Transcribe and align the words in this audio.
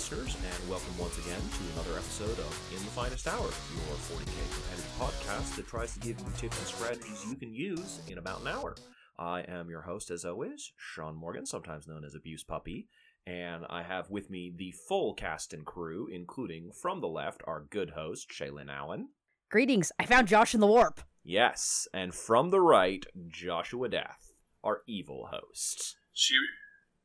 listeners, 0.00 0.34
and 0.34 0.70
welcome 0.70 0.96
once 0.98 1.18
again 1.18 1.36
to 1.36 1.72
another 1.74 1.98
episode 1.98 2.38
of 2.38 2.72
In 2.74 2.82
the 2.82 2.90
Finest 2.92 3.28
Hour, 3.28 3.36
your 3.36 3.96
40k 4.08 4.32
competitive 4.50 4.94
podcast 4.98 5.56
that 5.56 5.66
tries 5.66 5.92
to 5.92 6.00
give 6.00 6.18
you 6.18 6.26
tips 6.38 6.58
and 6.58 6.66
strategies 6.68 7.26
you 7.28 7.36
can 7.36 7.52
use 7.52 8.00
in 8.08 8.16
about 8.16 8.40
an 8.40 8.48
hour. 8.48 8.76
I 9.18 9.40
am 9.40 9.68
your 9.68 9.82
host, 9.82 10.10
as 10.10 10.24
always, 10.24 10.72
Sean 10.78 11.14
Morgan, 11.14 11.44
sometimes 11.44 11.86
known 11.86 12.02
as 12.02 12.14
Abuse 12.14 12.42
Puppy, 12.42 12.88
and 13.26 13.66
I 13.68 13.82
have 13.82 14.08
with 14.08 14.30
me 14.30 14.50
the 14.56 14.72
full 14.88 15.12
cast 15.12 15.52
and 15.52 15.66
crew, 15.66 16.08
including 16.10 16.70
from 16.72 17.02
the 17.02 17.06
left 17.06 17.42
our 17.46 17.66
good 17.68 17.90
host, 17.90 18.30
Shaylin 18.30 18.74
Allen. 18.74 19.10
Greetings, 19.50 19.92
I 19.98 20.06
found 20.06 20.28
Josh 20.28 20.54
in 20.54 20.60
the 20.60 20.66
warp. 20.66 21.02
Yes, 21.22 21.86
and 21.92 22.14
from 22.14 22.48
the 22.48 22.60
right, 22.62 23.04
Joshua 23.28 23.90
Death, 23.90 24.32
our 24.64 24.80
evil 24.86 25.28
host. 25.30 25.96
She 26.14 26.36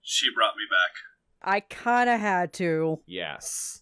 she 0.02 0.28
brought 0.34 0.56
me 0.56 0.64
back. 0.72 1.15
I 1.42 1.60
kinda 1.62 2.18
had 2.18 2.54
to. 2.54 3.02
Yes. 3.06 3.82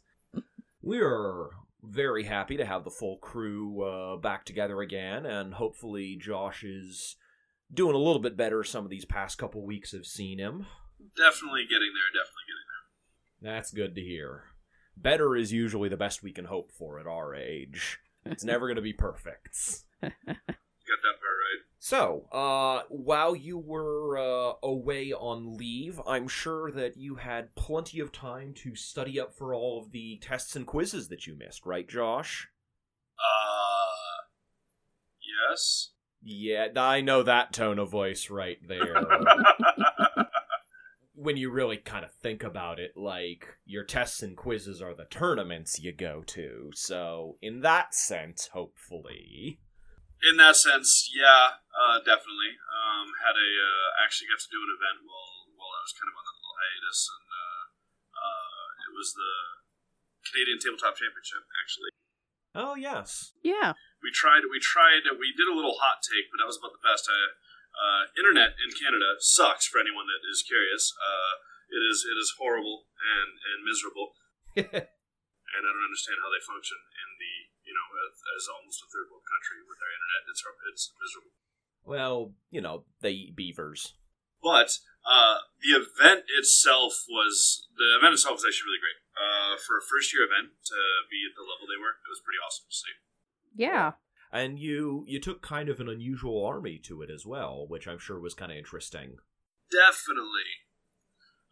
We're 0.81 1.49
very 1.84 2.23
happy 2.23 2.57
to 2.57 2.66
have 2.66 2.84
the 2.84 2.89
full 2.91 3.17
crew 3.17 3.84
uh, 3.84 4.17
back 4.17 4.45
together 4.45 4.81
again, 4.81 5.25
and 5.25 5.53
hopefully 5.53 6.17
Josh 6.20 6.63
is 6.63 7.16
doing 7.73 7.95
a 7.95 7.99
little 7.99 8.22
bit 8.22 8.38
better. 8.38 8.63
Some 8.63 8.83
of 8.83 8.89
these 8.89 9.05
past 9.05 9.38
couple 9.38 9.66
weeks 9.66 9.91
have 9.91 10.05
seen 10.05 10.39
him. 10.39 10.66
Definitely 11.16 11.63
getting 11.63 11.91
there. 11.94 12.11
Definitely 12.13 12.47
getting 12.47 12.67
there. 13.41 13.53
That's 13.53 13.72
good 13.72 13.95
to 13.95 14.02
hear. 14.02 14.44
Better 14.95 15.35
is 15.35 15.52
usually 15.52 15.89
the 15.89 15.97
best 15.97 16.23
we 16.23 16.31
can 16.31 16.45
hope 16.45 16.72
for 16.72 17.00
at 17.00 17.08
our 17.08 17.35
age. 17.35 18.00
It's 18.25 18.44
never 18.44 18.67
going 18.67 18.78
to 18.78 18.81
be 18.81 18.94
perfect. 18.94 19.83
Got 20.86 21.02
that 21.02 21.20
part 21.20 21.22
right. 21.22 21.62
So, 21.80 22.28
uh, 22.31 22.84
while 22.89 23.36
you 23.36 23.58
were 23.58 24.17
uh, 24.17 24.53
away 24.62 25.14
on 25.14 25.58
leave, 25.58 26.00
I'm 26.06 26.28
sure 26.28 26.72
that 26.72 26.98
you 26.98 27.16
had 27.16 27.56
plenty 27.56 28.00
of 28.00 28.12
time 28.12 28.53
to 28.56 28.75
study 28.75 29.20
up 29.20 29.34
for 29.34 29.53
all 29.53 29.81
of 29.81 29.92
the 29.92 30.20
tests 30.22 30.56
and 30.56 30.67
quizzes 30.67 31.08
that 31.08 31.25
you 31.25 31.38
missed, 31.38 31.66
right, 31.66 31.88
Josh? 31.88 32.50
Uh, 33.17 34.23
yes. 35.50 35.92
Yeah, 36.22 36.67
I 36.75 37.02
know 37.02 37.23
that 37.23 37.53
tone 37.53 37.80
of 37.80 37.90
voice 37.90 38.30
right 38.30 38.59
there. 38.68 39.06
when 41.16 41.38
you 41.38 41.52
really 41.52 41.78
kind 41.78 42.03
of 42.03 42.12
think 42.12 42.44
about 42.44 42.80
it, 42.80 42.97
like, 42.97 43.47
your 43.66 43.84
tests 43.84 44.22
and 44.22 44.36
quizzes 44.36 44.81
are 44.81 44.94
the 44.94 45.06
tournaments 45.06 45.80
you 45.80 45.94
go 45.94 46.23
to. 46.28 46.72
So, 46.73 47.38
in 47.42 47.62
that 47.62 47.94
sense, 47.94 48.50
hopefully. 48.53 49.59
In 50.23 50.39
that 50.39 50.55
sense, 50.55 51.11
yeah, 51.11 51.59
uh, 51.75 51.99
definitely. 51.99 52.55
Um, 52.71 53.11
had 53.19 53.35
a 53.35 53.49
uh, 53.59 53.89
actually 53.99 54.31
got 54.31 54.39
to 54.39 54.47
do 54.52 54.63
an 54.63 54.71
event 54.71 55.03
while 55.03 55.52
while 55.59 55.73
I 55.75 55.83
was 55.83 55.91
kind 55.95 56.07
of 56.07 56.16
on 56.16 56.23
that 56.23 56.38
little 56.39 56.57
hiatus, 56.63 56.99
and 57.11 57.27
uh, 57.27 57.63
uh, 58.16 58.67
it 58.88 58.91
was 58.95 59.09
the 59.11 59.33
Canadian 60.31 60.59
Tabletop 60.63 60.95
Championship. 60.95 61.44
Actually, 61.59 61.91
Oh, 62.55 62.77
yes. 62.77 63.33
Yeah. 63.41 63.73
we 63.99 64.13
tried 64.13 64.45
we 64.47 64.61
tried 64.63 65.03
we 65.17 65.33
did 65.35 65.49
a 65.49 65.55
little 65.57 65.75
hot 65.81 66.05
take, 66.05 66.29
but 66.31 66.39
that 66.39 66.47
was 66.49 66.61
about 66.61 66.77
the 66.77 66.85
best. 66.85 67.09
Uh, 67.09 67.35
uh, 67.73 68.05
internet 68.13 68.53
in 68.61 68.69
Canada 68.77 69.17
sucks 69.17 69.66
for 69.66 69.81
anyone 69.81 70.05
that 70.05 70.21
is 70.29 70.45
curious. 70.45 70.94
Uh, 70.94 71.41
it 71.73 71.81
is 71.81 72.05
it 72.05 72.16
is 72.16 72.38
horrible 72.38 72.85
and 73.01 73.41
and 73.41 73.66
miserable. 73.66 74.13
and 74.56 75.62
I 75.66 75.69
don't 75.73 75.88
understand 75.89 76.22
how 76.22 76.29
they 76.29 76.44
function 76.45 76.78
in 76.78 77.09
the 77.17 77.35
you 77.73 77.75
know 77.75 77.89
as, 78.06 78.13
as 78.38 78.45
almost 78.53 78.85
a 78.85 78.88
third 78.94 79.09
world 79.09 79.25
country 79.25 79.66
with 79.66 79.81
their 79.81 79.89
internet. 79.89 80.29
It's 80.29 80.45
it's 80.69 80.85
miserable. 81.01 81.34
well, 81.81 82.38
you 82.53 82.61
know, 82.61 82.85
they 83.01 83.17
eat 83.17 83.34
beavers. 83.34 83.97
But 84.45 84.78
uh, 85.07 85.41
the 85.63 85.73
event 85.81 86.29
itself 86.38 87.07
was 87.09 87.66
the 87.73 87.97
event 87.97 88.13
itself 88.13 88.38
was 88.38 88.45
actually 88.45 88.69
really 88.78 88.83
great. 88.85 89.00
Uh, 89.17 89.56
for 89.57 89.78
a 89.78 89.85
first 89.89 90.13
year 90.13 90.28
event 90.28 90.53
to 90.69 90.78
be 91.09 91.25
at 91.25 91.33
the 91.33 91.41
level 91.47 91.66
they 91.66 91.79
were, 91.81 91.97
it 91.97 92.12
was 92.12 92.22
pretty 92.22 92.41
awesome 92.44 92.67
to 92.69 92.75
see. 92.75 92.95
Yeah. 93.56 93.97
and 94.33 94.57
you 94.59 95.06
you 95.07 95.19
took 95.22 95.41
kind 95.41 95.69
of 95.69 95.79
an 95.79 95.88
unusual 95.88 96.45
army 96.45 96.78
to 96.85 97.01
it 97.01 97.09
as 97.09 97.25
well, 97.25 97.66
which 97.67 97.88
I'm 97.88 98.00
sure 98.00 98.19
was 98.19 98.33
kind 98.33 98.51
of 98.51 98.57
interesting. 98.57 99.17
Definitely. 99.72 100.67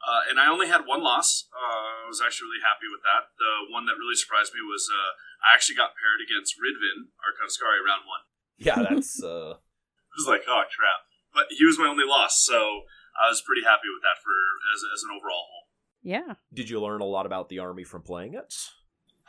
Uh, 0.02 0.26
and 0.30 0.42
I 0.42 0.50
only 0.50 0.66
had 0.66 0.90
one 0.90 1.06
loss. 1.06 1.46
Uh, 1.54 2.06
I 2.06 2.10
was 2.10 2.22
actually 2.22 2.50
really 2.50 2.66
happy 2.66 2.90
with 2.90 3.06
that. 3.06 3.30
The 3.38 3.70
one 3.70 3.86
that 3.86 4.02
really 4.02 4.18
surprised 4.18 4.54
me 4.54 4.66
was 4.66 4.90
uh, 4.90 5.12
I 5.46 5.54
actually 5.54 5.78
got 5.78 5.94
paired 5.94 6.22
against 6.26 6.58
Ridvin, 6.58 7.14
Arkanskari, 7.22 7.82
round 7.86 8.06
one. 8.10 8.26
Yeah, 8.62 8.78
that's 8.78 9.18
uh 9.24 9.58
I 9.58 10.14
was 10.14 10.30
like, 10.30 10.46
oh 10.46 10.62
crap! 10.70 11.02
But 11.34 11.50
he 11.50 11.66
was 11.66 11.80
my 11.82 11.90
only 11.90 12.06
loss, 12.06 12.38
so 12.46 12.86
I 13.18 13.26
was 13.26 13.42
pretty 13.42 13.66
happy 13.66 13.90
with 13.90 14.06
that 14.06 14.22
for 14.22 14.38
as, 14.70 14.86
as 14.86 15.02
an 15.02 15.10
overall 15.18 15.50
whole. 15.50 15.66
Yeah. 16.06 16.38
did 16.54 16.70
you 16.70 16.78
learn 16.82 17.02
a 17.02 17.10
lot 17.10 17.26
about 17.26 17.50
the 17.50 17.58
army 17.58 17.86
from 17.86 18.02
playing 18.02 18.34
it? 18.38 18.54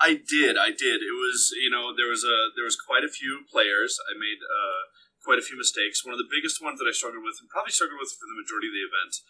I 0.01 0.21
did, 0.21 0.57
I 0.59 0.73
did. 0.73 1.01
It 1.01 1.17
was, 1.17 1.53
you 1.57 1.71
know, 1.71 1.97
there 1.97 2.09
was 2.13 2.25
a 2.25 2.53
there 2.57 2.65
was 2.67 2.77
quite 2.77 3.05
a 3.05 3.13
few 3.13 3.45
players. 3.49 3.97
I 4.05 4.19
made 4.19 4.41
uh, 4.45 4.83
quite 5.25 5.39
a 5.39 5.47
few 5.47 5.57
mistakes. 5.57 6.05
One 6.05 6.13
of 6.13 6.21
the 6.21 6.29
biggest 6.29 6.61
ones 6.61 6.77
that 6.83 6.89
I 6.91 6.93
struggled 6.93 7.23
with, 7.25 7.39
and 7.41 7.49
probably 7.49 7.73
struggled 7.73 8.03
with 8.03 8.13
for 8.13 8.27
the 8.27 8.37
majority 8.37 8.69
of 8.69 8.77
the 8.77 8.85
event, 8.85 9.23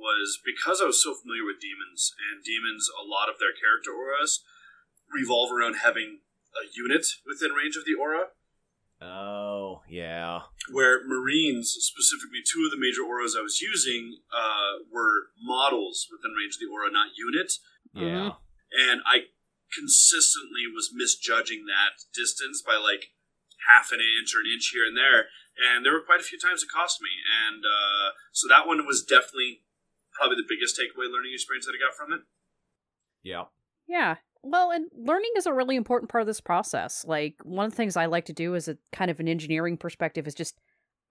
was 0.00 0.40
because 0.40 0.80
I 0.80 0.88
was 0.88 1.02
so 1.02 1.12
familiar 1.12 1.44
with 1.44 1.60
demons, 1.60 2.16
and 2.16 2.40
demons, 2.40 2.88
a 2.88 3.04
lot 3.04 3.28
of 3.28 3.36
their 3.36 3.52
character 3.52 3.92
auras 3.92 4.40
revolve 5.12 5.52
around 5.52 5.84
having 5.84 6.24
a 6.56 6.64
unit 6.72 7.06
within 7.28 7.52
range 7.52 7.76
of 7.76 7.84
the 7.84 7.94
aura. 7.94 8.32
Oh, 9.00 9.80
yeah. 9.88 10.48
Where 10.72 11.00
Marines, 11.06 11.76
specifically 11.80 12.44
two 12.44 12.64
of 12.64 12.70
the 12.70 12.80
major 12.80 13.00
auras 13.00 13.36
I 13.36 13.44
was 13.44 13.60
using, 13.60 14.20
uh, 14.28 14.84
were 14.92 15.32
models 15.40 16.08
within 16.12 16.36
range 16.36 16.56
of 16.56 16.60
the 16.60 16.72
aura, 16.72 16.92
not 16.92 17.16
unit. 17.16 17.52
Yeah. 17.92 18.38
and 18.70 19.00
I 19.04 19.34
consistently 19.74 20.66
was 20.70 20.90
misjudging 20.94 21.66
that 21.66 22.06
distance 22.14 22.62
by 22.62 22.78
like 22.78 23.10
half 23.66 23.90
an 23.92 24.00
inch 24.00 24.34
or 24.34 24.40
an 24.42 24.50
inch 24.50 24.70
here 24.72 24.86
and 24.86 24.96
there, 24.96 25.30
and 25.58 25.84
there 25.84 25.92
were 25.92 26.04
quite 26.04 26.20
a 26.20 26.26
few 26.26 26.38
times 26.38 26.62
it 26.62 26.72
cost 26.72 27.00
me, 27.00 27.10
and 27.26 27.64
uh, 27.64 28.16
so 28.32 28.48
that 28.48 28.66
one 28.66 28.86
was 28.86 29.02
definitely 29.02 29.62
probably 30.20 30.36
the 30.36 30.48
biggest 30.48 30.78
takeaway 30.78 31.10
learning 31.10 31.32
experience 31.32 31.64
that 31.64 31.72
I 31.74 31.80
got 31.80 31.96
from 31.96 32.12
it. 32.12 32.20
Yeah. 33.22 33.44
Yeah. 33.88 34.16
Well, 34.42 34.70
and 34.70 34.86
learning 34.94 35.32
is 35.36 35.46
a 35.46 35.52
really 35.52 35.76
important 35.76 36.10
part 36.10 36.20
of 36.20 36.26
this 36.26 36.40
process. 36.40 37.04
Like, 37.06 37.36
one 37.42 37.66
of 37.66 37.72
the 37.72 37.76
things 37.76 37.96
I 37.96 38.06
like 38.06 38.26
to 38.26 38.32
do 38.32 38.54
as 38.54 38.68
a 38.68 38.76
kind 38.92 39.10
of 39.10 39.18
an 39.18 39.28
engineering 39.28 39.76
perspective 39.78 40.26
is 40.26 40.34
just 40.34 40.58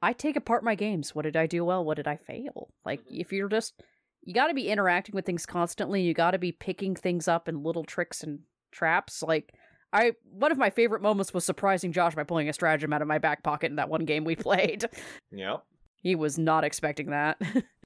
I 0.01 0.13
take 0.13 0.35
apart 0.35 0.63
my 0.63 0.75
games. 0.75 1.13
What 1.13 1.23
did 1.23 1.35
I 1.35 1.47
do 1.47 1.65
well? 1.65 1.83
What 1.83 1.97
did 1.97 2.07
I 2.07 2.17
fail? 2.17 2.69
Like, 2.85 3.01
mm-hmm. 3.01 3.15
if 3.15 3.33
you're 3.33 3.49
just, 3.49 3.81
you 4.23 4.33
got 4.33 4.47
to 4.47 4.53
be 4.53 4.69
interacting 4.69 5.15
with 5.15 5.25
things 5.25 5.45
constantly. 5.45 6.01
You 6.01 6.13
got 6.13 6.31
to 6.31 6.39
be 6.39 6.51
picking 6.51 6.95
things 6.95 7.27
up 7.27 7.47
and 7.47 7.63
little 7.63 7.83
tricks 7.83 8.23
and 8.23 8.39
traps. 8.71 9.21
Like, 9.23 9.53
I, 9.91 10.13
one 10.23 10.51
of 10.51 10.57
my 10.57 10.69
favorite 10.69 11.01
moments 11.01 11.33
was 11.33 11.45
surprising 11.45 11.91
Josh 11.91 12.15
by 12.15 12.23
pulling 12.23 12.47
a 12.47 12.53
stratagem 12.53 12.93
out 12.93 13.01
of 13.01 13.07
my 13.07 13.17
back 13.17 13.43
pocket 13.43 13.71
in 13.71 13.77
that 13.77 13.89
one 13.89 14.05
game 14.05 14.23
we 14.23 14.35
played. 14.37 14.85
Yeah. 15.31 15.57
he 16.01 16.15
was 16.15 16.37
not 16.37 16.63
expecting 16.63 17.09
that. 17.09 17.41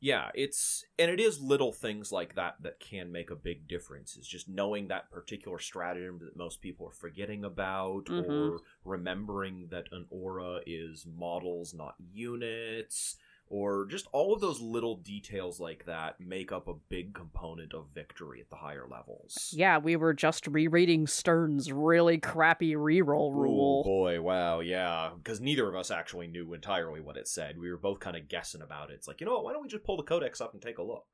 Yeah, 0.00 0.30
it's 0.34 0.84
and 0.98 1.10
it 1.10 1.20
is 1.20 1.40
little 1.40 1.72
things 1.72 2.12
like 2.12 2.34
that 2.34 2.56
that 2.62 2.80
can 2.80 3.10
make 3.10 3.30
a 3.30 3.36
big 3.36 3.66
difference. 3.66 4.16
Is 4.16 4.28
just 4.28 4.48
knowing 4.48 4.88
that 4.88 5.10
particular 5.10 5.58
stratagem 5.58 6.18
that 6.18 6.36
most 6.36 6.60
people 6.60 6.86
are 6.86 6.92
forgetting 6.92 7.44
about, 7.44 8.04
Mhm. 8.06 8.28
or 8.28 8.62
remembering 8.84 9.68
that 9.68 9.90
an 9.92 10.06
aura 10.10 10.60
is 10.66 11.06
models, 11.06 11.72
not 11.72 11.94
units, 12.12 13.16
or 13.48 13.86
just 13.86 14.06
all 14.12 14.34
of 14.34 14.40
those 14.40 14.60
little 14.60 14.96
details 14.96 15.60
like 15.60 15.84
that 15.86 16.20
make 16.20 16.50
up 16.50 16.66
a 16.68 16.74
big 16.88 17.14
component 17.14 17.72
of 17.72 17.86
victory 17.94 18.40
at 18.40 18.50
the 18.50 18.56
higher 18.56 18.86
levels. 18.90 19.52
yeah, 19.56 19.78
we 19.78 19.94
were 19.96 20.12
just 20.14 20.46
rereading 20.48 21.06
Stern's 21.06 21.70
really 21.70 22.18
crappy 22.18 22.74
reroll 22.74 23.32
rule. 23.34 23.82
Oh 23.86 23.88
boy, 23.88 24.20
wow, 24.20 24.60
yeah. 24.60 25.10
Because 25.16 25.40
neither 25.40 25.68
of 25.68 25.76
us 25.76 25.90
actually 25.90 26.26
knew 26.26 26.52
entirely 26.54 27.00
what 27.00 27.16
it 27.16 27.28
said. 27.28 27.58
We 27.58 27.70
were 27.70 27.76
both 27.76 28.00
kind 28.00 28.16
of 28.16 28.28
guessing 28.28 28.62
about 28.62 28.90
it. 28.90 28.94
It's 28.94 29.06
like, 29.08 29.20
you 29.20 29.26
know 29.26 29.34
what, 29.34 29.44
why 29.44 29.52
don't 29.52 29.62
we 29.62 29.68
just 29.68 29.84
pull 29.84 29.96
the 29.96 30.02
codex 30.02 30.40
up 30.40 30.52
and 30.52 30.60
take 30.60 30.78
a 30.78 30.82
look? 30.82 31.06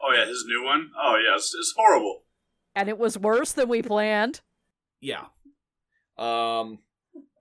Oh 0.00 0.12
yeah, 0.14 0.26
his 0.26 0.44
new 0.46 0.64
one. 0.64 0.90
Oh 0.96 1.16
yeah, 1.16 1.34
it's, 1.34 1.52
it's 1.58 1.74
horrible. 1.76 2.22
and 2.76 2.88
it 2.88 2.98
was 2.98 3.18
worse 3.18 3.50
than 3.52 3.68
we 3.68 3.82
planned. 3.82 4.40
Yeah. 5.00 5.24
Um 6.16 6.78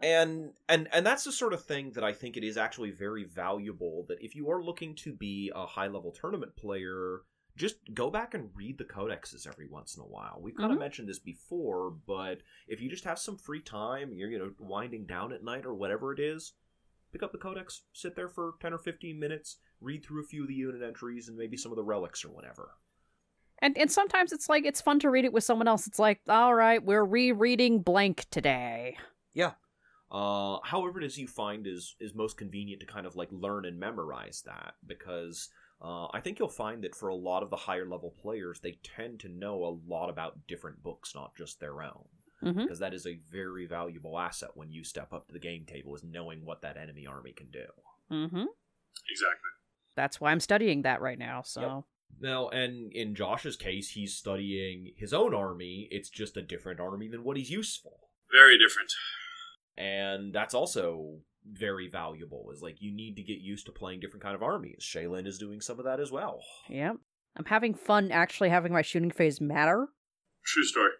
and 0.02 0.52
and 0.68 0.88
and 0.92 1.06
that's 1.06 1.24
the 1.24 1.32
sort 1.32 1.54
of 1.54 1.64
thing 1.64 1.92
that 1.92 2.04
I 2.04 2.14
think 2.14 2.38
it 2.38 2.44
is 2.44 2.58
actually 2.58 2.92
very 2.92 3.24
valuable 3.24 4.06
that 4.08 4.22
if 4.22 4.36
you 4.36 4.50
are 4.50 4.64
looking 4.64 4.96
to 4.96 5.14
be 5.14 5.52
a 5.56 5.66
high 5.66 5.88
level 5.88 6.12
tournament 6.12 6.56
player, 6.56 7.22
just 7.56 7.76
go 7.94 8.10
back 8.10 8.34
and 8.34 8.50
read 8.56 8.78
the 8.78 8.84
codexes 8.84 9.46
every 9.48 9.68
once 9.68 9.96
in 9.96 10.02
a 10.02 10.08
while. 10.08 10.40
We've 10.42 10.56
kind 10.56 10.72
of 10.72 10.78
Mhm. 10.78 10.82
mentioned 10.82 11.10
this 11.10 11.20
before, 11.20 11.92
but 11.92 12.42
if 12.68 12.82
you 12.82 12.90
just 12.90 13.04
have 13.04 13.20
some 13.20 13.38
free 13.38 13.62
time, 13.62 14.14
you're 14.14 14.30
you 14.30 14.40
know 14.40 14.54
winding 14.60 15.06
down 15.06 15.32
at 15.34 15.44
night 15.44 15.66
or 15.66 15.74
whatever 15.74 16.12
it 16.14 16.20
is, 16.20 16.54
pick 17.12 17.22
up 17.24 17.32
the 17.32 17.38
codex, 17.38 17.84
sit 17.94 18.16
there 18.16 18.30
for 18.30 18.56
10 18.60 18.74
or 18.74 18.80
15 18.80 19.20
minutes, 19.20 19.58
read 19.82 20.04
through 20.04 20.22
a 20.24 20.28
few 20.28 20.42
of 20.44 20.48
the 20.48 20.54
unit 20.56 20.82
entries 20.82 21.28
and 21.28 21.38
maybe 21.38 21.58
some 21.58 21.72
of 21.72 21.76
the 21.76 21.84
relics 21.84 22.26
or 22.26 22.30
whatever. 22.30 22.72
And 23.60 23.78
and 23.78 23.92
sometimes 23.92 24.32
it's 24.34 24.50
like 24.50 24.66
it's 24.66 24.82
fun 24.82 25.00
to 25.02 25.10
read 25.12 25.26
it 25.26 25.34
with 25.34 25.44
someone 25.44 25.68
else. 25.68 25.86
It's 25.86 26.00
like, 26.00 26.22
all 26.28 26.56
right, 26.56 26.84
we're 26.84 27.06
rereading 27.06 27.82
blank 27.84 28.26
today. 28.32 28.98
Uh, 30.12 30.60
however 30.64 31.00
it 31.00 31.06
is 31.06 31.18
you 31.18 31.28
find 31.28 31.66
is 31.66 31.96
is 32.00 32.14
most 32.14 32.38
convenient 32.38 32.82
to 32.82 32.86
kind 32.86 33.06
of 33.06 33.16
like 33.16 33.30
learn 33.32 33.66
and 33.66 33.80
memorize 33.80 34.44
that 34.46 34.76
because 34.86 35.50
Uh, 35.84 36.06
I 36.14 36.20
think 36.22 36.38
you'll 36.38 36.48
find 36.48 36.84
that 36.84 36.94
for 36.94 37.10
a 37.10 37.16
lot 37.16 37.42
of 37.42 37.50
the 37.50 37.56
higher 37.56 37.88
level 37.88 38.12
players, 38.22 38.60
they 38.60 38.74
tend 38.84 39.20
to 39.22 39.30
know 39.30 39.64
a 39.66 39.74
lot 39.90 40.12
about 40.12 40.46
different 40.46 40.84
books, 40.84 41.16
not 41.16 41.36
just 41.36 41.60
their 41.60 41.82
own. 41.82 42.08
Mhm. 42.44 42.56
Because 42.56 42.78
that 42.78 42.94
is 42.94 43.08
a 43.08 43.16
very 43.16 43.66
valuable 43.66 44.20
asset 44.20 44.52
when 44.54 44.72
you 44.72 44.84
step 44.84 45.12
up 45.12 45.26
to 45.26 45.34
the 45.34 45.40
game 45.40 45.66
table, 45.66 45.96
is 45.96 46.04
knowing 46.04 46.46
what 46.46 46.62
that 46.62 46.78
enemy 46.78 47.08
army 47.08 47.34
can 47.34 47.50
do. 47.50 47.66
Mm-hmm. 48.12 48.46
Exactly. 49.10 49.50
That's 49.96 50.22
why 50.22 50.32
I'm 50.32 50.40
studying 50.40 50.84
that 50.84 51.02
right 51.02 51.18
now. 51.18 51.42
So 51.42 51.86
Now, 52.20 52.50
and 52.50 52.94
in 52.94 53.16
Josh's 53.16 53.56
case, 53.58 53.90
he's 53.90 54.14
studying 54.16 54.94
his 54.98 55.14
own 55.14 55.34
army. 55.34 55.88
It's 55.90 56.12
just 56.12 56.38
a 56.38 56.44
different 56.44 56.80
army 56.80 57.08
than 57.08 57.24
what 57.24 57.38
he's 57.38 57.50
used 57.50 57.82
for. 57.82 57.98
Very 58.32 58.60
different. 58.60 58.94
And 59.78 60.34
that's 60.34 60.54
also 60.54 61.18
very 61.52 61.88
valuable 61.90 62.52
is 62.54 62.62
like 62.62 62.82
you 62.82 62.92
need 62.92 63.16
to 63.16 63.24
get 63.24 63.40
used 63.40 63.66
to 63.66 63.72
playing 63.72 64.00
different 64.00 64.22
kind 64.22 64.36
of 64.36 64.44
armies 64.44 64.88
shaylin 64.88 65.26
is 65.26 65.40
doing 65.40 65.60
some 65.60 65.80
of 65.80 65.86
that 65.86 66.00
as 66.00 66.12
well 66.12 66.40
yeah, 66.70 66.92
I'm 67.36 67.46
having 67.46 67.74
fun 67.74 68.12
actually 68.12 68.50
having 68.50 68.74
my 68.74 68.82
shooting 68.82 69.10
phase 69.12 69.40
matter. 69.42 69.88
True 70.46 70.64
story. 70.66 70.92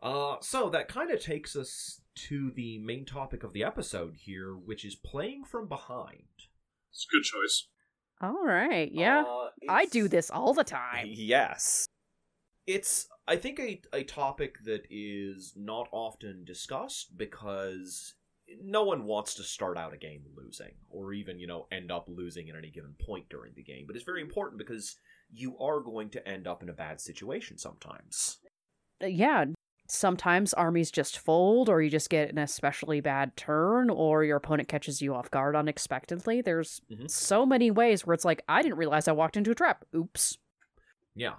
uh 0.00 0.36
so 0.40 0.68
that 0.70 0.88
kind 0.88 1.10
of 1.10 1.20
takes 1.20 1.54
us 1.56 2.00
to 2.14 2.50
the 2.54 2.78
main 2.78 3.04
topic 3.04 3.42
of 3.44 3.52
the 3.52 3.64
episode 3.64 4.14
here 4.16 4.52
which 4.54 4.84
is 4.84 4.94
playing 4.94 5.44
from 5.44 5.68
behind 5.68 6.24
It's 6.90 7.06
a 7.10 7.14
good 7.14 7.24
choice. 7.24 7.68
All 8.20 8.44
right, 8.44 8.90
yeah, 8.92 9.22
Uh, 9.26 9.48
I 9.68 9.86
do 9.86 10.06
this 10.08 10.30
all 10.30 10.54
the 10.54 10.64
time. 10.64 11.08
Yes. 11.12 11.86
It's, 12.66 13.08
I 13.26 13.36
think, 13.36 13.58
a, 13.58 13.80
a 13.92 14.04
topic 14.04 14.56
that 14.64 14.86
is 14.90 15.54
not 15.56 15.88
often 15.92 16.44
discussed 16.44 17.16
because 17.16 18.14
no 18.62 18.84
one 18.84 19.04
wants 19.04 19.34
to 19.34 19.42
start 19.42 19.76
out 19.78 19.94
a 19.94 19.96
game 19.96 20.22
losing 20.36 20.72
or 20.90 21.12
even, 21.12 21.38
you 21.38 21.46
know, 21.46 21.66
end 21.72 21.90
up 21.90 22.06
losing 22.08 22.50
at 22.50 22.56
any 22.56 22.70
given 22.70 22.94
point 23.00 23.28
during 23.30 23.52
the 23.54 23.62
game. 23.62 23.84
But 23.86 23.96
it's 23.96 24.04
very 24.04 24.20
important 24.20 24.58
because 24.58 24.96
you 25.30 25.58
are 25.58 25.80
going 25.80 26.10
to 26.10 26.28
end 26.28 26.46
up 26.46 26.62
in 26.62 26.68
a 26.68 26.74
bad 26.74 27.00
situation 27.00 27.58
sometimes. 27.58 28.38
Uh, 29.02 29.06
yeah, 29.06 29.46
sometimes 29.88 30.54
armies 30.54 30.90
just 30.90 31.18
fold, 31.18 31.68
or 31.68 31.80
you 31.82 31.90
just 31.90 32.10
get 32.10 32.30
an 32.30 32.38
especially 32.38 33.00
bad 33.00 33.36
turn, 33.36 33.90
or 33.90 34.22
your 34.24 34.36
opponent 34.36 34.68
catches 34.68 35.00
you 35.02 35.14
off 35.14 35.30
guard 35.30 35.56
unexpectedly. 35.56 36.40
There's 36.42 36.80
Mhm. 36.90 37.10
so 37.10 37.44
many 37.46 37.70
ways 37.70 38.06
where 38.06 38.14
it's 38.14 38.24
like, 38.24 38.42
I 38.48 38.62
didn't 38.62 38.78
realize 38.78 39.08
I 39.08 39.12
walked 39.12 39.36
into 39.36 39.50
a 39.50 39.54
trap. 39.54 39.84
Oops. 39.94 40.38
Yeah. 41.14 41.36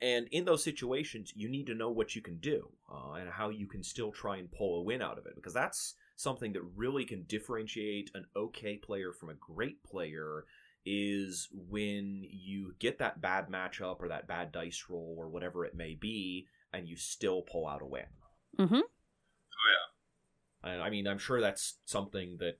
And 0.00 0.28
in 0.30 0.44
those 0.44 0.62
situations, 0.62 1.32
you 1.34 1.48
need 1.48 1.66
to 1.68 1.74
know 1.74 1.90
what 1.90 2.14
you 2.14 2.20
can 2.20 2.36
do 2.38 2.68
uh, 2.92 3.12
and 3.12 3.30
how 3.30 3.48
you 3.48 3.66
can 3.66 3.82
still 3.82 4.12
try 4.12 4.36
and 4.36 4.52
pull 4.52 4.80
a 4.80 4.82
win 4.82 5.00
out 5.00 5.18
of 5.18 5.26
it 5.26 5.34
because 5.34 5.54
that's 5.54 5.94
something 6.16 6.52
that 6.52 6.62
really 6.74 7.04
can 7.04 7.24
differentiate 7.24 8.10
an 8.14 8.26
okay 8.36 8.76
player 8.76 9.12
from 9.12 9.30
a 9.30 9.34
great 9.34 9.82
player 9.82 10.44
is 10.84 11.48
when 11.52 12.24
you 12.30 12.74
get 12.78 12.98
that 12.98 13.20
bad 13.20 13.48
matchup 13.48 13.96
or 14.00 14.08
that 14.08 14.28
bad 14.28 14.52
dice 14.52 14.84
roll 14.88 15.16
or 15.18 15.28
whatever 15.28 15.64
it 15.64 15.74
may 15.74 15.94
be 15.94 16.46
and 16.72 16.88
you 16.88 16.96
still 16.96 17.42
pull 17.42 17.66
out 17.66 17.82
a 17.82 17.86
win. 17.86 18.04
Mm-hmm. 18.58 18.74
Oh 18.74 18.80
yeah. 20.64 20.72
And 20.72 20.82
I 20.82 20.90
mean, 20.90 21.06
I'm 21.06 21.18
sure 21.18 21.40
that's 21.40 21.78
something 21.86 22.36
that 22.38 22.58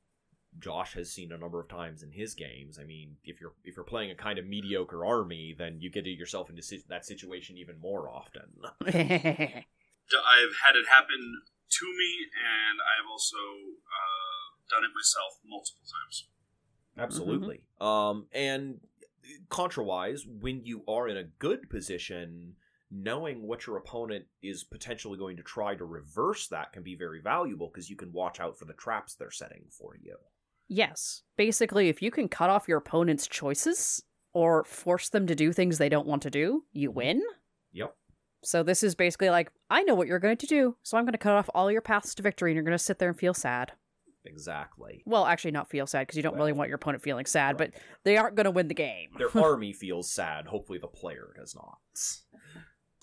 Josh 0.59 0.95
has 0.95 1.13
seen 1.13 1.33
a 1.33 1.39
number 1.39 1.61
of 1.61 1.69
times 1.69 2.03
in 2.03 2.11
his 2.11 2.35
games. 2.35 2.79
I 2.81 2.85
mean, 2.85 3.17
if 3.25 3.41
you're 3.41 3.55
if 3.65 3.77
you're 3.77 3.85
playing 3.85 4.11
a 4.11 4.15
kind 4.15 4.39
of 4.39 4.47
mediocre 4.47 5.05
army, 5.05 5.55
then 5.57 5.79
you 5.81 5.91
get 5.91 6.07
yourself 6.07 6.51
into 6.51 6.63
si- 6.63 6.85
that 6.89 7.05
situation 7.05 7.57
even 7.59 7.81
more 7.81 8.09
often. 8.09 8.43
I've 8.87 10.55
had 10.65 10.77
it 10.77 10.87
happen 10.91 11.43
to 11.69 11.87
me, 11.87 12.27
and 12.37 12.79
I've 12.81 13.11
also 13.11 13.37
uh, 13.37 14.47
done 14.71 14.85
it 14.85 14.93
myself 14.95 15.39
multiple 15.45 15.83
times. 15.85 16.29
Absolutely. 16.99 17.63
Um, 17.81 18.27
and 18.33 18.81
contrawise, 19.49 20.25
when 20.27 20.65
you 20.65 20.83
are 20.89 21.09
in 21.09 21.17
a 21.17 21.25
good 21.25 21.69
position, 21.69 22.55
knowing 22.91 23.43
what 23.43 23.67
your 23.67 23.77
opponent 23.77 24.27
is 24.43 24.65
potentially 24.65 25.19
going 25.19 25.37
to 25.37 25.43
try 25.43 25.75
to 25.75 25.85
reverse 25.85 26.49
that 26.49 26.73
can 26.73 26.83
be 26.83 26.95
very 26.95 27.21
valuable 27.21 27.69
because 27.73 27.91
you 27.91 27.97
can 27.97 28.13
watch 28.13 28.41
out 28.41 28.59
for 28.59 28.65
the 28.65 28.73
traps 28.75 29.15
they're 29.15 29.31
setting 29.31 29.65
for 29.71 29.97
you. 30.01 30.17
Yes. 30.69 31.23
Basically, 31.37 31.89
if 31.89 32.03
you 32.03 32.11
can 32.11 32.29
cut 32.29 32.51
off 32.51 32.69
your 32.69 32.79
opponent's 32.79 33.27
choices 33.27 34.03
or 34.33 34.65
force 34.65 35.09
them 35.09 35.27
to 35.27 35.35
do 35.35 35.53
things 35.53 35.79
they 35.79 35.89
don't 35.89 36.07
want 36.07 36.23
to 36.23 36.31
do, 36.31 36.65
you 36.73 36.91
mm-hmm. 36.91 36.99
win. 36.99 37.23
Yep. 37.73 37.95
So 38.45 38.63
this 38.63 38.83
is 38.83 38.95
basically 38.95 39.31
like, 39.31 39.51
I 39.71 39.83
know 39.83 39.95
what 39.95 40.09
you're 40.09 40.19
going 40.19 40.37
to 40.37 40.47
do, 40.47 40.77
so 40.83 40.97
I'm 40.97 41.05
going 41.05 41.13
to 41.13 41.19
cut 41.19 41.35
off 41.35 41.51
all 41.55 41.73
your 41.73 41.81
paths 41.81 42.15
to 42.15 42.23
victory, 42.23 42.51
and 42.51 42.55
you're 42.55 42.65
going 42.65 42.79
to 42.79 42.83
sit 42.83 42.99
there 42.99 43.09
and 43.09 43.19
feel 43.19 43.35
sad. 43.35 43.73
Exactly. 44.27 45.03
Well, 45.07 45.25
actually, 45.25 45.53
not 45.53 45.71
feel 45.71 45.87
sad 45.87 46.07
because 46.07 46.17
you 46.17 46.23
don't 46.23 46.37
really 46.37 46.53
want 46.53 46.69
your 46.69 46.77
opponent 46.77 47.03
feeling 47.03 47.27
sad, 47.27 47.59
right. 47.59 47.73
but 47.73 47.83
they 48.05 48.17
aren't 48.17 48.35
going 48.35 48.45
to 48.45 48.51
win 48.51 48.69
the 48.69 48.75
game. 48.75 49.11
Their 49.19 49.37
army 49.43 49.73
feels 49.73 50.11
sad. 50.11 50.47
Hopefully, 50.47 50.79
the 50.79 50.87
player 50.89 51.33
does 51.37 51.55
not. 51.55 51.79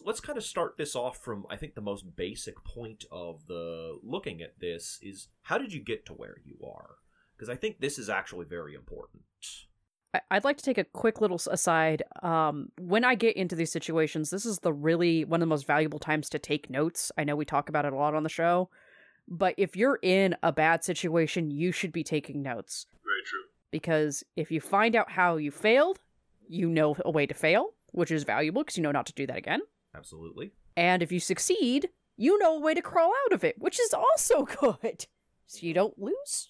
Let's 0.05 0.19
kind 0.19 0.37
of 0.37 0.43
start 0.43 0.75
this 0.77 0.95
off 0.95 1.17
from 1.17 1.45
I 1.49 1.55
think 1.55 1.75
the 1.75 1.81
most 1.81 2.15
basic 2.15 2.63
point 2.65 3.05
of 3.09 3.47
the 3.47 3.97
looking 4.03 4.41
at 4.41 4.59
this 4.59 4.99
is 5.01 5.29
how 5.43 5.57
did 5.57 5.71
you 5.71 5.81
get 5.81 6.05
to 6.07 6.13
where 6.13 6.37
you 6.43 6.57
are? 6.65 6.95
Because 7.35 7.49
I 7.49 7.55
think 7.55 7.79
this 7.79 7.97
is 7.99 8.09
actually 8.09 8.45
very 8.45 8.73
important. 8.75 9.23
I- 10.13 10.21
I'd 10.31 10.43
like 10.43 10.57
to 10.57 10.63
take 10.63 10.77
a 10.77 10.83
quick 10.83 11.21
little 11.21 11.39
aside. 11.49 12.03
Um, 12.21 12.71
when 12.79 13.03
I 13.03 13.15
get 13.15 13.35
into 13.35 13.55
these 13.55 13.71
situations, 13.71 14.29
this 14.29 14.45
is 14.45 14.59
the 14.59 14.71
really 14.73 15.25
one 15.25 15.39
of 15.41 15.47
the 15.47 15.49
most 15.49 15.65
valuable 15.65 15.99
times 15.99 16.29
to 16.29 16.39
take 16.39 16.69
notes. 16.69 17.11
I 17.17 17.23
know 17.23 17.35
we 17.35 17.45
talk 17.45 17.67
about 17.69 17.85
it 17.85 17.93
a 17.93 17.95
lot 17.95 18.13
on 18.13 18.23
the 18.23 18.29
show, 18.29 18.69
but 19.27 19.55
if 19.57 19.75
you're 19.75 19.99
in 20.03 20.35
a 20.43 20.51
bad 20.51 20.83
situation, 20.83 21.49
you 21.49 21.71
should 21.71 21.91
be 21.91 22.03
taking 22.03 22.43
notes 22.43 22.85
Very 23.03 23.23
true. 23.25 23.43
because 23.71 24.23
if 24.35 24.51
you 24.51 24.61
find 24.61 24.95
out 24.95 25.11
how 25.11 25.37
you 25.37 25.49
failed, 25.49 25.99
you 26.47 26.69
know 26.69 26.95
a 27.03 27.09
way 27.09 27.25
to 27.25 27.33
fail, 27.33 27.71
which 27.91 28.11
is 28.11 28.23
valuable 28.23 28.61
because 28.63 28.77
you 28.77 28.83
know 28.83 28.91
not 28.91 29.07
to 29.07 29.13
do 29.13 29.25
that 29.25 29.37
again. 29.37 29.61
Absolutely. 29.95 30.51
And 30.77 31.01
if 31.01 31.11
you 31.11 31.19
succeed, 31.19 31.89
you 32.17 32.37
know 32.37 32.57
a 32.57 32.59
way 32.59 32.73
to 32.75 32.81
crawl 32.81 33.13
out 33.25 33.33
of 33.33 33.43
it, 33.43 33.55
which 33.59 33.79
is 33.79 33.93
also 33.93 34.43
good. 34.61 35.07
So 35.47 35.65
you 35.65 35.73
don't 35.73 35.97
lose. 35.97 36.49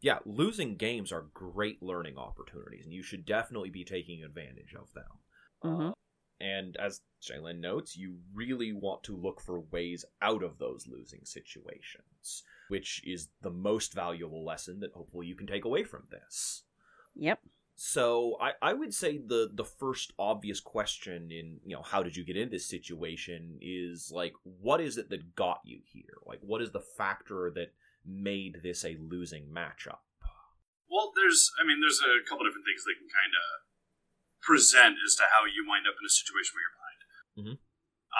Yeah, 0.00 0.18
losing 0.24 0.76
games 0.76 1.12
are 1.12 1.26
great 1.34 1.82
learning 1.82 2.16
opportunities, 2.16 2.84
and 2.84 2.92
you 2.92 3.02
should 3.02 3.24
definitely 3.24 3.70
be 3.70 3.84
taking 3.84 4.22
advantage 4.22 4.74
of 4.74 4.92
them. 4.94 5.18
Mhm. 5.64 5.90
Uh, 5.90 5.94
and 6.40 6.76
as 6.76 7.00
Shaylin 7.20 7.58
notes, 7.58 7.96
you 7.96 8.18
really 8.32 8.72
want 8.72 9.02
to 9.04 9.16
look 9.16 9.40
for 9.40 9.60
ways 9.60 10.04
out 10.22 10.44
of 10.44 10.58
those 10.58 10.86
losing 10.86 11.24
situations, 11.24 12.44
which 12.68 13.02
is 13.04 13.28
the 13.42 13.50
most 13.50 13.92
valuable 13.92 14.44
lesson 14.44 14.78
that 14.80 14.92
hopefully 14.92 15.26
you 15.26 15.34
can 15.34 15.48
take 15.48 15.64
away 15.64 15.82
from 15.82 16.06
this. 16.10 16.62
Yep. 17.16 17.40
So 17.74 18.36
I, 18.40 18.52
I 18.60 18.72
would 18.72 18.92
say 18.92 19.18
the 19.18 19.50
the 19.52 19.64
first 19.64 20.12
obvious 20.18 20.58
question 20.58 21.30
in 21.30 21.60
you 21.64 21.76
know 21.76 21.82
how 21.82 22.02
did 22.02 22.16
you 22.16 22.24
get 22.24 22.36
in 22.36 22.50
this 22.50 22.66
situation 22.66 23.56
is 23.60 24.10
like 24.12 24.34
what 24.42 24.80
is 24.80 24.98
it 24.98 25.10
that 25.10 25.36
got 25.36 25.60
you 25.64 25.80
here? 25.84 26.18
Like 26.26 26.40
what 26.42 26.60
is 26.60 26.72
the 26.72 26.80
factor 26.80 27.52
that 27.54 27.72
made 28.08 28.64
this 28.64 28.84
a 28.84 28.96
losing 28.96 29.52
matchup? 29.52 30.00
Well, 30.88 31.12
there's, 31.12 31.52
I 31.60 31.68
mean, 31.68 31.84
there's 31.84 32.00
a 32.00 32.24
couple 32.24 32.48
different 32.48 32.64
things 32.64 32.80
that 32.88 32.96
can 32.96 33.12
kind 33.12 33.36
of 33.36 33.46
present 34.40 34.96
as 35.04 35.12
to 35.20 35.28
how 35.28 35.44
you 35.44 35.68
wind 35.68 35.84
up 35.84 36.00
in 36.00 36.08
a 36.08 36.12
situation 36.12 36.56
where 36.56 36.64
you're 36.64 36.78
behind. 36.80 37.00
Mhm. 37.38 37.56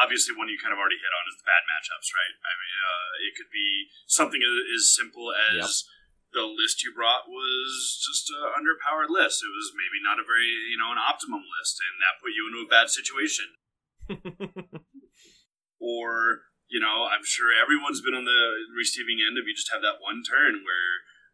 Obviously, 0.05 0.37
one 0.37 0.53
you 0.53 0.61
kind 0.61 0.77
of 0.77 0.79
already 0.79 1.01
hit 1.01 1.17
on 1.17 1.25
is 1.33 1.41
the 1.41 1.49
bad 1.49 1.65
matchups, 1.65 2.13
right? 2.13 2.37
I 2.45 2.53
mean, 2.61 2.77
uh, 2.77 3.13
it 3.25 3.33
could 3.35 3.49
be 3.51 3.89
something 4.05 4.45
as 4.45 4.93
simple 4.93 5.33
as 5.33 5.89
the 6.33 6.45
list 6.45 6.85
you 6.85 6.93
brought 6.93 7.25
was 7.25 8.05
just 8.05 8.29
an 8.29 8.53
underpowered 8.53 9.09
list. 9.09 9.41
It 9.41 9.49
was 9.49 9.73
maybe 9.73 9.97
not 10.05 10.21
a 10.21 10.29
very, 10.29 10.47
you 10.69 10.77
know, 10.77 10.93
an 10.93 11.01
optimum 11.01 11.41
list, 11.59 11.81
and 11.81 11.97
that 12.05 12.21
put 12.21 12.37
you 12.37 12.47
into 12.53 12.61
a 12.61 12.69
bad 12.69 12.93
situation. 12.93 13.57
or 15.81 16.48
you 16.69 16.81
know 16.81 17.09
i'm 17.09 17.25
sure 17.25 17.49
everyone's 17.53 18.01
been 18.05 18.15
on 18.17 18.25
the 18.29 18.43
receiving 18.77 19.19
end 19.25 19.37
of 19.41 19.49
you 19.49 19.55
just 19.57 19.73
have 19.73 19.81
that 19.83 19.99
one 20.05 20.21
turn 20.23 20.61
where 20.63 20.91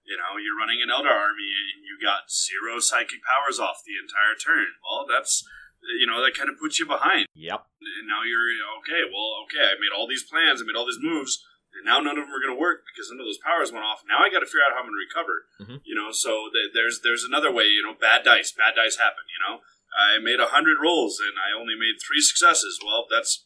you 0.06 0.14
know 0.16 0.36
you're 0.38 0.56
running 0.58 0.78
an 0.84 0.92
Eldar 0.92 1.12
army 1.14 1.50
and 1.74 1.82
you 1.82 1.96
got 2.00 2.30
zero 2.30 2.78
psychic 2.78 3.20
powers 3.24 3.58
off 3.58 3.80
the 3.88 3.96
entire 3.96 4.36
turn. 4.36 4.76
Well 4.84 5.08
that's 5.08 5.40
you 5.80 6.04
know 6.08 6.20
that 6.24 6.36
kind 6.36 6.48
of 6.52 6.56
puts 6.60 6.76
you 6.80 6.86
behind. 6.88 7.24
Yep. 7.36 7.60
and 8.00 8.06
now 8.08 8.20
you're 8.24 8.52
okay 8.84 9.04
well 9.08 9.44
okay 9.48 9.64
i 9.72 9.76
made 9.80 9.92
all 9.92 10.08
these 10.08 10.24
plans 10.24 10.60
i 10.60 10.64
made 10.64 10.76
all 10.76 10.88
these 10.88 11.00
moves 11.00 11.40
and 11.74 11.82
now 11.88 11.98
none 11.98 12.14
of 12.20 12.24
them 12.24 12.32
are 12.32 12.38
going 12.40 12.54
to 12.54 12.60
work 12.60 12.86
because 12.86 13.10
none 13.10 13.18
of 13.18 13.26
those 13.26 13.42
powers 13.42 13.74
went 13.74 13.82
off. 13.84 14.06
Now 14.06 14.22
i 14.22 14.30
got 14.32 14.40
to 14.40 14.48
figure 14.48 14.62
out 14.64 14.72
how 14.76 14.84
i'm 14.84 14.88
going 14.88 14.96
to 14.96 15.04
recover. 15.08 15.36
Mhm. 15.60 15.76
you 15.88 15.96
know 15.96 16.12
so 16.12 16.48
th- 16.52 16.70
there's 16.76 17.00
there's 17.04 17.24
another 17.24 17.50
way 17.52 17.64
you 17.68 17.82
know 17.82 17.96
bad 17.96 18.22
dice 18.28 18.52
bad 18.52 18.76
dice 18.78 18.96
happen 19.02 19.24
you 19.32 19.40
know? 19.42 19.60
I 19.94 20.18
made 20.18 20.40
a 20.42 20.50
hundred 20.52 20.76
rolls 20.82 21.16
and 21.22 21.36
i 21.40 21.52
only 21.56 21.74
made 21.78 21.96
three 22.02 22.20
successes. 22.20 22.76
Well 22.84 23.06
that's 23.08 23.44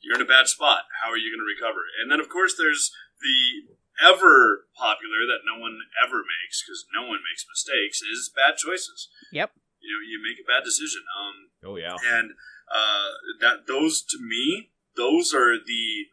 you're 0.00 0.14
in 0.16 0.22
a 0.22 0.28
bad 0.28 0.46
spot 0.48 0.84
how 1.02 1.10
are 1.10 1.16
you 1.20 1.30
going 1.32 1.42
to 1.42 1.46
recover 1.48 1.80
and 2.00 2.10
then 2.10 2.20
of 2.20 2.28
course 2.28 2.54
there's 2.56 2.92
the 3.20 3.74
ever 3.98 4.66
popular 4.78 5.26
that 5.26 5.42
no 5.42 5.58
one 5.58 5.78
ever 5.98 6.22
makes 6.22 6.62
because 6.62 6.86
no 6.94 7.02
one 7.02 7.18
makes 7.26 7.44
mistakes 7.50 8.00
is 8.02 8.30
bad 8.34 8.56
choices 8.56 9.08
Yep. 9.32 9.50
you 9.80 9.90
know 9.90 10.02
you 10.06 10.22
make 10.22 10.38
a 10.38 10.46
bad 10.46 10.62
decision 10.64 11.02
um 11.18 11.36
Oh 11.64 11.76
yeah. 11.76 11.96
and 12.06 12.32
uh, 12.70 13.10
that 13.40 13.66
those 13.66 14.02
to 14.02 14.18
me 14.20 14.70
those 14.96 15.34
are 15.34 15.56
the 15.58 16.06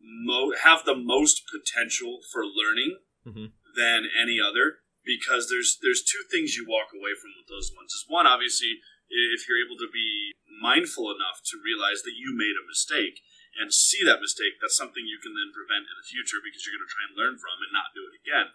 mo- 0.00 0.52
have 0.64 0.84
the 0.84 0.94
most 0.96 1.42
potential 1.50 2.20
for 2.32 2.42
learning 2.44 2.98
Mhm. 3.26 3.52
than 3.76 4.08
any 4.20 4.40
other 4.40 4.80
because 5.04 5.48
there's 5.48 5.78
there's 5.80 6.02
two 6.02 6.22
things 6.30 6.56
you 6.56 6.66
walk 6.68 6.88
away 6.92 7.14
from 7.20 7.30
with 7.38 7.48
those 7.48 7.72
ones 7.74 7.92
is 7.92 8.04
one, 8.08 8.26
obviously, 8.26 8.80
if 9.12 9.44
you're 9.44 9.60
able 9.60 9.76
to 9.76 9.90
be 9.92 10.32
mindful 10.48 11.12
enough 11.12 11.44
to 11.52 11.60
realize 11.60 12.00
that 12.02 12.16
you 12.16 12.32
made 12.32 12.56
a 12.56 12.64
mistake 12.64 13.20
and 13.60 13.68
see 13.68 14.00
that 14.04 14.24
mistake, 14.24 14.56
that's 14.58 14.76
something 14.76 15.04
you 15.04 15.20
can 15.20 15.36
then 15.36 15.52
prevent 15.52 15.84
in 15.84 15.96
the 16.00 16.08
future 16.08 16.40
because 16.40 16.64
you're 16.64 16.76
going 16.76 16.88
to 16.88 16.94
try 16.94 17.04
and 17.04 17.18
learn 17.18 17.36
from 17.36 17.60
and 17.60 17.72
not 17.72 17.92
do 17.92 18.08
it 18.08 18.16
again. 18.16 18.48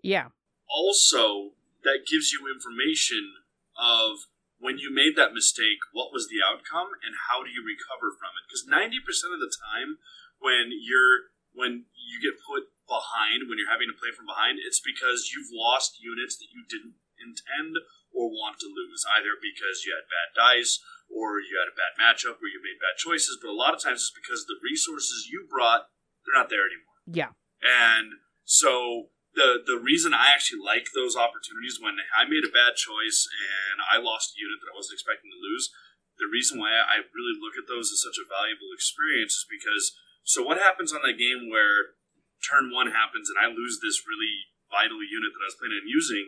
Yeah. 0.00 0.30
Also, 0.70 1.58
that 1.82 2.06
gives 2.06 2.30
you 2.30 2.46
information 2.46 3.42
of 3.74 4.30
when 4.62 4.78
you 4.78 4.94
made 4.94 5.18
that 5.18 5.34
mistake, 5.34 5.82
what 5.90 6.14
was 6.14 6.30
the 6.30 6.40
outcome 6.40 6.94
and 7.02 7.28
how 7.28 7.42
do 7.42 7.50
you 7.50 7.60
recover 7.60 8.14
from 8.14 8.32
it? 8.38 8.46
Because 8.46 8.64
90% 8.64 9.34
of 9.34 9.42
the 9.42 9.50
time 9.50 9.98
when 10.38 10.70
you're 10.70 11.34
when 11.54 11.86
you 11.94 12.18
get 12.18 12.34
put 12.42 12.66
behind, 12.90 13.46
when 13.46 13.56
you're 13.56 13.70
having 13.70 13.86
to 13.86 13.94
play 13.94 14.10
from 14.10 14.26
behind, 14.26 14.58
it's 14.58 14.82
because 14.82 15.30
you've 15.30 15.54
lost 15.54 16.02
units 16.02 16.34
that 16.42 16.50
you 16.50 16.66
didn't 16.66 16.98
intend 17.14 17.78
or 18.14 18.30
want 18.30 18.62
to 18.62 18.70
lose, 18.70 19.02
either 19.18 19.34
because 19.36 19.82
you 19.82 19.90
had 19.90 20.06
bad 20.06 20.30
dice 20.32 20.78
or 21.10 21.42
you 21.42 21.58
had 21.58 21.68
a 21.68 21.76
bad 21.76 21.98
matchup 21.98 22.38
or 22.38 22.48
you 22.48 22.62
made 22.62 22.78
bad 22.78 22.96
choices. 22.96 23.36
But 23.42 23.50
a 23.50 23.58
lot 23.58 23.74
of 23.74 23.82
times 23.82 24.06
it's 24.06 24.14
because 24.14 24.46
the 24.46 24.62
resources 24.62 25.28
you 25.28 25.44
brought, 25.50 25.90
they're 26.24 26.38
not 26.38 26.48
there 26.48 26.64
anymore. 26.64 26.98
Yeah. 27.10 27.34
And 27.60 28.22
so 28.46 29.10
the 29.34 29.60
the 29.66 29.76
reason 29.76 30.14
I 30.14 30.30
actually 30.30 30.62
like 30.62 30.94
those 30.94 31.18
opportunities 31.18 31.82
when 31.82 31.98
I 32.14 32.24
made 32.24 32.46
a 32.46 32.54
bad 32.54 32.78
choice 32.78 33.26
and 33.26 33.82
I 33.82 33.98
lost 33.98 34.34
a 34.34 34.40
unit 34.40 34.62
that 34.62 34.70
I 34.70 34.78
wasn't 34.78 34.96
expecting 34.96 35.34
to 35.34 35.42
lose, 35.42 35.74
the 36.16 36.30
reason 36.30 36.62
why 36.62 36.70
I 36.70 37.02
really 37.10 37.36
look 37.36 37.58
at 37.58 37.66
those 37.66 37.90
as 37.90 38.00
such 38.00 38.16
a 38.16 38.30
valuable 38.30 38.70
experience 38.70 39.42
is 39.42 39.46
because 39.50 39.98
so 40.22 40.46
what 40.46 40.62
happens 40.62 40.94
on 40.94 41.02
that 41.02 41.18
game 41.18 41.50
where 41.50 41.98
turn 42.40 42.70
one 42.70 42.94
happens 42.94 43.26
and 43.28 43.40
I 43.40 43.50
lose 43.50 43.82
this 43.82 44.06
really 44.06 44.54
vital 44.70 45.02
unit 45.02 45.34
that 45.34 45.44
I 45.44 45.50
was 45.50 45.58
planning 45.58 45.82
on 45.82 45.90
using? 45.90 46.26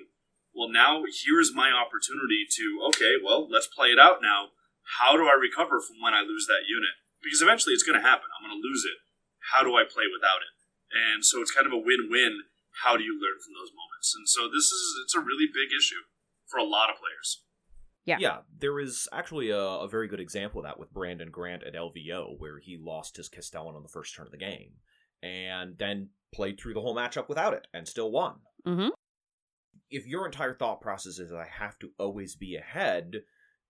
Well, 0.56 0.72
now 0.72 1.04
here's 1.04 1.52
my 1.52 1.68
opportunity 1.68 2.48
to 2.48 2.80
okay, 2.88 3.20
well, 3.20 3.44
let's 3.44 3.68
play 3.68 3.92
it 3.92 4.00
out 4.00 4.24
now. 4.24 4.56
How 4.98 5.12
do 5.12 5.28
I 5.28 5.36
recover 5.36 5.84
from 5.84 6.00
when 6.00 6.16
I 6.16 6.24
lose 6.24 6.48
that 6.48 6.64
unit? 6.64 6.96
Because 7.20 7.44
eventually 7.44 7.76
it's 7.76 7.84
going 7.84 8.00
to 8.00 8.06
happen. 8.06 8.32
I'm 8.32 8.48
going 8.48 8.56
to 8.56 8.64
lose 8.64 8.88
it. 8.88 8.96
How 9.52 9.60
do 9.60 9.76
I 9.76 9.84
play 9.84 10.08
without 10.08 10.40
it? 10.40 10.54
And 10.88 11.20
so 11.26 11.42
it's 11.44 11.52
kind 11.52 11.66
of 11.66 11.76
a 11.76 11.82
win-win. 11.82 12.48
How 12.82 12.96
do 12.96 13.04
you 13.04 13.18
learn 13.18 13.36
from 13.44 13.52
those 13.52 13.74
moments? 13.74 14.14
And 14.16 14.24
so 14.24 14.48
this 14.48 14.72
is 14.72 14.84
it's 15.04 15.14
a 15.14 15.20
really 15.20 15.46
big 15.46 15.76
issue 15.76 16.08
for 16.46 16.56
a 16.56 16.64
lot 16.64 16.88
of 16.88 16.96
players. 16.96 17.44
Yeah. 18.06 18.16
Yeah, 18.20 18.38
there 18.56 18.78
is 18.78 19.08
actually 19.12 19.50
a, 19.50 19.58
a 19.58 19.88
very 19.88 20.06
good 20.06 20.20
example 20.20 20.60
of 20.60 20.66
that 20.66 20.78
with 20.78 20.94
Brandon 20.94 21.30
Grant 21.30 21.64
at 21.64 21.74
LVO, 21.74 22.38
where 22.38 22.60
he 22.60 22.78
lost 22.80 23.16
his 23.16 23.28
Castellan 23.28 23.74
on 23.74 23.82
the 23.82 23.88
first 23.88 24.14
turn 24.14 24.26
of 24.26 24.32
the 24.32 24.38
game, 24.38 24.74
and 25.22 25.76
then 25.76 26.10
played 26.32 26.58
through 26.58 26.74
the 26.74 26.80
whole 26.80 26.94
matchup 26.94 27.28
without 27.28 27.52
it, 27.52 27.66
and 27.74 27.88
still 27.88 28.12
won. 28.12 28.36
Mm-hmm. 28.64 28.88
If 29.90 30.06
your 30.06 30.26
entire 30.26 30.54
thought 30.54 30.80
process 30.80 31.18
is 31.18 31.32
I 31.32 31.46
have 31.46 31.78
to 31.80 31.90
always 31.98 32.34
be 32.34 32.56
ahead, 32.56 33.22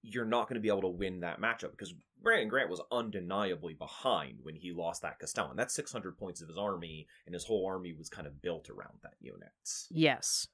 you're 0.02 0.25
not 0.25 0.49
going 0.49 0.54
to 0.54 0.61
be 0.61 0.68
able 0.68 0.82
to 0.82 0.88
win 0.88 1.20
that 1.20 1.40
matchup 1.40 1.73
because 1.73 1.94
Brandon 2.23 2.49
Grant 2.49 2.70
was 2.70 2.82
undeniably 2.90 3.75
behind 3.75 4.38
when 4.42 4.54
he 4.54 4.73
lost 4.73 5.02
that 5.02 5.18
Castellan. 5.18 5.56
That's 5.56 5.75
600 5.75 6.16
points 6.16 6.40
of 6.40 6.49
his 6.49 6.58
army, 6.58 7.06
and 7.26 7.35
his 7.35 7.44
whole 7.44 7.66
army 7.66 7.92
was 7.92 8.08
kind 8.08 8.26
of 8.26 8.40
built 8.42 8.70
around 8.70 8.99
that 9.02 9.14
unit. 9.20 9.50
Yes. 9.90 10.49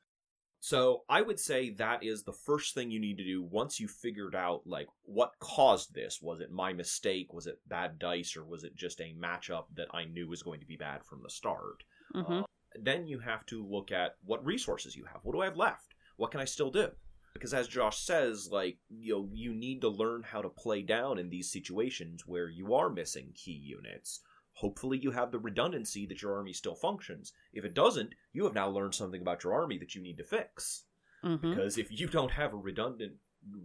So 0.60 1.02
I 1.08 1.22
would 1.22 1.40
say 1.40 1.70
that 1.70 2.04
is 2.04 2.22
the 2.22 2.32
first 2.32 2.74
thing 2.74 2.90
you 2.90 3.00
need 3.00 3.18
to 3.18 3.24
do 3.24 3.42
once 3.42 3.80
you 3.80 3.88
figured 3.88 4.36
out 4.36 4.62
like 4.64 4.86
what 5.02 5.32
caused 5.40 5.92
this. 5.92 6.20
Was 6.22 6.40
it 6.40 6.52
my 6.52 6.72
mistake? 6.72 7.32
Was 7.32 7.48
it 7.48 7.58
bad 7.66 7.98
dice, 7.98 8.36
or 8.36 8.44
was 8.44 8.62
it 8.62 8.76
just 8.76 9.00
a 9.00 9.14
matchup 9.20 9.64
that 9.74 9.88
I 9.92 10.04
knew 10.04 10.28
was 10.28 10.42
going 10.42 10.60
to 10.60 10.66
be 10.66 10.76
bad 10.76 11.04
from 11.04 11.20
the 11.22 11.30
start? 11.30 11.82
Mm-hmm. 12.14 12.32
Uh, 12.32 12.42
then 12.80 13.06
you 13.06 13.18
have 13.20 13.46
to 13.46 13.64
look 13.64 13.90
at 13.92 14.16
what 14.24 14.44
resources 14.44 14.96
you 14.96 15.04
have. 15.04 15.20
What 15.22 15.32
do 15.32 15.40
I 15.40 15.46
have 15.46 15.56
left? 15.56 15.94
What 16.16 16.30
can 16.30 16.40
I 16.40 16.44
still 16.44 16.70
do? 16.70 16.90
Because 17.34 17.54
as 17.54 17.68
Josh 17.68 17.98
says, 17.98 18.50
like 18.52 18.78
you 18.90 19.14
know, 19.14 19.28
you 19.32 19.54
need 19.54 19.80
to 19.80 19.88
learn 19.88 20.22
how 20.22 20.42
to 20.42 20.48
play 20.48 20.82
down 20.82 21.18
in 21.18 21.30
these 21.30 21.50
situations 21.50 22.26
where 22.26 22.48
you 22.48 22.74
are 22.74 22.90
missing 22.90 23.32
key 23.34 23.52
units. 23.52 24.20
Hopefully, 24.54 24.98
you 24.98 25.10
have 25.12 25.32
the 25.32 25.38
redundancy 25.38 26.06
that 26.06 26.20
your 26.20 26.36
army 26.36 26.52
still 26.52 26.74
functions. 26.74 27.32
If 27.54 27.64
it 27.64 27.74
doesn't, 27.74 28.14
you 28.32 28.44
have 28.44 28.54
now 28.54 28.68
learned 28.68 28.94
something 28.94 29.22
about 29.22 29.44
your 29.44 29.54
army 29.54 29.78
that 29.78 29.94
you 29.94 30.02
need 30.02 30.18
to 30.18 30.24
fix. 30.24 30.84
mm-hmm. 31.24 31.50
Because 31.50 31.78
if 31.78 31.90
you 31.90 32.06
don't 32.06 32.32
have 32.32 32.52
a 32.52 32.58
redundant 32.58 33.14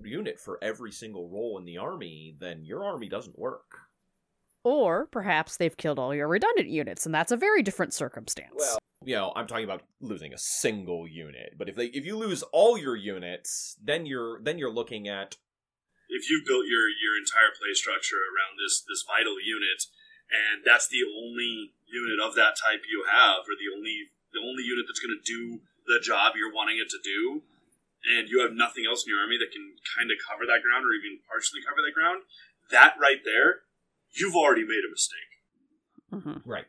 unit 0.04 0.40
for 0.40 0.58
every 0.62 0.92
single 0.92 1.30
role 1.30 1.58
in 1.58 1.66
the 1.66 1.78
army, 1.78 2.36
then 2.40 2.64
your 2.64 2.86
army 2.86 3.10
doesn't 3.10 3.38
work. 3.38 3.87
Or 4.68 5.08
perhaps 5.08 5.56
they've 5.56 5.80
killed 5.80 5.96
all 5.96 6.12
your 6.12 6.28
redundant 6.28 6.68
units, 6.68 7.06
and 7.08 7.16
that's 7.16 7.32
a 7.32 7.40
very 7.40 7.64
different 7.64 7.96
circumstance. 7.96 8.52
Well, 8.60 8.84
you 9.08 9.16
know, 9.16 9.32
I'm 9.32 9.48
talking 9.48 9.64
about 9.64 9.88
losing 10.04 10.36
a 10.36 10.38
single 10.38 11.08
unit. 11.08 11.56
But 11.56 11.72
if 11.72 11.80
they 11.80 11.88
if 11.96 12.04
you 12.04 12.20
lose 12.20 12.44
all 12.52 12.76
your 12.76 13.00
units, 13.00 13.80
then 13.80 14.04
you're 14.04 14.44
then 14.44 14.60
you're 14.60 14.74
looking 14.74 15.08
at 15.08 15.40
If 16.12 16.28
you 16.28 16.44
built 16.44 16.68
your 16.68 16.92
your 16.92 17.16
entire 17.16 17.56
play 17.56 17.72
structure 17.80 18.20
around 18.20 18.60
this 18.60 18.84
this 18.84 19.08
vital 19.08 19.40
unit, 19.40 19.88
and 20.28 20.68
that's 20.68 20.92
the 20.92 21.08
only 21.08 21.72
unit 21.88 22.20
of 22.20 22.36
that 22.36 22.60
type 22.60 22.84
you 22.92 23.08
have, 23.08 23.48
or 23.48 23.56
the 23.56 23.72
only 23.72 24.12
the 24.36 24.44
only 24.44 24.68
unit 24.68 24.84
that's 24.84 25.00
going 25.00 25.16
to 25.16 25.24
do 25.24 25.64
the 25.88 26.04
job 26.04 26.36
you're 26.36 26.52
wanting 26.52 26.76
it 26.76 26.92
to 26.92 27.00
do, 27.00 27.40
and 28.04 28.28
you 28.28 28.44
have 28.44 28.52
nothing 28.52 28.84
else 28.84 29.08
in 29.08 29.16
your 29.16 29.24
army 29.24 29.40
that 29.40 29.56
can 29.56 29.80
kind 29.96 30.12
of 30.12 30.20
cover 30.20 30.44
that 30.44 30.60
ground 30.60 30.84
or 30.84 30.92
even 30.92 31.24
partially 31.24 31.64
cover 31.64 31.80
that 31.80 31.96
ground, 31.96 32.28
that 32.68 33.00
right 33.00 33.24
there, 33.24 33.64
you've 34.20 34.36
already 34.36 34.64
made 34.64 34.84
a 34.88 34.92
mistake. 34.92 35.20
Mhm. 36.12 36.42
Right. 36.46 36.66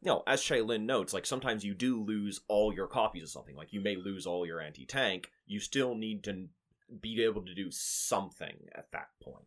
No, 0.00 0.22
as 0.26 0.40
Shaylin 0.40 0.82
notes, 0.82 1.12
like 1.12 1.26
sometimes 1.26 1.64
you 1.64 1.74
do 1.74 2.02
lose 2.02 2.40
all 2.48 2.72
your 2.72 2.86
copies 2.86 3.24
of 3.24 3.30
something. 3.30 3.56
Like 3.56 3.72
you 3.72 3.80
may 3.80 3.96
lose 3.96 4.26
all 4.26 4.46
your 4.46 4.60
anti 4.60 4.86
tank. 4.86 5.32
You 5.46 5.60
still 5.60 5.94
need 5.94 6.22
to 6.24 6.48
be 7.00 7.22
able 7.22 7.44
to 7.44 7.54
do 7.54 7.70
something 7.70 8.68
at 8.74 8.90
that 8.92 9.08
point. 9.22 9.44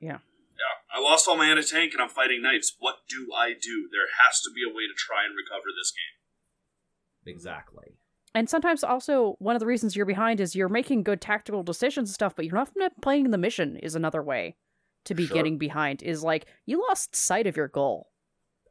Yeah. 0.00 0.18
Yeah, 0.58 0.94
I 0.94 1.00
lost 1.00 1.28
all 1.28 1.36
my 1.36 1.46
anti 1.46 1.62
tank 1.62 1.92
and 1.92 2.02
I'm 2.02 2.08
fighting 2.08 2.42
knights. 2.42 2.76
What 2.78 2.96
do 3.08 3.28
I 3.36 3.52
do? 3.52 3.88
There 3.90 4.08
has 4.24 4.40
to 4.42 4.50
be 4.54 4.62
a 4.62 4.74
way 4.74 4.86
to 4.86 4.94
try 4.96 5.24
and 5.24 5.34
recover 5.36 5.66
this 5.76 5.92
game. 5.92 7.34
Exactly. 7.34 7.96
And 8.34 8.48
sometimes 8.48 8.82
also 8.82 9.36
one 9.38 9.54
of 9.54 9.60
the 9.60 9.66
reasons 9.66 9.94
you're 9.94 10.06
behind 10.06 10.40
is 10.40 10.56
you're 10.56 10.68
making 10.68 11.02
good 11.02 11.20
tactical 11.20 11.62
decisions 11.62 12.08
and 12.08 12.14
stuff, 12.14 12.34
but 12.34 12.46
you're 12.46 12.54
not 12.54 13.00
playing 13.02 13.30
the 13.30 13.38
mission 13.38 13.76
is 13.76 13.94
another 13.94 14.22
way 14.22 14.56
to 15.04 15.14
be 15.14 15.26
Sure. 15.26 15.34
getting 15.34 15.58
behind. 15.58 16.02
Is 16.02 16.22
like 16.22 16.46
you 16.66 16.80
lost 16.88 17.14
sight 17.16 17.46
of 17.46 17.56
your 17.56 17.68
goal. 17.68 18.10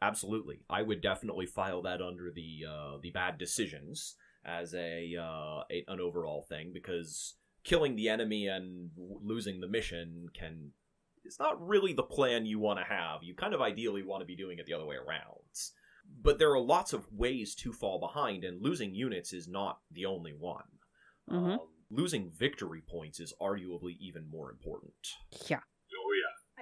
Absolutely. 0.02 0.62
I 0.70 0.82
would 0.82 1.02
definitely 1.02 1.46
file 1.46 1.82
that 1.84 2.02
under 2.02 2.32
the 2.32 2.66
uh, 2.68 2.98
the 3.02 3.12
bad 3.12 3.38
decisions 3.38 4.16
as 4.44 4.74
a, 4.74 5.16
uh, 5.16 5.62
a 5.72 5.86
an 5.88 6.00
overall 6.00 6.42
thing 6.50 6.72
because 6.74 7.36
killing 7.64 7.96
the 7.96 8.10
enemy 8.10 8.48
and 8.48 8.90
w- 8.96 9.20
losing 9.22 9.60
the 9.62 9.68
mission 9.68 10.26
can 10.34 10.72
it's 11.24 11.38
not 11.40 11.62
really 11.66 11.94
the 11.94 12.02
plan 12.02 12.48
you 12.48 12.58
want 12.58 12.80
to 12.80 12.86
have. 12.86 13.22
You 13.22 13.36
kind 13.36 13.54
of 13.54 13.62
ideally 13.62 14.02
want 14.02 14.22
to 14.22 14.26
be 14.26 14.36
doing 14.36 14.58
it 14.58 14.66
the 14.66 14.74
other 14.74 14.88
way 14.88 14.96
around. 14.96 15.38
But 16.24 16.40
there 16.40 16.52
are 16.52 16.60
lots 16.60 16.94
of 16.94 17.06
ways 17.14 17.54
to 17.58 17.72
fall 17.72 18.00
behind, 18.00 18.44
and 18.44 18.60
losing 18.60 18.96
units 18.96 19.32
is 19.32 19.48
not 19.48 19.82
the 19.92 20.08
only 20.08 20.34
one. 20.34 20.64
Mhm. 21.30 21.60
Um, 21.60 21.68
losing 21.92 22.32
victory 22.32 22.82
points 22.82 23.20
is 23.20 23.34
arguably 23.40 23.98
even 24.00 24.28
more 24.28 24.50
important. 24.50 24.96
Yeah. 25.48 25.60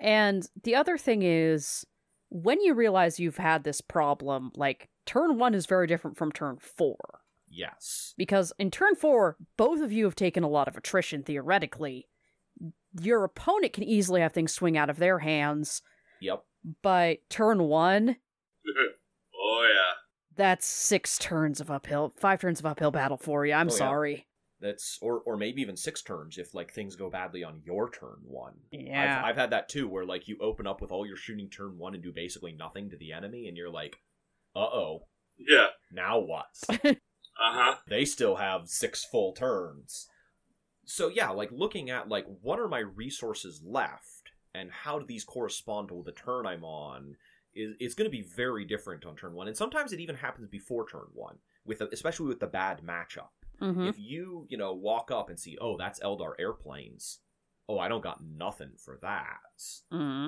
Yeah. 0.01 0.07
And 0.07 0.49
the 0.63 0.75
other 0.75 0.97
thing 0.97 1.21
is 1.23 1.85
when 2.29 2.61
you 2.61 2.73
realize 2.73 3.19
you've 3.19 3.37
had 3.37 3.63
this 3.63 3.81
problem, 3.81 4.51
like 4.55 4.89
turn 5.05 5.37
one 5.37 5.53
is 5.53 5.65
very 5.65 5.87
different 5.87 6.17
from 6.17 6.31
turn 6.31 6.57
four. 6.59 6.97
Yes. 7.47 8.13
Because 8.17 8.53
in 8.59 8.69
turn 8.71 8.95
four, 8.95 9.35
both 9.57 9.81
of 9.81 9.91
you 9.91 10.05
have 10.05 10.15
taken 10.15 10.43
a 10.43 10.49
lot 10.49 10.67
of 10.67 10.77
attrition 10.77 11.23
theoretically. 11.23 12.07
Your 13.01 13.23
opponent 13.23 13.73
can 13.73 13.83
easily 13.83 14.21
have 14.21 14.33
things 14.33 14.51
swing 14.53 14.77
out 14.77 14.89
of 14.89 14.97
their 14.97 15.19
hands, 15.19 15.81
Yep. 16.21 16.43
but 16.83 17.17
turn 17.29 17.63
one, 17.63 18.17
oh 19.35 19.67
yeah. 19.73 19.93
that's 20.35 20.65
six 20.67 21.17
turns 21.17 21.59
of 21.61 21.71
uphill, 21.71 22.13
five 22.19 22.41
turns 22.41 22.59
of 22.59 22.65
uphill 22.65 22.91
battle 22.91 23.17
for 23.17 23.45
you. 23.45 23.53
I'm 23.53 23.69
Oh, 23.69 23.71
yeah. 23.71 23.77
sorry. 23.77 24.27
That's 24.61 24.97
or 25.01 25.21
or 25.25 25.37
maybe 25.37 25.61
even 25.61 25.77
six 25.77 26.01
turns 26.01 26.37
if 26.37 26.53
like 26.53 26.73
things 26.73 26.95
go 26.97 27.09
badly 27.09 27.43
on 27.43 27.61
your 27.63 27.89
turn 27.89 28.17
one. 28.23 28.55
Yeah. 28.71 29.21
I've, 29.21 29.29
I've 29.31 29.35
had 29.37 29.51
that 29.51 29.69
too, 29.69 29.87
where 29.87 30.05
like 30.05 30.27
you 30.27 30.37
open 30.41 30.67
up 30.67 30.81
with 30.81 30.91
all 30.91 31.05
your 31.05 31.15
shooting 31.15 31.49
turn 31.49 31.77
one 31.77 31.93
and 31.93 32.03
do 32.03 32.11
basically 32.11 32.51
nothing 32.51 32.89
to 32.89 32.97
the 32.97 33.13
enemy, 33.13 33.47
and 33.47 33.55
you're 33.55 33.69
like, 33.69 33.97
uh 34.55 34.59
oh, 34.59 35.07
Yeah. 35.37 35.67
now 35.91 36.19
what? 36.19 36.47
Uh 37.41 37.53
huh. 37.53 37.75
they 37.87 38.03
still 38.03 38.35
have 38.35 38.67
six 38.67 39.05
full 39.05 39.31
turns. 39.31 40.09
So 40.83 41.07
yeah, 41.07 41.29
like 41.29 41.51
looking 41.53 41.89
at 41.89 42.09
like 42.09 42.25
what 42.41 42.59
are 42.59 42.67
my 42.67 42.79
resources 42.79 43.61
left, 43.65 44.31
and 44.53 44.69
how 44.69 44.99
do 44.99 45.05
these 45.05 45.23
correspond 45.23 45.87
to 45.87 46.03
the 46.05 46.11
turn 46.11 46.45
I'm 46.45 46.65
on, 46.65 47.15
is 47.55 47.75
is 47.79 47.93
going 47.93 48.07
to 48.11 48.17
be 48.17 48.23
very 48.35 48.65
different 48.65 49.05
on 49.05 49.15
turn 49.15 49.33
one, 49.35 49.47
and 49.47 49.55
sometimes 49.55 49.93
it 49.93 50.01
even 50.01 50.15
happens 50.17 50.49
before 50.49 50.85
turn 50.89 51.07
one, 51.13 51.37
with 51.65 51.79
especially 51.79 52.27
with 52.27 52.41
the 52.41 52.47
bad 52.47 52.81
matchup. 52.81 53.29
Hmm 53.59 53.87
If 53.87 53.99
you, 53.99 54.45
you 54.49 54.57
know, 54.57 54.73
walk 54.73 55.11
up 55.11 55.29
and 55.29 55.39
see, 55.39 55.57
oh, 55.59 55.77
that's 55.77 55.99
Eldar 55.99 56.33
airplanes. 56.39 57.19
Oh, 57.67 57.77
I 57.79 57.87
don't 57.87 58.03
got 58.03 58.23
nothing 58.23 58.71
for 58.77 58.97
that. 59.01 59.37
hmm 59.91 60.27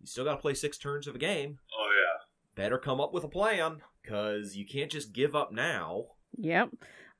You 0.00 0.06
still 0.06 0.24
got 0.24 0.34
to 0.34 0.40
play 0.40 0.54
six 0.54 0.76
turns 0.78 1.06
of 1.06 1.14
a 1.14 1.18
game. 1.18 1.58
Oh 1.78 1.90
yeah. 1.90 2.62
Better 2.62 2.78
come 2.78 3.00
up 3.00 3.12
with 3.12 3.24
a 3.24 3.28
plan, 3.28 3.78
because 4.02 4.56
you 4.56 4.66
can't 4.66 4.90
just 4.90 5.12
give 5.12 5.34
up 5.34 5.52
now. 5.52 6.06
Yep. 6.38 6.70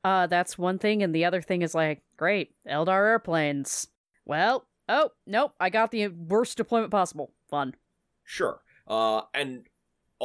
Uh, 0.04 0.26
that's 0.26 0.58
one 0.58 0.78
thing, 0.78 1.02
and 1.02 1.14
the 1.14 1.24
other 1.24 1.40
thing 1.40 1.62
is 1.62 1.74
like, 1.74 2.02
great, 2.16 2.54
Eldar 2.68 3.08
airplanes. 3.08 3.88
Well, 4.26 4.66
oh 4.88 5.10
nope, 5.26 5.52
I 5.58 5.70
got 5.70 5.90
the 5.90 6.08
worst 6.08 6.56
deployment 6.56 6.90
possible. 6.90 7.32
Fun. 7.48 7.74
Sure. 8.22 8.60
Uh, 8.86 9.22
and 9.32 9.64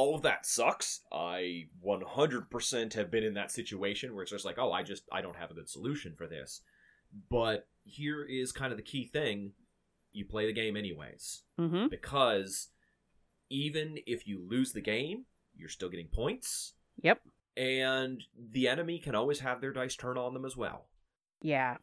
all 0.00 0.14
of 0.14 0.22
that 0.22 0.46
sucks. 0.46 1.00
I 1.12 1.66
100% 1.86 2.94
have 2.94 3.10
been 3.10 3.24
in 3.24 3.34
that 3.34 3.50
situation 3.50 4.14
where 4.14 4.22
it's 4.22 4.30
just 4.32 4.44
like, 4.44 4.58
oh, 4.58 4.72
I 4.72 4.82
just 4.82 5.02
I 5.12 5.20
don't 5.20 5.36
have 5.36 5.50
a 5.50 5.54
good 5.54 5.68
solution 5.68 6.14
for 6.16 6.26
this. 6.26 6.62
But 7.30 7.66
here 7.84 8.24
is 8.24 8.52
kind 8.52 8.72
of 8.72 8.78
the 8.78 8.82
key 8.92 9.04
thing: 9.06 9.52
you 10.12 10.24
play 10.24 10.46
the 10.46 10.52
game 10.52 10.76
anyways, 10.76 11.42
Mm-hmm. 11.58 11.88
because 11.88 12.68
even 13.50 13.98
if 14.06 14.26
you 14.26 14.40
lose 14.48 14.72
the 14.72 14.80
game, 14.80 15.26
you're 15.56 15.68
still 15.68 15.88
getting 15.90 16.08
points, 16.08 16.74
Yep. 17.02 17.20
and 17.56 18.22
the 18.52 18.68
enemy 18.68 18.98
can 19.00 19.14
always 19.14 19.40
have 19.40 19.60
their 19.60 19.72
dice 19.72 19.96
turn 19.96 20.16
on 20.16 20.34
them 20.34 20.44
as 20.44 20.56
well. 20.56 20.86
Yeah. 21.42 21.76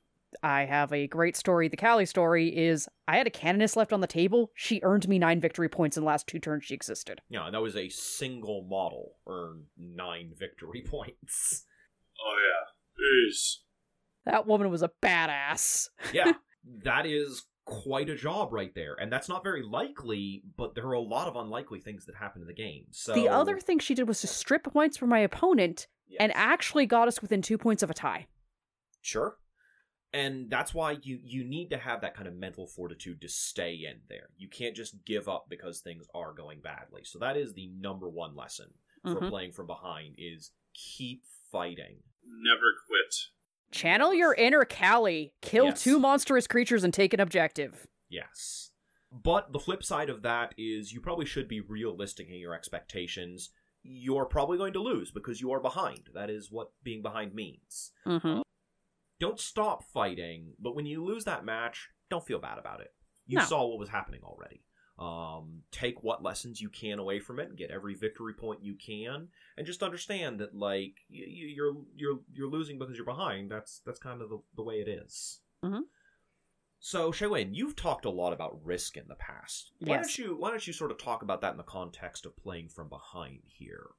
I 0.43 0.65
have 0.65 0.91
a 0.93 1.07
great 1.07 1.35
story. 1.35 1.67
The 1.67 1.77
Callie 1.77 2.05
story 2.05 2.55
is 2.55 2.87
I 3.07 3.17
had 3.17 3.27
a 3.27 3.31
canoness 3.31 3.75
left 3.75 3.93
on 3.93 4.01
the 4.01 4.07
table. 4.07 4.51
She 4.55 4.79
earned 4.83 5.07
me 5.07 5.19
nine 5.19 5.39
victory 5.39 5.69
points 5.69 5.97
in 5.97 6.03
the 6.03 6.07
last 6.07 6.27
two 6.27 6.39
turns 6.39 6.65
she 6.65 6.73
existed. 6.73 7.21
Yeah, 7.29 7.49
that 7.51 7.61
was 7.61 7.75
a 7.75 7.89
single 7.89 8.63
model 8.69 9.15
earned 9.27 9.65
nine 9.77 10.33
victory 10.37 10.83
points. 10.87 11.65
Oh 12.25 12.35
yeah. 12.39 13.03
Jeez. 13.03 13.57
That 14.25 14.47
woman 14.47 14.69
was 14.69 14.83
a 14.83 14.91
badass. 15.01 15.87
yeah, 16.13 16.33
that 16.83 17.05
is 17.05 17.45
quite 17.65 18.09
a 18.09 18.15
job 18.15 18.51
right 18.53 18.73
there. 18.75 18.95
And 18.95 19.11
that's 19.11 19.29
not 19.29 19.43
very 19.43 19.61
likely, 19.61 20.43
but 20.57 20.73
there 20.73 20.85
are 20.87 20.93
a 20.93 20.99
lot 21.01 21.27
of 21.27 21.35
unlikely 21.35 21.81
things 21.81 22.05
that 22.05 22.15
happen 22.15 22.41
in 22.41 22.47
the 22.47 22.53
game. 22.53 22.85
So 22.91 23.13
The 23.13 23.29
other 23.29 23.59
thing 23.59 23.79
she 23.79 23.93
did 23.93 24.07
was 24.07 24.21
to 24.21 24.27
strip 24.27 24.63
points 24.63 24.97
from 24.97 25.09
my 25.09 25.19
opponent 25.19 25.87
and 26.19 26.31
actually 26.33 26.85
got 26.85 27.07
us 27.07 27.21
within 27.21 27.41
two 27.41 27.57
points 27.57 27.83
of 27.83 27.89
a 27.89 27.93
tie. 27.93 28.27
Sure. 29.01 29.37
And 30.17 30.49
that's 30.49 30.73
why 30.73 30.97
you 31.03 31.19
you 31.23 31.43
need 31.43 31.69
to 31.69 31.77
have 31.77 32.01
that 32.01 32.15
kind 32.15 32.27
of 32.27 32.33
mental 32.35 32.65
fortitude 32.67 33.21
to 33.21 33.27
stay 33.29 33.73
in 33.89 34.01
there. 34.09 34.29
You 34.37 34.47
can't 34.49 34.75
just 34.75 35.05
give 35.05 35.27
up 35.29 35.45
because 35.49 35.79
things 35.79 36.07
are 36.15 36.33
going 36.33 36.59
badly. 36.61 37.01
So 37.03 37.19
that 37.19 37.37
is 37.37 37.53
the 37.53 37.67
number 37.67 38.09
one 38.09 38.35
lesson 38.35 38.73
for 39.03 39.21
Mhm. 39.21 39.29
playing 39.29 39.51
from 39.51 39.67
behind 39.67 40.15
is 40.17 40.51
keep 40.73 41.23
fighting. 41.51 42.03
Never 42.25 42.73
quit. 42.87 43.15
Channel 43.71 44.13
your 44.13 44.33
inner 44.33 44.65
Cali. 44.65 45.33
kill 45.41 45.65
Yes. 45.65 45.83
two 45.83 45.99
monstrous 45.99 46.47
creatures, 46.47 46.83
and 46.83 46.93
take 46.93 47.13
an 47.13 47.19
objective. 47.19 47.87
Yes. 48.09 48.71
But 49.11 49.51
the 49.53 49.59
flip 49.59 49.83
side 49.83 50.09
of 50.09 50.21
that 50.23 50.53
is 50.57 50.91
you 50.93 50.99
probably 51.01 51.25
should 51.25 51.47
be 51.47 51.61
realistic 51.61 52.27
in 52.27 52.35
your 52.35 52.53
expectations. 52.53 53.51
You're 53.83 54.25
probably 54.25 54.57
going 54.57 54.73
to 54.73 54.79
lose 54.81 55.11
because 55.11 55.39
you 55.41 55.51
are 55.51 55.59
behind. 55.61 56.09
That 56.13 56.29
is 56.29 56.51
what 56.51 56.71
being 56.83 57.01
behind 57.01 57.33
means. 57.33 57.91
Mm-hmm. 58.05 58.41
Don't 59.19 59.39
stop 59.39 59.83
fighting, 59.83 60.53
but 60.59 60.75
when 60.75 60.85
you 60.85 61.03
lose 61.03 61.25
that 61.25 61.43
match, 61.45 61.89
don't 62.09 62.25
feel 62.25 62.39
bad 62.39 62.57
about 62.59 62.81
it. 62.81 62.93
You 63.25 63.39
No. 63.39 63.45
saw 63.45 63.65
what 63.67 63.79
was 63.79 63.89
happening 63.89 64.21
already. 64.23 64.63
Um, 64.99 65.61
take 65.71 66.01
what 66.01 66.23
lessons 66.23 66.59
you 66.59 66.69
can 66.69 66.97
away 66.97 67.19
from 67.19 67.39
it, 67.39 67.55
get 67.55 67.69
every 67.69 67.93
victory 67.93 68.33
point 68.33 68.63
you 68.63 68.75
can, 68.75 69.29
and 69.55 69.67
just 69.67 69.83
understand 69.83 70.39
that 70.39 70.55
like 70.55 70.95
y- 71.09 71.19
y- 71.19 71.53
you're 71.55 71.75
you're 71.95 72.19
you're 72.33 72.49
losing 72.49 72.79
because 72.79 72.95
you're 72.95 73.05
behind. 73.05 73.51
That's 73.51 73.79
that's 73.85 73.99
kind 73.99 74.21
of 74.23 74.29
the, 74.29 74.39
the 74.55 74.63
way 74.63 74.75
it 74.81 74.87
is. 74.87 75.41
Mhm. 75.63 75.83
So, 76.79 77.11
Shaylin, 77.11 77.49
you've 77.55 77.75
talked 77.75 78.05
a 78.05 78.09
lot 78.09 78.33
about 78.33 78.63
risk 78.63 78.97
in 78.97 79.07
the 79.07 79.15
past. 79.15 79.71
Why 79.79 79.95
Yes. 79.97 80.15
don't 80.15 80.17
you 80.17 80.35
why 80.37 80.49
don't 80.51 80.65
you 80.65 80.73
sort 80.73 80.91
of 80.91 80.97
talk 80.97 81.21
about 81.21 81.41
that 81.41 81.51
in 81.51 81.57
the 81.57 81.63
context 81.63 82.25
of 82.25 82.35
playing 82.37 82.69
from 82.69 82.87
behind 82.89 83.41
here? 83.45 83.89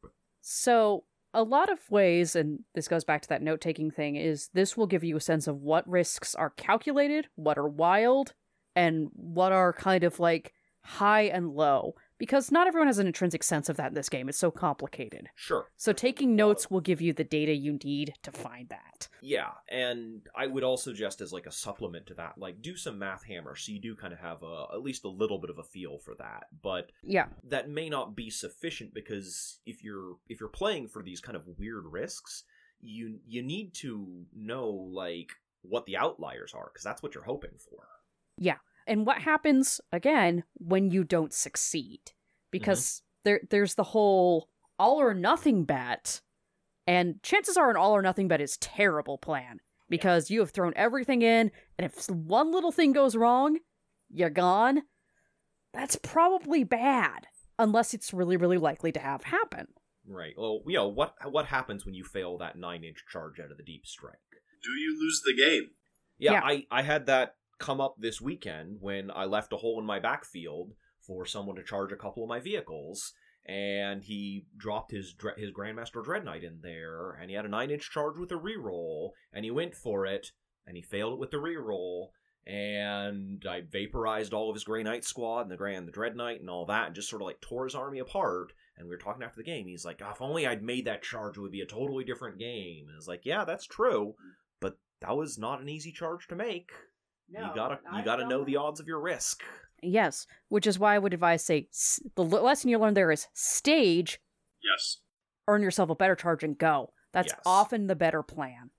So, 0.40 1.04
a 1.34 1.42
lot 1.42 1.70
of 1.70 1.78
ways, 1.90 2.34
and 2.34 2.60
this 2.74 2.88
goes 2.88 3.04
back 3.04 3.22
to 3.22 3.28
that 3.28 3.42
note 3.42 3.60
taking 3.60 3.90
thing, 3.90 4.16
is 4.16 4.48
this 4.54 4.76
will 4.76 4.86
give 4.86 5.04
you 5.04 5.16
a 5.16 5.20
sense 5.20 5.46
of 5.46 5.60
what 5.60 5.88
risks 5.88 6.34
are 6.34 6.50
calculated, 6.50 7.28
what 7.34 7.58
are 7.58 7.68
wild, 7.68 8.34
and 8.74 9.08
what 9.12 9.52
are 9.52 9.72
kind 9.72 10.04
of 10.04 10.20
like 10.20 10.52
high 10.82 11.22
and 11.22 11.50
low. 11.50 11.94
Because 12.18 12.50
not 12.50 12.66
everyone 12.66 12.88
has 12.88 12.98
an 12.98 13.06
intrinsic 13.06 13.42
sense 13.42 13.68
of 13.68 13.76
that 13.76 13.88
in 13.88 13.94
this 13.94 14.08
game. 14.08 14.28
It's 14.28 14.38
so 14.38 14.50
complicated. 14.50 15.28
Sure. 15.36 15.68
So, 15.76 15.92
taking 15.92 16.34
notes 16.34 16.70
will 16.70 16.80
give 16.80 17.00
you 17.00 17.12
the 17.12 17.24
data 17.24 17.52
you 17.54 17.78
need 17.84 18.14
to 18.22 18.32
find 18.32 18.68
that. 18.68 19.08
Yeah, 19.22 19.50
and 19.68 20.22
I 20.36 20.46
would 20.46 20.64
also 20.64 20.90
suggest 20.90 21.20
as 21.20 21.32
like 21.32 21.46
a 21.46 21.52
supplement 21.52 22.06
to 22.06 22.14
that, 22.14 22.38
like 22.38 22.62
do 22.62 22.76
some 22.76 22.98
math 22.98 23.24
hammer 23.24 23.54
so 23.56 23.72
you 23.72 23.80
do 23.80 23.94
kind 23.94 24.12
of 24.12 24.18
have 24.20 24.42
a 24.42 24.66
at 24.72 24.82
least 24.82 25.04
a 25.04 25.08
little 25.08 25.38
bit 25.38 25.50
of 25.50 25.58
a 25.58 25.62
feel 25.64 25.98
for 25.98 26.14
that. 26.16 26.44
But 26.62 26.90
Yeah. 27.02 27.26
that 27.44 27.68
may 27.68 27.88
not 27.88 28.16
be 28.16 28.30
sufficient 28.30 28.94
because 28.94 29.58
if 29.66 29.84
you're 29.84 30.16
if 30.28 30.40
you're 30.40 30.48
playing 30.48 30.88
for 30.88 31.02
these 31.02 31.20
kind 31.20 31.36
of 31.36 31.46
weird 31.58 31.84
risks, 31.86 32.44
you 32.80 33.18
you 33.26 33.42
need 33.42 33.74
to 33.74 34.24
know 34.34 34.68
like 34.68 35.32
what 35.62 35.84
the 35.86 35.96
outliers 35.96 36.54
are 36.54 36.70
because 36.72 36.84
that's 36.84 37.02
what 37.02 37.14
you're 37.14 37.24
hoping 37.24 37.58
for. 37.58 37.86
And 38.88 39.06
what 39.06 39.18
happens 39.22 39.80
again 39.92 40.44
when 40.54 40.90
you 40.90 41.04
don't 41.04 41.32
succeed 41.32 42.00
because 42.50 42.80
mm-hmm. 42.80 43.04
there 43.24 43.40
there's 43.50 43.74
the 43.74 43.84
whole 43.84 44.48
all 44.78 45.00
or 45.00 45.14
nothing 45.14 45.64
bet 45.64 46.20
and 46.86 47.22
chances 47.22 47.56
are 47.56 47.70
an 47.70 47.76
all 47.76 47.94
or 47.94 48.02
nothing 48.02 48.28
bet 48.28 48.40
is 48.40 48.56
terrible 48.56 49.18
plan 49.18 49.60
because 49.88 50.30
you 50.30 50.40
have 50.40 50.50
thrown 50.50 50.72
everything 50.76 51.22
in 51.22 51.50
and 51.78 51.84
if 51.84 52.08
one 52.10 52.50
little 52.50 52.72
thing 52.72 52.92
goes 52.92 53.14
wrong 53.14 53.58
you're 54.10 54.30
gone 54.30 54.82
that's 55.72 55.96
probably 55.96 56.64
bad 56.64 57.26
unless 57.58 57.94
it's 57.94 58.12
really 58.12 58.36
really 58.36 58.58
likely 58.58 58.90
to 58.90 59.00
have 59.00 59.24
happen 59.24 59.68
Right. 60.10 60.32
Well, 60.38 60.62
you 60.66 60.76
know 60.76 60.88
what 60.88 61.14
what 61.30 61.46
happens 61.46 61.84
when 61.84 61.94
you 61.94 62.02
fail 62.02 62.38
that 62.38 62.56
nine 62.56 62.82
inch 62.82 63.04
charge 63.12 63.38
out 63.38 63.50
of 63.50 63.58
the 63.58 63.62
deep 63.62 63.86
strike. 63.86 64.16
Do 64.62 64.70
you 64.70 64.98
lose 64.98 65.20
the 65.24 65.36
game? 65.36 65.70
Yeah, 66.18 66.32
Yeah. 66.32 66.40
I, 66.42 66.66
I 66.70 66.82
had 66.82 67.06
that 67.06 67.36
come 67.58 67.80
up 67.80 67.96
this 67.98 68.20
weekend 68.20 68.78
when 68.80 69.10
I 69.10 69.24
left 69.24 69.52
a 69.52 69.56
hole 69.56 69.78
in 69.78 69.86
my 69.86 69.98
backfield 69.98 70.72
for 71.00 71.26
someone 71.26 71.56
to 71.56 71.62
charge 71.62 71.92
a 71.92 71.96
couple 71.96 72.22
of 72.22 72.28
my 72.28 72.40
vehicles, 72.40 73.14
and 73.46 74.02
he 74.02 74.46
dropped 74.56 74.92
his 74.92 75.14
his 75.36 75.52
Grandmaster 75.52 76.24
Knight 76.24 76.44
in 76.44 76.60
there, 76.62 77.12
and 77.12 77.30
he 77.30 77.36
had 77.36 77.46
a 77.46 77.48
nine 77.48 77.70
inch 77.70 77.90
charge 77.90 78.18
with 78.18 78.30
a 78.30 78.36
reroll, 78.36 79.10
and 79.32 79.44
he 79.44 79.50
went 79.50 79.74
for 79.74 80.06
it, 80.06 80.32
and 80.66 80.76
he 80.76 80.82
failed 80.82 81.14
it 81.14 81.18
with 81.18 81.30
the 81.30 81.38
reroll, 81.38 82.08
and 82.46 83.44
I 83.46 83.62
vaporized 83.62 84.32
all 84.32 84.48
of 84.48 84.54
his 84.54 84.64
Grey 84.64 84.82
Knight 84.82 85.04
squad 85.04 85.42
and 85.42 85.50
the 85.50 85.56
Grand 85.56 85.88
the 85.88 85.92
Dread 85.92 86.16
Knight 86.16 86.40
and 86.40 86.48
all 86.48 86.66
that, 86.66 86.86
and 86.86 86.94
just 86.94 87.10
sort 87.10 87.22
of 87.22 87.26
like 87.26 87.40
tore 87.40 87.64
his 87.64 87.74
army 87.74 87.98
apart. 87.98 88.52
And 88.76 88.86
we 88.86 88.94
were 88.94 89.00
talking 89.00 89.22
after 89.22 89.38
the 89.38 89.44
game. 89.44 89.66
He's 89.66 89.84
like, 89.84 90.00
"Oh, 90.04 90.10
"If 90.10 90.22
only 90.22 90.46
I'd 90.46 90.62
made 90.62 90.84
that 90.84 91.02
charge, 91.02 91.36
it 91.36 91.40
would 91.40 91.50
be 91.50 91.62
a 91.62 91.66
totally 91.66 92.04
different 92.04 92.38
game." 92.38 92.84
And 92.86 92.94
I 92.94 92.96
was 92.96 93.08
like, 93.08 93.26
"Yeah, 93.26 93.44
that's 93.44 93.66
true, 93.66 94.14
but 94.60 94.78
that 95.00 95.16
was 95.16 95.36
not 95.36 95.60
an 95.60 95.68
easy 95.68 95.90
charge 95.90 96.28
to 96.28 96.36
make." 96.36 96.70
You 97.30 97.38
gotta 97.54 97.78
you 97.96 98.02
gotta 98.04 98.26
know 98.26 98.44
the 98.44 98.56
odds 98.56 98.80
of 98.80 98.86
your 98.86 99.00
risk. 99.00 99.42
yes 99.82 100.26
which 100.48 100.66
is 100.66 100.78
why 100.78 100.94
i 100.94 100.98
would 100.98 101.14
advise 101.14 101.44
say 101.44 101.68
s- 101.72 102.00
the 102.16 102.24
l- 102.24 102.42
lesson 102.42 102.70
you 102.70 102.78
learn 102.78 102.94
there 102.94 103.10
is 103.12 103.26
stage 103.34 104.20
Yes. 104.62 104.98
earn 105.46 105.62
yourself 105.62 105.88
a 105.90 105.94
better 105.94 106.16
charge 106.16 106.42
and 106.42 106.58
go 106.58 106.92
that's 107.12 107.32
Yes. 107.32 107.40
often 107.46 107.86
the 107.86 107.96
better 107.96 108.22
plan 108.22 108.70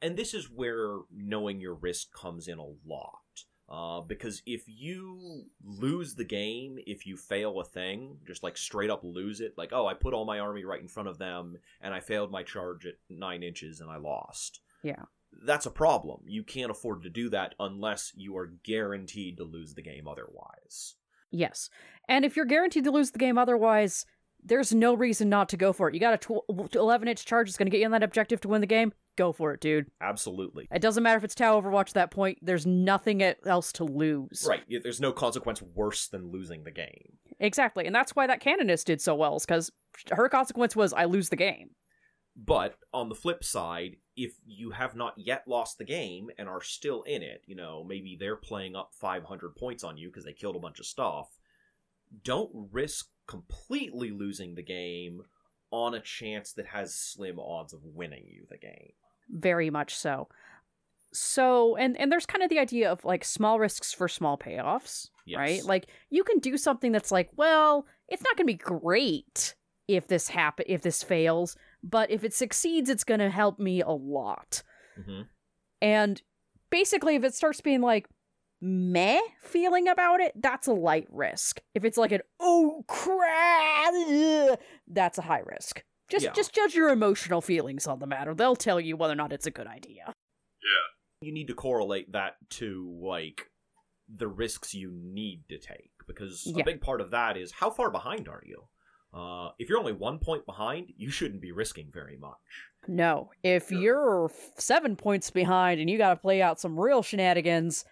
And 0.00 0.16
this 0.16 0.32
is 0.32 0.48
where 0.48 0.98
knowing 1.10 1.60
your 1.60 1.74
risk 1.74 2.12
comes 2.12 2.46
in 2.46 2.58
a 2.58 2.66
lot. 2.86 3.44
Uh, 3.68 4.00
because 4.00 4.42
if 4.46 4.62
you 4.68 5.44
lose 5.64 6.14
the 6.14 6.24
game, 6.24 6.78
if 6.86 7.04
you 7.04 7.16
fail 7.16 7.58
a 7.60 7.64
thing, 7.64 8.16
just 8.24 8.44
like 8.44 8.56
straight 8.56 8.90
up 8.90 9.02
lose 9.02 9.40
it, 9.40 9.58
like, 9.58 9.72
oh, 9.72 9.86
I 9.88 9.94
put 9.94 10.14
all 10.14 10.24
my 10.24 10.38
army 10.38 10.64
right 10.64 10.80
in 10.80 10.86
front 10.88 11.08
of 11.08 11.18
them 11.18 11.58
and 11.80 11.92
I 11.92 11.98
failed 12.00 12.30
my 12.30 12.44
charge 12.44 12.86
at 12.86 12.94
nine 13.10 13.42
inches 13.42 13.80
and 13.80 13.90
I 13.90 13.96
lost. 13.96 14.60
Yeah. 14.84 15.02
That's 15.44 15.66
a 15.66 15.70
problem. 15.70 16.22
You 16.26 16.42
can't 16.42 16.70
afford 16.70 17.02
to 17.02 17.10
do 17.10 17.28
that 17.30 17.54
unless 17.58 18.12
you 18.14 18.36
are 18.36 18.52
guaranteed 18.64 19.36
to 19.38 19.44
lose 19.44 19.74
the 19.74 19.82
game 19.82 20.08
otherwise. 20.08 20.96
Yes. 21.30 21.70
And 22.08 22.24
if 22.24 22.36
you're 22.36 22.44
guaranteed 22.44 22.84
to 22.84 22.90
lose 22.90 23.10
the 23.10 23.18
game 23.18 23.38
otherwise, 23.38 24.04
there's 24.42 24.74
no 24.74 24.94
reason 24.94 25.28
not 25.28 25.48
to 25.50 25.56
go 25.56 25.72
for 25.72 25.88
it. 25.88 25.94
You 25.94 26.00
got 26.00 26.14
a 26.14 26.18
tw- 26.18 26.74
11 26.74 27.08
inch 27.08 27.24
charge 27.24 27.48
that's 27.48 27.56
going 27.56 27.66
to 27.66 27.70
get 27.70 27.80
you 27.80 27.86
on 27.86 27.92
that 27.92 28.02
objective 28.02 28.40
to 28.42 28.48
win 28.48 28.60
the 28.60 28.66
game. 28.66 28.92
Go 29.16 29.32
for 29.32 29.52
it, 29.52 29.60
dude. 29.60 29.86
Absolutely. 30.00 30.68
It 30.72 30.80
doesn't 30.80 31.02
matter 31.02 31.18
if 31.18 31.24
it's 31.24 31.34
Tau 31.34 31.60
Overwatch 31.60 31.88
at 31.88 31.94
that 31.94 32.10
point. 32.12 32.38
There's 32.40 32.66
nothing 32.66 33.20
else 33.44 33.72
to 33.72 33.84
lose. 33.84 34.46
Right. 34.48 34.62
There's 34.82 35.00
no 35.00 35.12
consequence 35.12 35.60
worse 35.60 36.06
than 36.06 36.30
losing 36.30 36.62
the 36.64 36.70
game. 36.70 37.18
Exactly. 37.40 37.84
And 37.86 37.94
that's 37.94 38.14
why 38.14 38.28
that 38.28 38.40
Canoness 38.40 38.84
did 38.84 39.00
so 39.00 39.14
well, 39.16 39.36
is 39.36 39.44
because 39.44 39.72
her 40.12 40.28
consequence 40.28 40.76
was 40.76 40.92
I 40.92 41.04
lose 41.04 41.30
the 41.30 41.36
game. 41.36 41.70
But 42.36 42.76
on 42.94 43.08
the 43.08 43.16
flip 43.16 43.42
side, 43.42 43.96
if 44.18 44.32
you 44.46 44.72
have 44.72 44.96
not 44.96 45.14
yet 45.16 45.44
lost 45.46 45.78
the 45.78 45.84
game 45.84 46.28
and 46.38 46.48
are 46.48 46.60
still 46.62 47.02
in 47.02 47.22
it, 47.22 47.42
you 47.46 47.54
know, 47.54 47.84
maybe 47.84 48.16
they're 48.18 48.36
playing 48.36 48.74
up 48.74 48.90
500 48.92 49.54
points 49.54 49.84
on 49.84 49.96
you 49.96 50.08
because 50.08 50.24
they 50.24 50.32
killed 50.32 50.56
a 50.56 50.60
bunch 50.60 50.80
of 50.80 50.86
stuff, 50.86 51.28
don't 52.24 52.50
risk 52.72 53.06
completely 53.28 54.10
losing 54.10 54.54
the 54.56 54.62
game 54.62 55.22
on 55.70 55.94
a 55.94 56.00
chance 56.00 56.52
that 56.54 56.66
has 56.66 56.94
slim 56.94 57.38
odds 57.38 57.72
of 57.72 57.80
winning 57.84 58.24
you 58.26 58.44
the 58.50 58.58
game. 58.58 58.92
Very 59.30 59.70
much 59.70 59.94
so. 59.94 60.28
So, 61.12 61.76
and 61.76 61.96
and 61.98 62.10
there's 62.12 62.26
kind 62.26 62.42
of 62.42 62.50
the 62.50 62.58
idea 62.58 62.90
of 62.90 63.04
like 63.04 63.24
small 63.24 63.58
risks 63.58 63.92
for 63.92 64.08
small 64.08 64.36
payoffs, 64.36 65.08
Yes. 65.26 65.38
right? 65.38 65.64
Like 65.64 65.86
you 66.10 66.24
can 66.24 66.38
do 66.38 66.56
something 66.58 66.92
that's 66.92 67.12
like, 67.12 67.30
well, 67.36 67.86
it's 68.08 68.22
not 68.22 68.36
going 68.36 68.46
to 68.46 68.52
be 68.52 68.58
great 68.58 69.54
if 69.86 70.06
this 70.08 70.28
happen 70.28 70.66
if 70.68 70.82
this 70.82 71.02
fails, 71.02 71.56
but 71.82 72.10
if 72.10 72.24
it 72.24 72.34
succeeds, 72.34 72.88
it's 72.90 73.04
going 73.04 73.20
to 73.20 73.30
help 73.30 73.58
me 73.58 73.80
a 73.82 73.90
lot. 73.90 74.62
hmm 74.96 75.22
And 75.80 76.20
basically, 76.70 77.14
if 77.16 77.24
it 77.24 77.34
starts 77.34 77.60
being 77.60 77.80
like 77.80 78.08
meh 78.60 79.20
feeling 79.42 79.86
about 79.88 80.20
it, 80.20 80.32
that's 80.40 80.66
a 80.66 80.72
light 80.72 81.06
risk. 81.10 81.60
If 81.74 81.84
it's 81.84 81.96
like 81.98 82.12
an 82.12 82.22
oh 82.40 82.84
crap, 82.88 84.58
that's 84.88 85.18
a 85.18 85.22
high 85.22 85.42
risk. 85.46 85.84
Just 86.10 86.24
Yeah. 86.24 86.32
just 86.32 86.54
judge 86.54 86.74
your 86.74 86.88
emotional 86.90 87.40
feelings 87.40 87.86
on 87.86 87.98
the 87.98 88.06
matter. 88.06 88.34
They'll 88.34 88.56
tell 88.56 88.80
you 88.80 88.96
whether 88.96 89.12
or 89.12 89.16
not 89.16 89.32
it's 89.32 89.46
a 89.46 89.50
good 89.50 89.66
idea. 89.66 90.04
Yeah. 90.62 90.86
You 91.28 91.32
need 91.32 91.46
to 91.48 91.54
correlate 91.54 92.12
that 92.12 92.36
to 92.50 92.98
like 93.00 93.50
the 94.08 94.26
risks 94.28 94.72
you 94.74 94.90
need 94.90 95.44
to 95.50 95.58
take 95.58 95.90
because 96.06 96.42
Yeah. 96.46 96.62
a 96.62 96.64
big 96.64 96.80
part 96.80 97.00
of 97.00 97.10
that 97.10 97.36
is 97.36 97.52
how 97.52 97.70
far 97.70 97.90
behind 97.90 98.26
are 98.28 98.42
you? 98.44 98.68
Uh, 99.12 99.50
if 99.58 99.68
you're 99.68 99.78
only 99.78 99.92
one 99.92 100.18
point 100.18 100.44
behind, 100.44 100.92
you 100.96 101.10
shouldn't 101.10 101.40
be 101.40 101.52
risking 101.52 101.90
very 101.92 102.16
much. 102.16 102.36
No, 102.86 103.30
if 103.42 103.70
you're 103.70 104.30
seven 104.56 104.96
points 104.96 105.30
behind 105.30 105.80
and 105.80 105.88
you 105.90 105.98
got 105.98 106.10
to 106.10 106.16
play 106.16 106.40
out 106.42 106.60
some 106.60 106.78
real 106.78 107.02
shenanigans, 107.02 107.84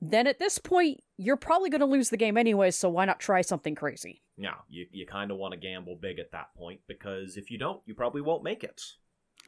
then 0.00 0.26
at 0.26 0.38
this 0.38 0.58
point 0.58 1.02
you're 1.16 1.36
probably 1.36 1.70
going 1.70 1.80
to 1.80 1.86
lose 1.86 2.10
the 2.10 2.16
game 2.16 2.36
anyway. 2.36 2.70
So 2.70 2.88
why 2.88 3.04
not 3.04 3.20
try 3.20 3.42
something 3.42 3.74
crazy? 3.74 4.22
Yeah, 4.36 4.54
you, 4.68 4.86
you 4.92 5.06
kind 5.06 5.30
of 5.30 5.36
want 5.36 5.54
to 5.54 5.60
gamble 5.60 5.96
big 6.00 6.18
at 6.18 6.32
that 6.32 6.54
point 6.56 6.80
because 6.86 7.36
if 7.36 7.50
you 7.50 7.58
don't, 7.58 7.82
you 7.86 7.94
probably 7.94 8.20
won't 8.20 8.44
make 8.44 8.62
it. 8.62 8.80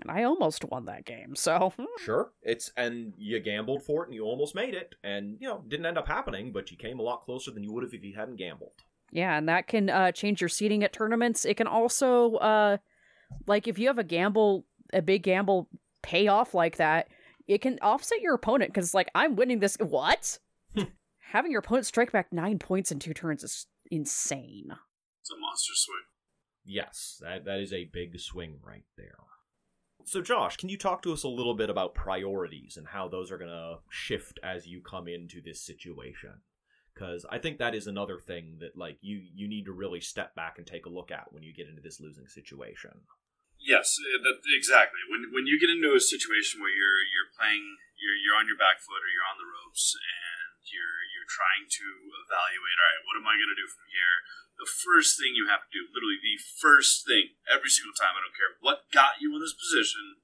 And 0.01 0.11
I 0.11 0.25
almost 0.25 0.65
won 0.65 0.87
that 0.87 1.05
game, 1.05 1.35
so. 1.37 1.73
Sure, 1.99 2.33
it's 2.43 2.73
and 2.77 3.13
you 3.19 3.39
gambled 3.41 3.83
for 3.83 4.03
it 4.03 4.07
and 4.07 4.15
you 4.15 4.25
almost 4.25 4.55
made 4.55 4.75
it, 4.75 4.95
and 5.05 5.37
you 5.41 5.47
know 5.47 5.63
didn't 5.69 5.85
end 5.85 5.99
up 5.99 6.09
happening, 6.09 6.53
but 6.53 6.71
you 6.71 6.77
came 6.77 6.99
a 6.99 7.03
lot 7.03 7.25
closer 7.25 7.51
than 7.51 7.63
you 7.63 7.73
would 7.73 7.83
have 7.83 7.93
if 7.93 8.03
you 8.03 8.15
hadn't 8.17 8.37
gambled. 8.37 8.73
Yeah, 9.11 9.37
and 9.37 9.49
that 9.49 9.67
can 9.67 9.91
uh, 9.91 10.13
change 10.13 10.41
your 10.41 10.49
seating 10.49 10.85
at 10.85 10.93
tournaments. 10.93 11.45
It 11.45 11.57
can 11.57 11.67
also, 11.67 12.37
uh, 12.37 12.77
like, 13.47 13.67
if 13.67 13.79
you 13.79 13.89
have 13.89 13.99
a 13.99 14.05
gamble, 14.05 14.67
a 14.93 15.03
big 15.03 15.23
gamble 15.23 15.69
payoff 16.03 16.55
like 16.55 16.77
that, 16.77 17.09
it 17.49 17.61
can 17.61 17.79
offset 17.83 18.21
your 18.21 18.35
opponent 18.35 18.73
because, 18.73 18.95
like, 18.95 19.11
I'm 19.15 19.35
winning 19.37 19.59
this. 19.59 19.77
What? 19.81 20.39
Having 21.33 21.53
your 21.53 21.61
opponent 21.61 21.87
strike 21.87 22.13
back 22.13 22.33
nine 22.33 22.59
points 22.59 22.91
in 22.93 22.99
two 22.99 23.15
turns 23.15 23.45
is 23.45 23.67
insane. 23.91 24.69
It's 25.21 25.31
a 25.31 25.39
monster 25.39 25.73
swing. 25.75 25.97
Yes, 26.65 27.21
that 27.23 27.45
that 27.45 27.61
is 27.61 27.73
a 27.73 27.91
big 27.93 28.19
swing 28.21 28.59
right 28.65 28.85
there. 28.97 29.15
So, 30.05 30.23
Josh, 30.23 30.57
can 30.57 30.69
you 30.69 30.79
talk 30.79 31.03
to 31.03 31.13
us 31.13 31.25
a 31.25 31.29
little 31.29 31.55
bit 31.55 31.71
about 31.71 31.95
priorities 31.95 32.77
and 32.77 32.87
how 32.87 33.09
those 33.09 33.31
are 33.31 33.39
going 33.39 33.51
to 33.51 33.79
shift 33.91 34.41
as 34.43 34.67
you 34.67 34.81
come 34.81 35.07
into 35.09 35.41
this 35.41 35.61
situation? 35.61 36.41
Because 37.01 37.25
I 37.33 37.41
think 37.41 37.57
that 37.65 37.73
is 37.73 37.89
another 37.89 38.21
thing 38.21 38.61
that, 38.61 38.77
like, 38.77 39.01
you 39.01 39.25
you 39.33 39.49
need 39.49 39.65
to 39.65 39.73
really 39.73 40.05
step 40.05 40.37
back 40.37 40.61
and 40.61 40.69
take 40.69 40.85
a 40.85 40.93
look 40.93 41.09
at 41.09 41.33
when 41.33 41.41
you 41.41 41.57
get 41.57 41.65
into 41.65 41.81
this 41.81 41.97
losing 41.97 42.29
situation. 42.29 43.09
Yes, 43.57 43.97
uh, 43.97 44.21
that, 44.21 44.45
exactly. 44.53 45.01
When 45.09 45.33
when 45.33 45.49
you 45.49 45.57
get 45.57 45.73
into 45.73 45.97
a 45.97 46.03
situation 46.05 46.61
where 46.61 46.69
you're 46.69 47.01
you're 47.09 47.33
playing, 47.33 47.65
you're 47.97 48.21
you're 48.21 48.37
on 48.37 48.45
your 48.45 48.61
back 48.61 48.85
foot 48.85 49.01
or 49.01 49.09
you're 49.09 49.25
on 49.25 49.41
the 49.41 49.49
ropes, 49.49 49.97
and 49.97 50.61
you're 50.69 51.01
you're 51.17 51.33
trying 51.33 51.73
to 51.73 51.87
evaluate. 52.21 52.77
All 52.77 52.89
right, 52.93 53.05
what 53.09 53.17
am 53.17 53.29
I 53.33 53.41
going 53.41 53.49
to 53.49 53.57
do 53.57 53.73
from 53.73 53.89
here? 53.89 54.17
The 54.61 54.69
first 54.69 55.17
thing 55.17 55.33
you 55.33 55.49
have 55.49 55.65
to 55.65 55.73
do, 55.73 55.89
literally 55.89 56.21
the 56.21 56.37
first 56.37 57.09
thing, 57.09 57.41
every 57.49 57.73
single 57.73 57.97
time. 57.97 58.13
I 58.13 58.29
don't 58.29 58.37
care 58.37 58.61
what 58.61 58.93
got 58.93 59.25
you 59.25 59.33
in 59.33 59.41
this 59.41 59.57
position. 59.57 60.20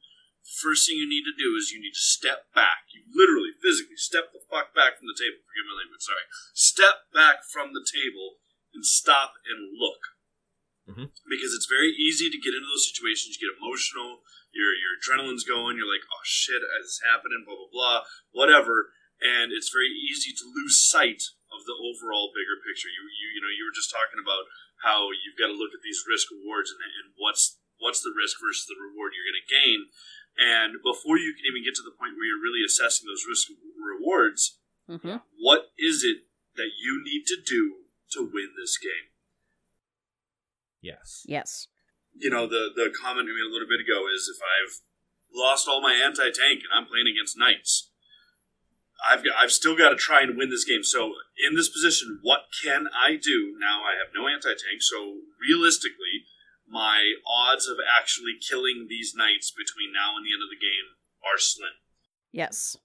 First 0.47 0.87
thing 0.87 0.97
you 0.97 1.11
need 1.11 1.27
to 1.27 1.35
do 1.35 1.59
is 1.59 1.75
you 1.75 1.83
need 1.83 1.99
to 1.99 2.07
step 2.07 2.47
back. 2.55 2.87
You 2.95 3.03
literally, 3.11 3.51
physically 3.59 3.99
step 3.99 4.31
the 4.31 4.41
fuck 4.47 4.71
back 4.73 4.97
from 4.97 5.11
the 5.11 5.19
table. 5.19 5.43
Forgive 5.43 5.67
my 5.67 5.77
language. 5.83 6.07
Sorry. 6.07 6.27
Step 6.55 7.11
back 7.11 7.43
from 7.43 7.75
the 7.75 7.83
table 7.83 8.39
and 8.73 8.87
stop 8.87 9.37
and 9.45 9.75
look 9.75 10.17
mm-hmm. 10.87 11.09
because 11.27 11.53
it's 11.53 11.69
very 11.69 11.91
easy 11.93 12.31
to 12.31 12.39
get 12.39 12.55
into 12.55 12.71
those 12.71 12.87
situations. 12.87 13.37
You 13.37 13.51
get 13.51 13.59
emotional, 13.59 14.23
your 14.55 14.71
your 14.79 14.95
adrenaline's 15.03 15.45
going. 15.45 15.77
You're 15.77 15.91
like, 15.91 16.07
oh 16.07 16.25
shit, 16.25 16.63
it's 16.81 17.03
happening, 17.03 17.43
blah 17.43 17.59
blah 17.59 17.73
blah, 17.73 18.01
whatever. 18.31 18.95
And 19.17 19.49
it's 19.49 19.73
very 19.73 19.91
easy 19.91 20.37
to 20.37 20.45
lose 20.45 20.77
sight 20.77 21.25
of 21.49 21.65
the 21.65 21.77
overall 21.77 22.37
bigger 22.37 22.61
picture. 22.63 22.93
You 22.93 23.03
you 23.09 23.27
you 23.37 23.41
know 23.43 23.53
you 23.53 23.67
were 23.67 23.75
just 23.75 23.91
talking 23.91 24.23
about 24.23 24.47
how 24.85 25.11
you've 25.11 25.41
got 25.41 25.51
to 25.51 25.59
look 25.59 25.75
at 25.75 25.83
these 25.83 26.05
risk 26.07 26.31
rewards 26.31 26.71
and, 26.71 26.81
and 26.85 27.17
what's 27.19 27.59
what's 27.83 28.01
the 28.01 28.15
risk 28.15 28.39
versus 28.41 28.69
the 28.69 28.79
reward 28.79 29.13
you're 29.13 29.27
going 29.27 29.43
to 29.43 29.53
gain. 29.53 29.81
And 30.39 30.77
before 30.85 31.17
you 31.19 31.33
can 31.33 31.49
even 31.49 31.65
get 31.65 31.75
to 31.77 31.83
the 31.87 31.97
point 31.97 32.15
where 32.17 32.29
you're 32.29 32.43
really 32.43 32.65
assessing 32.65 33.09
those 33.09 33.25
risk 33.29 33.49
rewards, 33.77 34.59
Mm-hmm. 34.89 35.19
what 35.43 35.75
is 35.77 36.05
it 36.07 36.31
that 36.55 36.71
you 36.79 37.03
need 37.03 37.27
to 37.27 37.35
do 37.43 37.83
to 38.13 38.23
win 38.23 38.55
this 38.57 38.79
game? 38.79 39.11
Yes. 40.81 41.25
Yes. 41.27 41.67
you 42.15 42.31
know 42.31 42.47
the 42.47 42.71
the 42.75 42.95
comment 42.95 43.27
we 43.27 43.35
made 43.35 43.51
a 43.51 43.53
little 43.53 43.67
bit 43.69 43.81
ago 43.83 44.07
is 44.07 44.31
if 44.33 44.41
I've 44.41 44.79
lost 45.35 45.67
all 45.69 45.81
my 45.83 45.93
anti 45.93 46.31
tank 46.31 46.63
and 46.63 46.71
I'm 46.73 46.87
playing 46.87 47.09
against 47.09 47.37
knights, 47.37 47.91
I've 49.03 49.25
got, 49.25 49.35
I've 49.43 49.51
still 49.53 49.77
got 49.77 49.91
to 49.91 49.97
try 49.97 50.23
and 50.23 50.37
win 50.37 50.51
this 50.51 50.65
game. 50.65 50.85
So 50.85 51.13
in 51.37 51.57
this 51.57 51.69
position, 51.69 52.21
what 52.23 52.47
can 52.63 52.87
I 52.95 53.17
do 53.17 53.57
now? 53.59 53.83
I 53.83 53.99
have 53.99 54.15
no 54.15 54.29
anti 54.29 54.51
tank, 54.55 54.81
so 54.81 55.19
realistically, 55.43 56.16
my 56.77 57.17
odds 57.25 57.65
of 57.65 57.81
actually 57.81 58.37
killing 58.37 58.85
these 58.93 59.17
knights 59.17 59.49
between 59.49 59.97
now 59.97 60.13
and 60.13 60.29
the 60.29 60.37
end 60.37 60.45
of 60.45 60.53
the 60.53 60.61
game 60.61 61.01
are 61.25 61.41
slim. 61.41 61.81
Yes. 62.37 62.77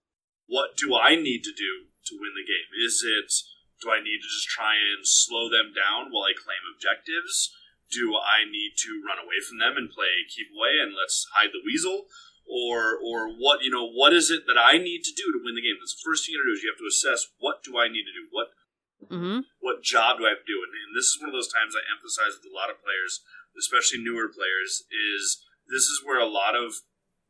What 0.48 0.80
do 0.80 0.96
I 0.96 1.20
need 1.20 1.44
to 1.44 1.52
do 1.52 1.92
to 2.08 2.16
win 2.16 2.32
the 2.40 2.48
game? 2.48 2.72
Is 2.72 3.04
it 3.04 3.36
do 3.84 3.92
I 3.92 4.00
need 4.00 4.24
to 4.24 4.30
just 4.32 4.48
try 4.48 4.80
and 4.80 5.04
slow 5.04 5.52
them 5.52 5.76
down 5.76 6.14
while 6.14 6.24
I 6.24 6.38
claim 6.38 6.64
objectives? 6.72 7.52
do 7.92 8.16
I 8.16 8.48
need 8.48 8.80
to 8.88 9.04
run 9.04 9.20
away 9.20 9.44
from 9.44 9.60
them 9.60 9.76
and 9.76 9.92
play 9.92 10.24
keep 10.32 10.48
away 10.56 10.80
and 10.80 10.96
let's 10.96 11.28
hide 11.36 11.52
the 11.52 11.62
weasel? 11.62 12.08
Or 12.48 12.96
or 12.98 13.30
what 13.30 13.62
you 13.62 13.70
know, 13.70 13.86
what 13.86 14.16
is 14.16 14.32
it 14.32 14.48
that 14.48 14.58
I 14.58 14.80
need 14.80 15.04
to 15.04 15.14
do 15.14 15.30
to 15.36 15.44
win 15.44 15.54
the 15.54 15.64
game? 15.64 15.78
That's 15.78 15.94
the 15.94 16.08
first 16.08 16.26
thing 16.26 16.34
you 16.34 16.40
gotta 16.40 16.56
do 16.56 16.58
is 16.58 16.64
you 16.64 16.72
have 16.72 16.82
to 16.82 16.90
assess 16.90 17.30
what 17.38 17.62
do 17.62 17.78
I 17.78 17.92
need 17.92 18.08
to 18.08 18.16
do? 18.16 18.26
What 18.32 18.56
Mm-hmm. 19.02 19.50
what 19.66 19.82
job 19.82 20.22
do 20.22 20.30
I 20.30 20.38
have 20.38 20.46
to 20.46 20.52
do? 20.54 20.62
And, 20.62 20.78
and 20.78 20.94
this 20.94 21.10
is 21.10 21.18
one 21.18 21.26
of 21.26 21.34
those 21.34 21.50
times 21.50 21.74
I 21.74 21.82
emphasize 21.90 22.38
with 22.38 22.46
a 22.46 22.54
lot 22.54 22.70
of 22.70 22.78
players, 22.86 23.26
especially 23.58 24.02
newer 24.02 24.28
players, 24.28 24.84
is 24.90 25.44
this 25.68 25.88
is 25.88 26.04
where 26.04 26.20
a 26.20 26.30
lot 26.30 26.56
of 26.56 26.84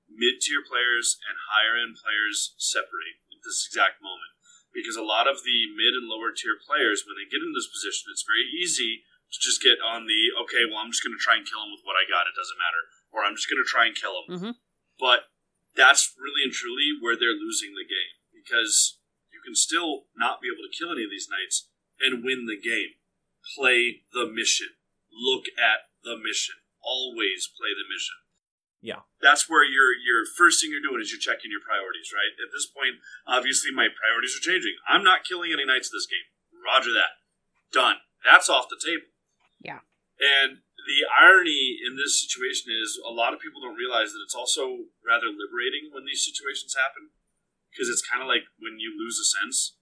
mid 0.09 0.41
tier 0.41 0.61
players 0.61 1.17
and 1.23 1.37
higher 1.51 1.79
end 1.79 1.95
players 1.95 2.55
separate 2.57 3.21
at 3.31 3.41
this 3.43 3.63
exact 3.67 4.03
moment. 4.03 4.35
Because 4.71 4.95
a 4.95 5.03
lot 5.03 5.27
of 5.27 5.43
the 5.43 5.67
mid 5.67 5.91
and 5.95 6.07
lower 6.07 6.31
tier 6.31 6.55
players, 6.55 7.03
when 7.03 7.19
they 7.19 7.27
get 7.27 7.43
in 7.43 7.51
this 7.51 7.67
position, 7.67 8.07
it's 8.11 8.23
very 8.23 8.47
easy 8.47 9.03
to 9.31 9.37
just 9.39 9.59
get 9.59 9.79
on 9.83 10.07
the 10.07 10.31
okay, 10.43 10.63
well, 10.67 10.79
I'm 10.79 10.91
just 10.91 11.03
going 11.03 11.15
to 11.15 11.19
try 11.19 11.35
and 11.35 11.47
kill 11.47 11.63
him 11.63 11.71
with 11.75 11.83
what 11.83 11.99
I 11.99 12.07
got. 12.07 12.27
It 12.27 12.35
doesn't 12.35 12.59
matter, 12.59 12.83
or 13.11 13.23
I'm 13.23 13.35
just 13.35 13.51
going 13.51 13.59
to 13.59 13.67
try 13.67 13.87
and 13.87 13.95
kill 13.95 14.15
him. 14.15 14.27
Mhm. 14.31 14.53
But 14.99 15.31
that's 15.75 16.15
really 16.19 16.43
and 16.43 16.51
truly 16.51 16.95
where 16.99 17.15
they're 17.15 17.35
losing 17.35 17.75
the 17.75 17.87
game 17.87 18.15
because 18.31 18.99
you 19.31 19.39
can 19.43 19.55
still 19.55 20.07
not 20.15 20.39
be 20.39 20.51
able 20.51 20.63
to 20.67 20.71
kill 20.71 20.91
any 20.91 21.03
of 21.03 21.11
these 21.11 21.31
knights 21.31 21.67
and 21.99 22.23
win 22.23 22.47
the 22.47 22.59
game. 22.59 22.95
Play 23.55 24.03
the 24.11 24.27
mission. 24.27 24.75
Look 25.11 25.47
at 25.59 25.90
the 26.03 26.17
mission. 26.17 26.55
Always 26.81 27.49
play 27.53 27.71
the 27.77 27.85
mission. 27.85 28.17
Yeah. 28.81 29.05
That's 29.21 29.45
where 29.45 29.61
your 29.61 29.93
your 29.93 30.25
first 30.25 30.57
thing 30.57 30.73
you're 30.73 30.81
doing 30.81 31.01
is 31.01 31.13
you're 31.13 31.21
checking 31.21 31.53
your 31.53 31.61
priorities, 31.61 32.09
right? 32.09 32.33
At 32.41 32.49
this 32.49 32.65
point, 32.65 32.97
obviously 33.29 33.69
my 33.69 33.93
priorities 33.93 34.33
are 34.33 34.41
changing. 34.41 34.73
I'm 34.89 35.05
not 35.05 35.21
killing 35.21 35.53
any 35.53 35.65
knights 35.69 35.93
of 35.93 36.01
this 36.01 36.09
game. 36.09 36.25
Roger 36.65 36.89
that. 36.97 37.21
Done. 37.69 38.01
That's 38.25 38.49
off 38.49 38.73
the 38.73 38.81
table. 38.81 39.05
Yeah. 39.61 39.85
And 40.17 40.65
the 40.81 41.05
irony 41.13 41.77
in 41.77 41.93
this 41.93 42.17
situation 42.17 42.73
is 42.73 42.97
a 43.05 43.13
lot 43.13 43.37
of 43.37 43.41
people 43.41 43.61
don't 43.61 43.77
realize 43.77 44.13
that 44.13 44.25
it's 44.25 44.37
also 44.37 44.89
rather 45.05 45.29
liberating 45.29 45.93
when 45.93 46.09
these 46.09 46.25
situations 46.25 46.73
happen 46.73 47.13
because 47.69 47.85
it's 47.85 48.05
kind 48.05 48.21
of 48.21 48.27
like 48.27 48.49
when 48.57 48.81
you 48.81 48.97
lose 48.97 49.21
a 49.21 49.25
sense. 49.25 49.77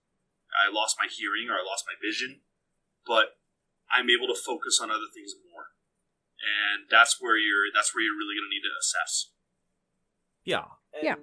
I 0.51 0.67
lost 0.67 0.99
my 0.99 1.07
hearing 1.07 1.47
or 1.47 1.61
I 1.61 1.63
lost 1.63 1.87
my 1.87 1.95
vision, 1.95 2.43
but 3.07 3.39
I'm 3.89 4.09
able 4.11 4.27
to 4.29 4.37
focus 4.37 4.79
on 4.81 4.91
other 4.91 5.09
things 5.13 5.33
more. 5.48 5.48
And 6.41 6.85
that's 6.89 7.17
where 7.19 7.37
you're 7.37 7.67
that's 7.73 7.93
where 7.93 8.03
you're 8.03 8.17
really 8.17 8.35
going 8.35 8.49
to 8.49 8.55
need 8.55 8.63
to 8.63 8.79
assess. 8.79 9.31
Yeah. 10.45 10.65
Yeah. 11.01 11.15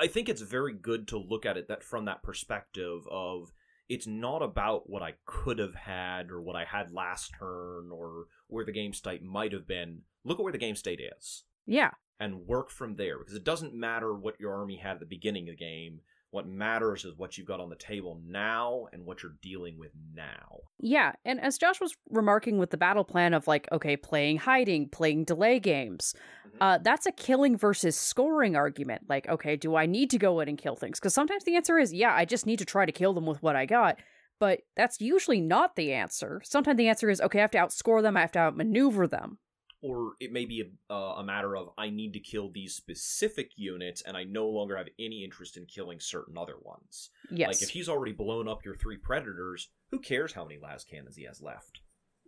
I 0.00 0.06
think 0.08 0.28
it's 0.28 0.42
very 0.42 0.72
good 0.74 1.06
to 1.08 1.18
look 1.18 1.46
at 1.46 1.56
it 1.56 1.68
that 1.68 1.84
from 1.84 2.06
that 2.06 2.22
perspective 2.22 3.02
of 3.10 3.52
it's 3.88 4.06
not 4.06 4.42
about 4.42 4.88
what 4.88 5.02
I 5.02 5.14
could 5.26 5.58
have 5.58 5.74
had 5.74 6.30
or 6.30 6.40
what 6.40 6.56
I 6.56 6.64
had 6.64 6.92
last 6.92 7.32
turn 7.38 7.90
or 7.92 8.24
where 8.48 8.64
the 8.64 8.72
game 8.72 8.92
state 8.92 9.22
might 9.22 9.52
have 9.52 9.66
been. 9.68 10.00
Look 10.24 10.38
at 10.38 10.42
where 10.42 10.52
the 10.52 10.58
game 10.58 10.74
state 10.74 11.00
is 11.00 11.44
Yeah. 11.66 11.90
and 12.18 12.46
work 12.46 12.70
from 12.70 12.96
there 12.96 13.18
because 13.18 13.34
it 13.34 13.44
doesn't 13.44 13.74
matter 13.74 14.14
what 14.14 14.40
your 14.40 14.54
army 14.54 14.78
had 14.78 14.94
at 14.94 15.00
the 15.00 15.06
beginning 15.06 15.48
of 15.48 15.56
the 15.56 15.64
game. 15.64 16.00
What 16.34 16.48
matters 16.48 17.04
is 17.04 17.16
what 17.16 17.38
you've 17.38 17.46
got 17.46 17.60
on 17.60 17.70
the 17.70 17.76
table 17.76 18.20
now 18.26 18.88
and 18.92 19.06
what 19.06 19.22
you're 19.22 19.36
dealing 19.40 19.78
with 19.78 19.92
now. 20.12 20.56
Yeah, 20.80 21.12
and 21.24 21.40
as 21.40 21.58
Josh 21.58 21.80
was 21.80 21.94
remarking 22.10 22.58
with 22.58 22.70
the 22.70 22.76
battle 22.76 23.04
plan 23.04 23.34
of 23.34 23.46
like, 23.46 23.68
okay, 23.70 23.96
playing 23.96 24.38
hiding, 24.38 24.88
playing 24.88 25.26
delay 25.26 25.60
games, 25.60 26.12
Mhm. 26.48 26.56
uh, 26.60 26.78
that's 26.78 27.06
a 27.06 27.12
killing 27.12 27.56
versus 27.56 27.96
scoring 27.96 28.56
argument. 28.56 29.02
Like, 29.08 29.28
okay, 29.28 29.54
do 29.54 29.76
I 29.76 29.86
need 29.86 30.10
to 30.10 30.18
go 30.18 30.40
in 30.40 30.48
and 30.48 30.58
kill 30.58 30.74
things? 30.74 30.98
Because 30.98 31.14
sometimes 31.14 31.44
the 31.44 31.54
answer 31.54 31.78
is, 31.78 31.94
yeah, 31.94 32.12
I 32.12 32.24
just 32.24 32.46
need 32.46 32.58
to 32.58 32.64
try 32.64 32.84
to 32.84 32.90
kill 32.90 33.12
them 33.14 33.26
with 33.26 33.40
what 33.40 33.54
I 33.54 33.64
got. 33.64 34.00
But 34.40 34.62
that's 34.74 35.00
usually 35.00 35.40
not 35.40 35.76
the 35.76 35.92
answer. 35.92 36.40
Sometimes 36.44 36.78
the 36.78 36.88
answer 36.88 37.08
is, 37.08 37.20
okay, 37.20 37.38
I 37.38 37.42
have 37.42 37.52
to 37.52 37.58
outscore 37.58 38.02
them, 38.02 38.16
I 38.16 38.22
have 38.22 38.32
to 38.32 38.40
outmaneuver 38.40 39.06
them. 39.06 39.38
Or 39.84 40.12
it 40.18 40.32
may 40.32 40.46
be 40.46 40.62
a, 40.62 40.92
uh, 40.92 41.16
a 41.18 41.24
matter 41.24 41.56
of 41.56 41.68
I 41.76 41.90
need 41.90 42.14
to 42.14 42.20
kill 42.20 42.50
these 42.50 42.74
specific 42.74 43.50
units, 43.56 44.02
and 44.02 44.16
I 44.16 44.24
no 44.24 44.48
longer 44.48 44.76
have 44.76 44.88
any 44.98 45.22
interest 45.22 45.56
in 45.56 45.66
killing 45.66 46.00
certain 46.00 46.38
other 46.38 46.56
ones. 46.60 47.10
Yes. 47.30 47.48
Like 47.48 47.62
if 47.62 47.70
he's 47.70 47.88
already 47.88 48.12
blown 48.12 48.48
up 48.48 48.64
your 48.64 48.76
three 48.76 48.96
predators, 48.96 49.68
who 49.90 50.00
cares 50.00 50.32
how 50.32 50.44
many 50.44 50.58
lascannons 50.58 51.16
he 51.16 51.24
has 51.24 51.42
left? 51.42 51.80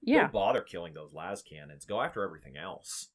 yeah. 0.02 0.22
Don't 0.22 0.32
bother 0.32 0.60
killing 0.60 0.94
those 0.94 1.12
lascannons. 1.12 1.86
Go 1.86 2.00
after 2.00 2.22
everything 2.22 2.56
else. 2.56 3.08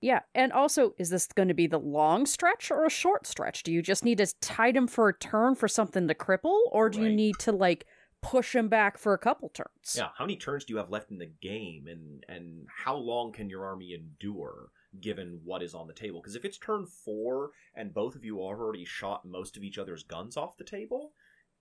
Yeah, 0.00 0.20
and 0.34 0.52
also, 0.52 0.92
is 0.98 1.08
this 1.08 1.26
going 1.28 1.48
to 1.48 1.54
be 1.54 1.66
the 1.66 1.78
long 1.78 2.26
stretch 2.26 2.70
or 2.70 2.84
a 2.84 2.90
short 2.90 3.26
stretch? 3.26 3.62
Do 3.62 3.72
you 3.72 3.80
just 3.80 4.04
need 4.04 4.18
to 4.18 4.26
tide 4.40 4.76
him 4.76 4.86
for 4.86 5.08
a 5.08 5.16
turn 5.16 5.54
for 5.54 5.66
something 5.66 6.06
to 6.08 6.14
cripple, 6.14 6.60
or 6.70 6.90
do 6.90 7.00
you 7.00 7.08
need 7.08 7.36
to 7.38 7.52
like 7.52 7.86
push 8.24 8.54
him 8.54 8.68
back 8.68 8.98
for 8.98 9.14
a 9.14 9.18
couple 9.18 9.48
turns? 9.50 9.94
Yeah, 9.96 10.08
how 10.16 10.24
many 10.24 10.36
turns 10.36 10.64
do 10.64 10.72
you 10.72 10.78
have 10.78 10.90
left 10.90 11.10
in 11.10 11.18
the 11.18 11.30
game, 11.40 11.86
and 11.88 12.24
and 12.28 12.66
how 12.74 12.96
long 12.96 13.32
can 13.32 13.48
your 13.48 13.64
army 13.64 13.94
endure 13.94 14.70
given 15.00 15.40
what 15.44 15.62
is 15.62 15.74
on 15.74 15.86
the 15.86 15.92
table? 15.92 16.20
Because 16.20 16.36
if 16.36 16.44
it's 16.44 16.58
turn 16.58 16.86
four 16.86 17.50
and 17.74 17.94
both 17.94 18.14
of 18.14 18.24
you 18.24 18.40
already 18.40 18.84
shot 18.84 19.24
most 19.24 19.56
of 19.56 19.62
each 19.62 19.78
other's 19.78 20.02
guns 20.02 20.36
off 20.36 20.56
the 20.56 20.64
table, 20.64 21.12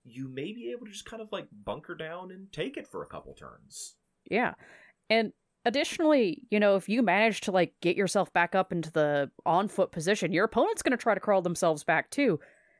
you 0.03 0.27
may 0.27 0.51
be 0.53 0.71
able 0.71 0.85
to 0.85 0.91
just 0.91 1.05
kind 1.05 1.21
of 1.21 1.31
like 1.31 1.47
bunker 1.65 1.95
down 1.95 2.31
and 2.31 2.51
take 2.51 2.77
it 2.77 2.87
for 2.87 3.03
a 3.03 3.07
couple 3.07 3.33
turns. 3.33 3.95
Yeah. 4.29 4.53
And 5.09 5.33
additionally, 5.65 6.43
you 6.49 6.59
know, 6.59 6.75
if 6.75 6.89
you 6.89 7.01
manage 7.01 7.41
to 7.41 7.51
like 7.51 7.73
get 7.81 7.95
yourself 7.95 8.31
back 8.33 8.55
up 8.55 8.71
into 8.71 8.91
the 8.91 9.31
on 9.45 9.67
foot 9.67 9.91
position, 9.91 10.33
your 10.33 10.45
opponent's 10.45 10.81
going 10.81 10.91
to 10.91 11.01
try 11.01 11.13
to 11.13 11.19
crawl 11.19 11.41
themselves 11.41 11.83
back 11.83 12.09
too. 12.09 12.39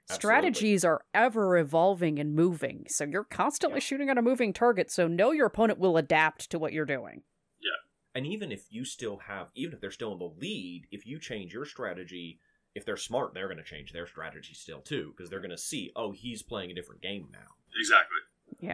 Absolutely. 0.10 0.20
Strategies 0.20 0.84
are 0.86 1.06
ever 1.14 1.58
evolving 1.58 2.20
and 2.20 2.36
moving, 2.36 2.86
so 2.90 3.06
you're 3.06 3.24
constantly 3.24 3.78
Yeah. 3.78 3.84
shooting 3.84 4.10
at 4.10 4.18
a 4.18 4.22
moving 4.22 4.52
target, 4.52 4.92
so 4.92 5.08
know 5.08 5.32
your 5.32 5.48
opponent 5.48 5.80
will 5.80 5.96
adapt 5.98 6.50
to 6.52 6.60
what 6.60 6.74
you're 6.74 6.86
doing. 6.86 7.24
Yeah. 7.62 7.70
And 8.14 8.28
even 8.28 8.52
if 8.52 8.72
you 8.72 8.84
still 8.84 9.18
have, 9.18 9.50
even 9.56 9.74
if 9.74 9.80
they're 9.82 9.92
still 9.92 10.12
in 10.12 10.20
the 10.20 10.26
lead, 10.26 10.88
if 10.92 11.08
you 11.08 11.20
change 11.20 11.54
your 11.54 11.66
strategy, 11.66 12.42
if 12.76 12.86
they're 12.86 12.98
smart, 12.98 13.34
they're 13.34 13.48
going 13.48 13.58
to 13.58 13.64
change 13.64 13.94
their 13.94 14.06
strategy 14.06 14.54
still 14.54 14.82
too, 14.82 15.14
because 15.16 15.30
they're 15.30 15.40
going 15.40 15.52
to 15.52 15.58
see, 15.58 15.92
oh, 15.96 16.12
he's 16.12 16.44
playing 16.44 16.72
a 16.72 16.76
different 16.76 17.02
game 17.02 17.30
now. 17.32 17.56
Exactly. 17.80 18.18
Yeah. 18.60 18.74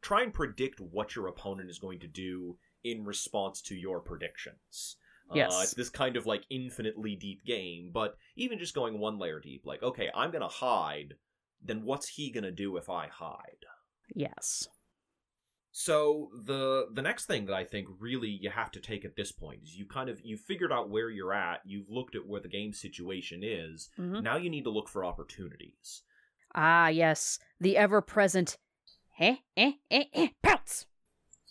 Try 0.00 0.22
and 0.22 0.34
predict 0.34 0.80
what 0.80 1.14
your 1.14 1.28
opponent 1.28 1.70
is 1.70 1.78
going 1.78 2.00
to 2.00 2.08
do 2.08 2.58
in 2.82 3.04
response 3.04 3.62
to 3.62 3.76
your 3.76 4.00
predictions. 4.00 4.96
Yes. 5.34 5.52
Uh, 5.54 5.60
it's 5.62 5.74
this 5.74 5.90
kind 5.90 6.16
of 6.16 6.26
like 6.26 6.44
infinitely 6.50 7.16
deep 7.16 7.44
game, 7.44 7.90
but 7.92 8.16
even 8.36 8.58
just 8.58 8.74
going 8.74 8.98
one 8.98 9.18
layer 9.18 9.40
deep, 9.40 9.62
like, 9.64 9.82
okay, 9.82 10.10
I'm 10.14 10.30
going 10.30 10.42
to 10.42 10.48
hide, 10.48 11.14
then 11.62 11.84
what's 11.84 12.08
he 12.08 12.30
going 12.30 12.44
to 12.44 12.50
do 12.50 12.76
if 12.76 12.90
I 12.90 13.08
hide? 13.08 13.64
Yes. 14.14 14.68
So 15.74 16.28
the 16.44 16.88
the 16.92 17.00
next 17.00 17.24
thing 17.24 17.46
that 17.46 17.54
I 17.54 17.64
think 17.64 17.88
really 17.98 18.28
you 18.28 18.50
have 18.50 18.70
to 18.72 18.80
take 18.80 19.06
at 19.06 19.16
this 19.16 19.32
point 19.32 19.60
is 19.62 19.74
you 19.74 19.86
kind 19.86 20.10
of 20.10 20.20
you 20.22 20.36
figured 20.36 20.70
out 20.70 20.90
where 20.90 21.08
you're 21.08 21.32
at, 21.32 21.60
you've 21.64 21.88
looked 21.88 22.14
at 22.14 22.26
where 22.26 22.42
the 22.42 22.48
game 22.48 22.74
situation 22.74 23.40
is. 23.42 23.88
Mhm. 23.98 24.22
Now 24.22 24.36
you 24.36 24.50
need 24.50 24.64
to 24.64 24.70
look 24.70 24.88
for 24.90 25.02
opportunities. 25.02 26.02
Ah, 26.54 26.88
yes. 26.88 27.38
The 27.58 27.78
ever 27.78 28.02
present 28.02 28.58
eh, 29.18 29.36
eh, 29.56 29.72
eh, 29.90 30.04
eh, 30.12 30.28
pounce! 30.42 30.84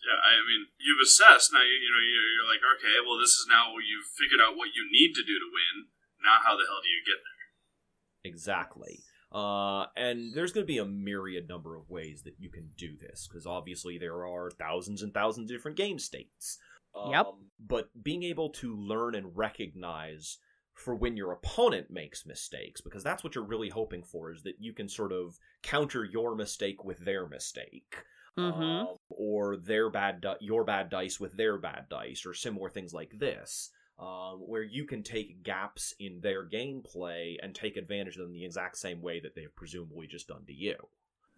Yeah, 0.02 0.18
I 0.18 0.42
mean, 0.42 0.66
you've 0.82 1.02
assessed 1.02 1.54
now. 1.54 1.62
You, 1.62 1.78
you 1.78 1.92
know, 1.94 2.02
you're, 2.02 2.32
you're 2.34 2.50
like, 2.50 2.66
okay, 2.78 2.98
well, 3.06 3.22
this 3.22 3.38
is 3.38 3.46
now 3.48 3.70
where 3.70 3.86
you've 3.86 4.10
figured 4.18 4.42
out 4.42 4.58
what 4.58 4.74
you 4.74 4.90
need 4.90 5.14
to 5.14 5.22
do 5.22 5.38
to 5.38 5.50
win. 5.50 5.94
Now, 6.24 6.42
how 6.42 6.58
the 6.58 6.66
hell 6.66 6.82
do 6.82 6.90
you 6.90 7.06
get 7.06 7.22
there? 7.22 8.32
Exactly. 8.32 9.06
Uh, 9.32 9.86
and 9.96 10.34
there's 10.34 10.52
going 10.52 10.66
to 10.66 10.74
be 10.74 10.80
a 10.80 10.86
myriad 10.86 11.48
number 11.48 11.78
of 11.78 11.90
ways 11.90 12.24
that 12.24 12.36
you 12.38 12.50
can 12.50 12.72
do 12.78 12.98
this, 12.98 13.28
because 13.28 13.46
obviously 13.46 13.98
there 13.98 14.26
are 14.26 14.52
thousands 14.52 15.02
and 15.02 15.14
thousands 15.14 15.50
of 15.50 15.56
different 15.56 15.78
game 15.78 16.00
states. 16.00 16.58
Yep. 16.96 17.26
Um, 17.26 17.50
But 17.60 17.90
being 18.02 18.24
able 18.24 18.50
to 18.50 18.76
learn 18.76 19.16
and 19.16 19.38
recognize 19.38 20.40
for 20.74 20.96
when 20.96 21.16
your 21.16 21.32
opponent 21.32 21.92
makes 21.92 22.26
mistakes, 22.26 22.82
because 22.82 23.04
that's 23.04 23.24
what 23.24 23.36
you're 23.36 23.44
really 23.44 23.70
hoping 23.70 24.04
for, 24.04 24.32
is 24.32 24.44
that 24.44 24.56
you 24.60 24.74
can 24.74 24.90
sort 24.90 25.12
of 25.12 25.38
counter 25.64 26.04
your 26.04 26.36
mistake 26.36 26.84
with 26.84 27.06
their 27.06 27.28
mistake. 27.28 28.04
Mm-hmm. 28.38 28.62
Um, 28.62 28.88
or 29.10 29.58
their 29.58 29.90
bad 29.90 30.22
di- 30.22 30.38
your 30.40 30.64
bad 30.64 30.90
dice 30.90 31.20
with 31.20 31.36
their 31.36 31.58
bad 31.58 31.88
dice, 31.90 32.26
or 32.26 32.34
similar 32.34 32.70
things 32.70 32.94
like 32.94 33.20
this, 33.20 33.72
um, 34.00 34.40
where 34.40 34.64
you 34.64 34.86
can 34.86 35.04
take 35.04 35.44
gaps 35.44 35.94
in 36.00 36.22
their 36.22 36.48
gameplay 36.48 37.36
and 37.44 37.54
take 37.54 37.76
advantage 37.76 38.16
of 38.16 38.24
them 38.24 38.34
the 38.34 38.46
exact 38.46 38.78
same 38.78 39.02
way 39.02 39.20
that 39.20 39.36
they've 39.36 39.56
presumably 39.56 40.08
just 40.08 40.28
done 40.28 40.46
to 40.48 40.54
you. 40.54 40.76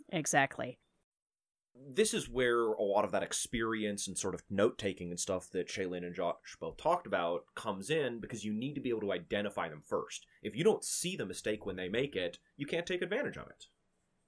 Exactly. 0.09 0.77
This 1.75 2.13
is 2.13 2.29
where 2.29 2.67
a 2.67 2.83
lot 2.83 3.03
of 3.03 3.11
that 3.11 3.23
experience 3.23 4.07
and 4.07 4.15
sort 4.15 4.35
of 4.35 4.43
note 4.47 4.77
taking 4.77 5.09
and 5.09 5.19
stuff 5.19 5.49
that 5.49 5.67
Shaylin 5.67 6.05
and 6.05 6.13
Josh 6.13 6.35
both 6.59 6.77
talked 6.77 7.07
about 7.07 7.45
comes 7.55 7.89
in 7.89 8.19
because 8.19 8.45
you 8.45 8.53
need 8.53 8.75
to 8.75 8.81
be 8.81 8.89
able 8.89 9.01
to 9.01 9.11
identify 9.11 9.67
them 9.67 9.81
first. 9.83 10.27
If 10.43 10.55
you 10.55 10.63
don't 10.63 10.83
see 10.83 11.15
the 11.15 11.25
mistake 11.25 11.65
when 11.65 11.75
they 11.75 11.89
make 11.89 12.15
it, 12.15 12.37
you 12.55 12.67
can't 12.67 12.85
take 12.85 13.01
advantage 13.01 13.37
of 13.37 13.47
it. 13.47 13.65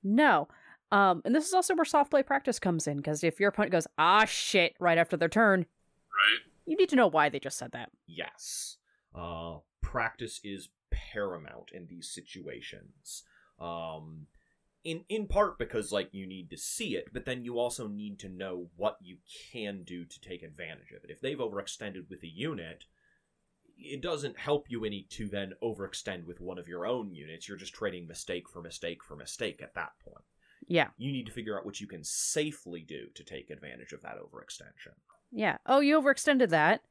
No. 0.04 0.48
Um, 0.96 1.22
and 1.26 1.36
this 1.36 1.46
is 1.48 1.54
also 1.54 1.76
where 1.76 1.84
soft 1.86 2.10
play 2.12 2.24
practice 2.24 2.58
comes 2.58 2.88
in, 2.88 2.98
because 2.98 3.24
if 3.24 3.40
your 3.40 3.50
opponent 3.50 3.74
goes, 3.74 3.88
ah, 3.98 4.24
shit, 4.26 4.76
right 4.80 4.98
after 4.98 5.18
their 5.18 5.30
turn, 5.30 5.60
Right? 5.60 6.40
you 6.66 6.78
need 6.78 6.90
to 6.90 6.96
know 6.96 7.08
why 7.08 7.28
they 7.30 7.40
just 7.40 7.58
said 7.58 7.72
that. 7.74 7.90
Yes. 8.08 8.78
Uh, 9.14 9.58
practice 9.82 10.40
is 10.44 10.70
paramount 10.92 11.72
in 11.74 11.88
these 11.88 12.10
situations. 12.10 13.24
Um, 13.60 14.28
in 14.86 15.04
in 15.10 15.28
part 15.28 15.58
because 15.58 15.92
like 15.92 16.10
you 16.14 16.28
need 16.28 16.50
to 16.52 16.58
see 16.58 16.96
it, 16.96 17.08
but 17.12 17.26
then 17.26 17.44
you 17.44 17.58
also 17.60 17.88
need 17.88 18.20
to 18.20 18.30
know 18.30 18.68
what 18.76 18.98
you 19.02 19.18
can 19.52 19.84
do 19.84 20.06
to 20.06 20.22
take 20.22 20.44
advantage 20.44 20.92
of 20.96 21.04
it. 21.04 21.10
If 21.10 21.20
they've 21.22 21.38
overextended 21.38 22.10
with 22.10 22.24
a 22.24 22.28
unit, 22.28 22.86
it 23.78 24.02
doesn't 24.02 24.38
help 24.40 24.68
you 24.70 24.86
any 24.86 25.08
to 25.10 25.28
then 25.28 25.54
overextend 25.62 26.26
with 26.26 26.40
one 26.40 26.60
of 26.60 26.68
your 26.68 26.86
own 26.86 27.14
units. 27.14 27.48
You're 27.48 27.58
just 27.58 27.74
trading 27.74 28.08
mistake 28.08 28.48
for 28.48 28.62
mistake 28.62 29.04
for 29.04 29.16
mistake 29.16 29.62
at 29.62 29.74
that 29.74 29.94
point. 30.04 30.24
Yeah. 30.68 30.88
You 30.98 31.12
need 31.12 31.26
to 31.28 31.32
figure 31.32 31.58
out 31.58 31.66
what 31.66 31.80
you 31.80 31.88
can 31.88 32.04
safely 32.04 32.82
do 32.82 33.08
to 33.16 33.24
take 33.24 33.50
advantage 33.50 33.94
of 33.94 34.02
that 34.02 34.18
overextension. 34.18 34.94
Yeah. 35.32 35.58
Oh, 35.66 35.80
you 35.80 36.02
overextended 36.02 36.50
that. 36.50 36.82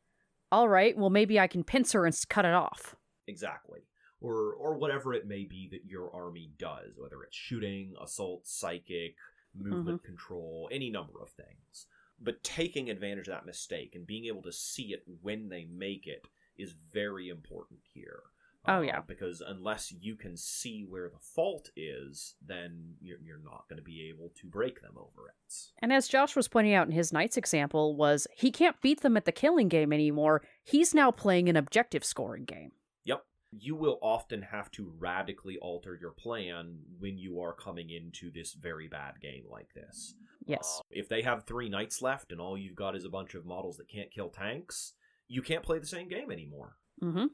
All 0.52 0.68
right. 0.68 0.96
Well, 0.96 1.10
maybe 1.10 1.40
I 1.40 1.46
can 1.46 1.64
pincer 1.64 2.04
and 2.04 2.16
cut 2.28 2.44
it 2.44 2.54
off. 2.54 2.94
Exactly. 3.26 3.80
Or 4.20 4.54
or 4.54 4.78
whatever 4.78 5.12
it 5.12 5.26
may 5.26 5.44
be 5.44 5.68
that 5.72 5.84
your 5.86 6.14
army 6.14 6.50
does, 6.58 6.94
whether 6.96 7.22
it's 7.22 7.36
shooting, 7.36 7.94
assault, 8.00 8.46
psychic, 8.46 9.16
movement 9.54 10.02
mm-hmm. 10.02 10.06
control, 10.06 10.68
any 10.72 10.90
number 10.90 11.20
of 11.20 11.30
things. 11.30 11.86
But 12.20 12.44
taking 12.44 12.90
advantage 12.90 13.28
of 13.28 13.34
that 13.34 13.46
mistake 13.46 13.94
and 13.94 14.06
being 14.06 14.26
able 14.26 14.42
to 14.42 14.52
see 14.52 14.92
it 14.94 15.02
when 15.22 15.48
they 15.48 15.64
make 15.64 16.06
it 16.06 16.26
is 16.56 16.74
very 16.92 17.28
important 17.28 17.80
here. 17.92 18.22
Oh, 18.66 18.76
Uh, 18.76 18.80
yeah. 18.80 19.00
because 19.06 19.42
unless 19.46 19.92
you 20.00 20.16
can 20.16 20.36
see 20.36 20.84
where 20.88 21.08
the 21.10 21.18
fault 21.18 21.70
is, 21.76 22.34
then 22.44 22.94
you're, 23.00 23.18
you're 23.22 23.42
not 23.44 23.64
going 23.68 23.76
to 23.78 23.82
be 23.84 24.08
able 24.08 24.32
to 24.40 24.46
break 24.46 24.80
them 24.80 24.94
over 24.96 25.28
it. 25.28 25.54
And 25.80 25.92
as 25.92 26.08
Josh 26.08 26.34
was 26.34 26.48
pointing 26.48 26.74
out 26.74 26.86
in 26.86 26.92
his 26.92 27.12
Knights 27.12 27.36
example, 27.36 27.96
was 27.96 28.26
he 28.34 28.50
can't 28.50 28.80
beat 28.80 29.02
them 29.02 29.16
at 29.16 29.24
the 29.26 29.32
killing 29.32 29.68
game 29.68 29.92
anymore. 29.92 30.42
He's 30.62 30.94
now 30.94 31.10
playing 31.10 31.48
an 31.48 31.56
objective 31.56 32.04
scoring 32.04 32.44
game. 32.44 32.72
Yep. 33.04 33.24
You 33.52 33.76
will 33.76 33.98
often 34.02 34.42
have 34.42 34.70
to 34.72 34.92
radically 34.98 35.58
alter 35.58 35.96
your 36.00 36.12
plan 36.12 36.78
when 36.98 37.18
you 37.18 37.40
are 37.40 37.52
coming 37.52 37.90
into 37.90 38.30
this 38.32 38.54
very 38.54 38.88
bad 38.88 39.20
game 39.20 39.44
like 39.50 39.74
this. 39.74 40.14
Yes. 40.46 40.78
Uh, 40.80 40.84
if 40.90 41.08
they 41.08 41.22
have 41.22 41.44
three 41.44 41.68
knights 41.68 42.02
left 42.02 42.32
and 42.32 42.40
all 42.40 42.56
you've 42.58 42.74
got 42.74 42.96
is 42.96 43.04
a 43.04 43.10
bunch 43.10 43.34
of 43.34 43.44
models 43.46 43.76
that 43.76 43.88
can't 43.88 44.10
kill 44.10 44.30
tanks, 44.30 44.94
you 45.28 45.40
can't 45.42 45.62
play 45.62 45.78
the 45.78 45.86
same 45.86 46.08
game 46.08 46.30
anymore. 46.30 46.76
mm-hmm. 47.02 47.26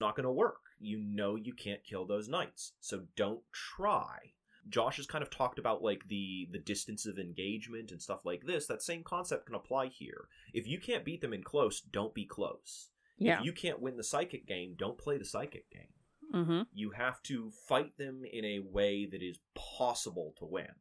Not 0.00 0.16
going 0.16 0.24
to 0.24 0.32
work. 0.32 0.60
You 0.78 0.98
know 0.98 1.36
you 1.36 1.52
can't 1.54 1.84
kill 1.84 2.04
those 2.04 2.28
knights, 2.28 2.72
so 2.80 3.02
don't 3.16 3.40
try. 3.52 4.32
Josh 4.68 4.96
has 4.96 5.06
kind 5.06 5.22
of 5.22 5.30
talked 5.30 5.58
about 5.58 5.82
like 5.82 6.08
the 6.08 6.48
the 6.50 6.58
distance 6.58 7.06
of 7.06 7.18
engagement 7.18 7.90
and 7.90 8.00
stuff 8.00 8.24
like 8.24 8.44
this. 8.46 8.66
That 8.66 8.82
same 8.82 9.02
concept 9.04 9.46
can 9.46 9.54
apply 9.54 9.88
here. 9.88 10.28
If 10.52 10.66
you 10.66 10.80
can't 10.80 11.04
beat 11.04 11.20
them 11.20 11.34
in 11.34 11.42
close, 11.42 11.80
don't 11.80 12.14
be 12.14 12.24
close. 12.24 12.88
Yeah. 13.18 13.38
If 13.38 13.44
you 13.44 13.52
can't 13.52 13.80
win 13.80 13.96
the 13.96 14.04
psychic 14.04 14.46
game, 14.46 14.74
don't 14.76 14.98
play 14.98 15.18
the 15.18 15.24
psychic 15.24 15.70
game. 15.70 15.92
mm-hmm. 16.34 16.62
You 16.72 16.90
have 16.90 17.22
to 17.24 17.52
fight 17.68 17.96
them 17.98 18.22
in 18.30 18.44
a 18.44 18.60
way 18.60 19.06
that 19.06 19.22
is 19.22 19.38
possible 19.54 20.34
to 20.38 20.44
win. 20.44 20.74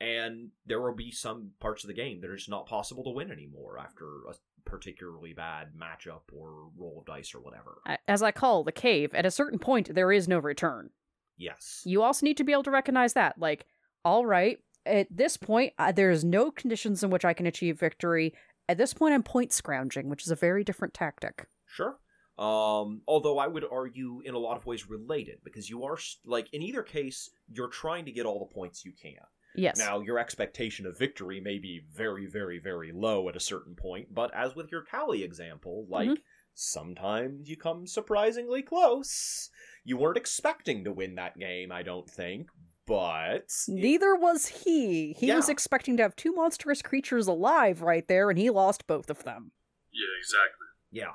And 0.00 0.50
there 0.64 0.80
will 0.80 0.94
be 0.94 1.10
some 1.10 1.50
parts 1.60 1.84
of 1.84 1.88
the 1.88 1.94
game 1.94 2.20
that 2.20 2.30
are 2.30 2.36
just 2.36 2.48
not 2.48 2.66
possible 2.66 3.04
to 3.04 3.10
win 3.10 3.30
anymore 3.30 3.78
after 3.78 4.06
a 4.28 4.34
particularly 4.64 5.34
bad 5.34 5.72
matchup 5.78 6.22
or 6.32 6.68
roll 6.78 7.00
of 7.00 7.06
dice 7.06 7.34
or 7.34 7.40
whatever. 7.40 7.82
As 8.08 8.22
I 8.22 8.30
call 8.30 8.64
the 8.64 8.72
cave, 8.72 9.14
at 9.14 9.26
a 9.26 9.30
certain 9.30 9.58
point, 9.58 9.94
there 9.94 10.10
is 10.10 10.26
no 10.26 10.38
return. 10.38 10.90
Yes. 11.36 11.82
You 11.84 12.02
also 12.02 12.24
need 12.24 12.36
to 12.38 12.44
be 12.44 12.52
able 12.52 12.62
to 12.64 12.70
recognize 12.70 13.12
that. 13.14 13.38
Like, 13.38 13.66
all 14.04 14.24
right, 14.24 14.58
at 14.86 15.08
this 15.10 15.36
point, 15.36 15.74
uh, 15.78 15.92
there 15.92 16.10
is 16.10 16.24
no 16.24 16.50
conditions 16.50 17.02
in 17.02 17.10
which 17.10 17.24
I 17.24 17.34
can 17.34 17.46
achieve 17.46 17.78
victory. 17.78 18.34
At 18.68 18.78
this 18.78 18.94
point, 18.94 19.14
I'm 19.14 19.22
point 19.22 19.52
scrounging, 19.52 20.08
which 20.08 20.22
is 20.22 20.30
a 20.30 20.36
very 20.36 20.64
different 20.64 20.94
tactic. 20.94 21.46
Sure. 21.66 21.98
Um, 22.38 23.02
although 23.06 23.38
I 23.38 23.46
would 23.46 23.66
argue 23.70 24.22
in 24.24 24.34
a 24.34 24.38
lot 24.38 24.56
of 24.56 24.64
ways 24.64 24.88
related 24.88 25.40
because 25.44 25.68
you 25.68 25.84
are 25.84 25.98
like 26.24 26.48
in 26.54 26.62
either 26.62 26.82
case 26.82 27.28
you're 27.52 27.68
trying 27.68 28.06
to 28.06 28.12
get 28.12 28.24
all 28.24 28.38
the 28.38 28.54
points 28.54 28.82
you 28.82 28.92
can. 28.92 29.20
Yes. 29.54 29.78
Now, 29.78 30.00
your 30.00 30.18
expectation 30.18 30.86
of 30.86 30.98
victory 30.98 31.40
may 31.40 31.58
be 31.58 31.82
very, 31.92 32.26
very, 32.26 32.58
very 32.58 32.92
low 32.92 33.28
at 33.28 33.36
a 33.36 33.40
certain 33.40 33.74
point, 33.74 34.14
but 34.14 34.32
as 34.34 34.54
with 34.54 34.70
your 34.70 34.84
Callie 34.84 35.22
example, 35.24 35.86
like, 35.88 36.08
Mhm. 36.10 36.22
sometimes 36.54 37.48
you 37.48 37.56
come 37.56 37.86
surprisingly 37.86 38.62
close. 38.62 39.50
You 39.84 39.96
weren't 39.96 40.16
expecting 40.16 40.84
to 40.84 40.92
win 40.92 41.14
that 41.16 41.38
game, 41.38 41.72
I 41.72 41.82
don't 41.82 42.08
think, 42.08 42.48
but. 42.86 43.50
Neither 43.66 44.14
was 44.14 44.46
he. 44.46 45.12
He 45.14 45.32
was 45.32 45.48
expecting 45.48 45.96
to 45.96 46.02
have 46.02 46.16
two 46.16 46.32
monstrous 46.32 46.82
creatures 46.82 47.26
alive 47.26 47.82
right 47.82 48.06
there, 48.06 48.30
and 48.30 48.38
he 48.38 48.50
lost 48.50 48.86
both 48.86 49.10
of 49.10 49.24
them. 49.24 49.52
Yeah, 49.92 50.06
exactly. 50.18 50.66
Yeah. 50.92 51.14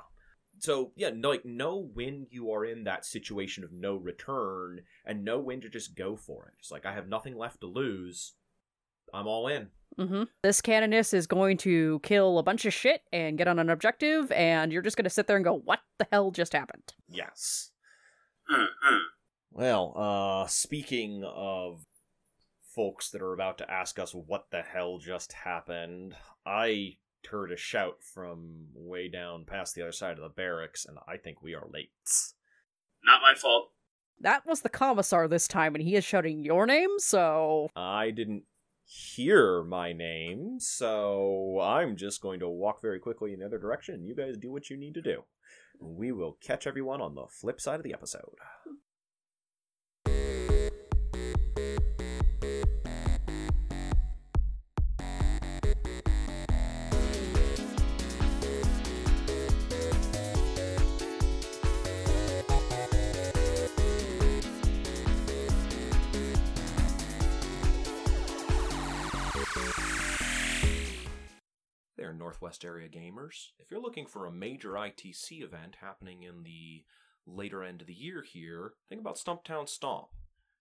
So 0.58 0.92
yeah, 0.96 1.10
no, 1.14 1.30
like 1.30 1.44
know 1.44 1.90
when 1.94 2.26
you 2.30 2.50
are 2.52 2.64
in 2.64 2.84
that 2.84 3.04
situation 3.04 3.64
of 3.64 3.72
no 3.72 3.96
return, 3.96 4.82
and 5.04 5.24
know 5.24 5.38
when 5.38 5.60
to 5.60 5.68
just 5.68 5.94
go 5.94 6.16
for 6.16 6.46
it. 6.48 6.54
It's 6.58 6.70
like 6.70 6.86
I 6.86 6.94
have 6.94 7.08
nothing 7.08 7.36
left 7.36 7.60
to 7.60 7.66
lose. 7.66 8.34
I'm 9.12 9.26
all 9.26 9.48
in. 9.48 9.68
Mm-hmm. 9.98 10.24
This 10.42 10.60
canoness 10.60 11.14
is 11.14 11.26
going 11.26 11.56
to 11.58 12.00
kill 12.02 12.38
a 12.38 12.42
bunch 12.42 12.64
of 12.64 12.74
shit 12.74 13.02
and 13.12 13.38
get 13.38 13.48
on 13.48 13.58
an 13.58 13.70
objective, 13.70 14.30
and 14.32 14.72
you're 14.72 14.82
just 14.82 14.96
going 14.96 15.04
to 15.04 15.10
sit 15.10 15.26
there 15.26 15.36
and 15.36 15.44
go, 15.44 15.54
"What 15.64 15.80
the 15.98 16.06
hell 16.10 16.30
just 16.30 16.52
happened?" 16.52 16.94
Yes. 17.08 17.70
Huh, 18.48 18.66
huh. 18.82 18.98
Well, 19.50 19.94
uh, 19.96 20.46
speaking 20.48 21.24
of 21.24 21.86
folks 22.74 23.10
that 23.10 23.22
are 23.22 23.32
about 23.32 23.58
to 23.58 23.70
ask 23.70 23.98
us 23.98 24.14
what 24.14 24.50
the 24.50 24.60
hell 24.60 24.98
just 24.98 25.32
happened, 25.32 26.14
I 26.44 26.96
heard 27.26 27.52
a 27.52 27.56
shout 27.56 28.02
from 28.02 28.66
way 28.74 29.08
down 29.08 29.44
past 29.44 29.74
the 29.74 29.82
other 29.82 29.92
side 29.92 30.16
of 30.16 30.22
the 30.22 30.28
barracks, 30.28 30.84
and 30.84 30.98
I 31.06 31.16
think 31.16 31.42
we 31.42 31.54
are 31.54 31.66
late. 31.72 31.90
Not 33.04 33.20
my 33.22 33.34
fault. 33.34 33.70
That 34.20 34.46
was 34.46 34.62
the 34.62 34.68
commissar 34.68 35.28
this 35.28 35.46
time, 35.46 35.74
and 35.74 35.84
he 35.84 35.94
is 35.94 36.04
shouting 36.04 36.44
your 36.44 36.66
name. 36.66 36.98
So 36.98 37.68
I 37.76 38.10
didn't 38.10 38.44
hear 38.84 39.62
my 39.62 39.92
name, 39.92 40.58
so 40.58 41.60
I'm 41.60 41.96
just 41.96 42.20
going 42.20 42.40
to 42.40 42.48
walk 42.48 42.80
very 42.80 42.98
quickly 42.98 43.32
in 43.32 43.40
the 43.40 43.46
other 43.46 43.58
direction. 43.58 44.04
You 44.04 44.14
guys 44.14 44.36
do 44.36 44.50
what 44.50 44.70
you 44.70 44.76
need 44.76 44.94
to 44.94 45.02
do. 45.02 45.24
We 45.80 46.12
will 46.12 46.38
catch 46.40 46.66
everyone 46.66 47.02
on 47.02 47.14
the 47.14 47.26
flip 47.28 47.60
side 47.60 47.76
of 47.76 47.82
the 47.82 47.92
episode. 47.92 48.36
Northwest 72.18 72.64
Area 72.64 72.88
Gamers. 72.88 73.48
If 73.58 73.70
you're 73.70 73.80
looking 73.80 74.06
for 74.06 74.26
a 74.26 74.32
major 74.32 74.70
ITC 74.72 75.42
event 75.42 75.76
happening 75.80 76.22
in 76.22 76.42
the 76.42 76.84
later 77.26 77.62
end 77.62 77.80
of 77.80 77.86
the 77.86 77.94
year 77.94 78.22
here, 78.22 78.72
think 78.88 79.00
about 79.00 79.16
Stumptown 79.16 79.68
Stomp. 79.68 80.08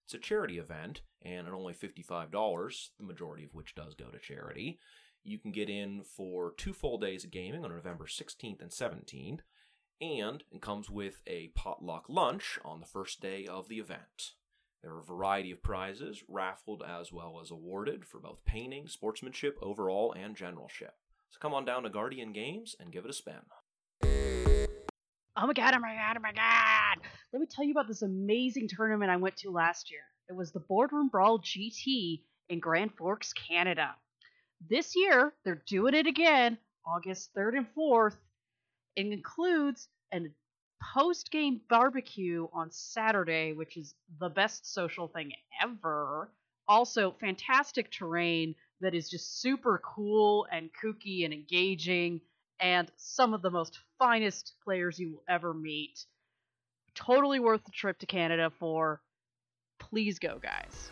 It's 0.05 0.13
a 0.13 0.19
charity 0.19 0.59
event, 0.59 1.01
and 1.21 1.47
at 1.47 1.53
only 1.53 1.73
$55, 1.73 2.89
the 2.99 3.05
majority 3.05 3.43
of 3.43 3.53
which 3.53 3.73
does 3.73 3.95
go 3.95 4.05
to 4.05 4.19
charity, 4.19 4.79
you 5.23 5.39
can 5.39 5.51
get 5.51 5.69
in 5.69 6.03
for 6.03 6.53
two 6.57 6.73
full 6.73 6.99
days 6.99 7.23
of 7.23 7.31
gaming 7.31 7.65
on 7.65 7.71
November 7.71 8.05
16th 8.05 8.61
and 8.61 8.69
17th, 8.69 9.39
and 9.99 10.43
it 10.51 10.61
comes 10.61 10.89
with 10.89 11.21
a 11.25 11.51
potluck 11.55 12.05
lunch 12.07 12.59
on 12.63 12.79
the 12.79 12.85
first 12.85 13.21
day 13.21 13.47
of 13.47 13.67
the 13.67 13.79
event. 13.79 14.33
There 14.83 14.93
are 14.93 14.99
a 14.99 15.03
variety 15.03 15.51
of 15.51 15.63
prizes, 15.63 16.23
raffled 16.27 16.83
as 16.87 17.11
well 17.11 17.39
as 17.41 17.49
awarded 17.49 18.05
for 18.05 18.19
both 18.19 18.45
painting, 18.45 18.87
sportsmanship, 18.87 19.57
overall, 19.59 20.13
and 20.13 20.35
generalship. 20.35 20.93
So 21.31 21.39
come 21.41 21.53
on 21.53 21.65
down 21.65 21.83
to 21.83 21.89
Guardian 21.89 22.33
Games 22.33 22.75
and 22.79 22.91
give 22.91 23.05
it 23.05 23.09
a 23.09 23.13
spin. 23.13 23.35
Oh 25.37 25.47
my 25.47 25.53
god, 25.53 25.73
oh 25.75 25.79
my 25.79 25.95
god, 25.95 26.17
oh 26.17 26.21
my 26.21 26.31
god. 26.31 27.05
Let 27.33 27.41
me 27.41 27.45
tell 27.45 27.65
you 27.65 27.71
about 27.71 27.87
this 27.87 28.01
amazing 28.01 28.69
tournament 28.69 29.11
I 29.11 29.17
went 29.17 29.35
to 29.37 29.51
last 29.51 29.91
year. 29.91 30.01
It 30.29 30.35
was 30.35 30.51
the 30.51 30.61
Boardroom 30.61 31.09
Brawl 31.09 31.39
GT 31.39 32.21
in 32.49 32.59
Grand 32.59 32.93
Forks, 32.97 33.33
Canada. 33.33 33.95
This 34.69 34.95
year, 34.95 35.33
they're 35.43 35.61
doing 35.67 35.93
it 35.93 36.07
again, 36.07 36.57
August 36.87 37.31
3rd 37.35 37.57
and 37.57 37.67
4th. 37.77 38.15
It 38.95 39.07
includes 39.07 39.89
a 40.13 40.19
post 40.93 41.31
game 41.31 41.59
barbecue 41.69 42.47
on 42.53 42.71
Saturday, 42.71 43.53
which 43.53 43.75
is 43.75 43.93
the 44.19 44.29
best 44.29 44.73
social 44.73 45.07
thing 45.09 45.33
ever. 45.61 46.29
Also, 46.67 47.13
fantastic 47.19 47.91
terrain 47.91 48.55
that 48.81 48.93
is 48.93 49.09
just 49.09 49.41
super 49.41 49.81
cool 49.83 50.47
and 50.51 50.69
kooky 50.83 51.25
and 51.25 51.33
engaging 51.33 52.21
and 52.59 52.89
some 52.97 53.33
of 53.33 53.41
the 53.41 53.49
most 53.49 53.79
finest 53.99 54.53
players 54.63 54.99
you 54.99 55.11
will 55.11 55.23
ever 55.27 55.53
meet. 55.53 56.05
Totally 56.93 57.39
worth 57.39 57.63
the 57.65 57.71
trip 57.71 57.99
to 57.99 58.05
Canada 58.05 58.51
for. 58.59 59.01
Please 59.79 60.19
go, 60.19 60.39
guys. 60.41 60.89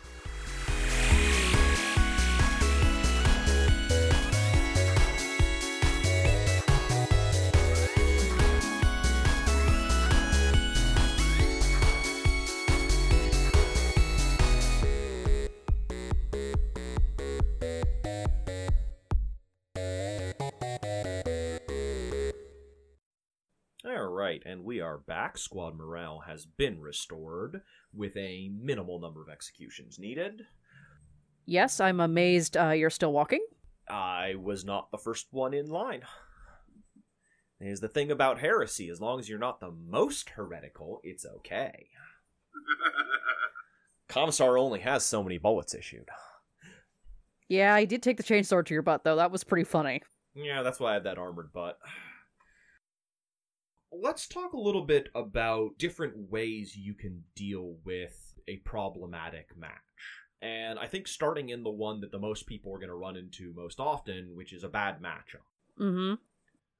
And 24.44 24.64
we 24.64 24.80
are 24.80 24.98
back. 24.98 25.38
Squad 25.38 25.76
morale 25.76 26.22
has 26.26 26.46
been 26.46 26.80
restored 26.80 27.62
with 27.92 28.16
a 28.16 28.50
minimal 28.60 29.00
number 29.00 29.22
of 29.22 29.28
executions 29.28 29.98
needed. 29.98 30.42
yes, 31.46 31.80
I'm 31.80 32.00
amazed 32.00 32.56
uh, 32.56 32.70
you're 32.70 32.90
still 32.90 33.12
walking. 33.12 33.44
I 33.88 34.34
was 34.40 34.64
not 34.64 34.90
the 34.90 34.98
first 34.98 35.26
one 35.30 35.52
in 35.54 35.66
line. 35.66 36.02
Is 37.60 37.80
the 37.80 37.88
thing 37.88 38.10
about 38.10 38.40
heresy, 38.40 38.88
as 38.90 39.00
long 39.00 39.18
as 39.20 39.28
you're 39.28 39.38
not 39.38 39.60
the 39.60 39.70
most 39.70 40.30
heretical, 40.30 41.00
it's 41.02 41.24
okay. 41.24 41.88
Commissar 44.08 44.58
only 44.58 44.80
has 44.80 45.04
so 45.04 45.22
many 45.22 45.38
bullets 45.38 45.74
issued. 45.74 46.08
Yeah, 47.48 47.74
I 47.74 47.84
did 47.84 48.02
take 48.02 48.16
the 48.16 48.22
chainsword 48.22 48.66
to 48.66 48.74
your 48.74 48.82
butt 48.82 49.04
though. 49.04 49.16
That 49.16 49.30
was 49.30 49.44
pretty 49.44 49.64
funny. 49.64 50.02
Yeah, 50.34 50.62
that's 50.62 50.80
why 50.80 50.90
I 50.90 50.94
have 50.94 51.04
that 51.04 51.18
armored 51.18 51.52
butt. 51.52 51.78
Let's 53.96 54.26
talk 54.26 54.52
a 54.54 54.60
little 54.60 54.82
bit 54.82 55.08
about 55.14 55.78
different 55.78 56.30
ways 56.30 56.76
you 56.76 56.94
can 56.94 57.22
deal 57.36 57.76
with 57.84 58.34
a 58.48 58.56
problematic 58.58 59.56
match. 59.56 59.70
And 60.42 60.78
I 60.78 60.86
think 60.86 61.06
starting 61.06 61.50
in 61.50 61.62
the 61.62 61.70
one 61.70 62.00
that 62.00 62.10
the 62.10 62.18
most 62.18 62.46
people 62.46 62.72
are 62.74 62.78
going 62.78 62.88
to 62.88 62.94
run 62.94 63.16
into 63.16 63.54
most 63.54 63.78
often, 63.80 64.34
which 64.34 64.52
is 64.52 64.64
a 64.64 64.68
bad 64.68 65.00
matchup. 65.00 65.46
Mm-hmm. 65.80 66.14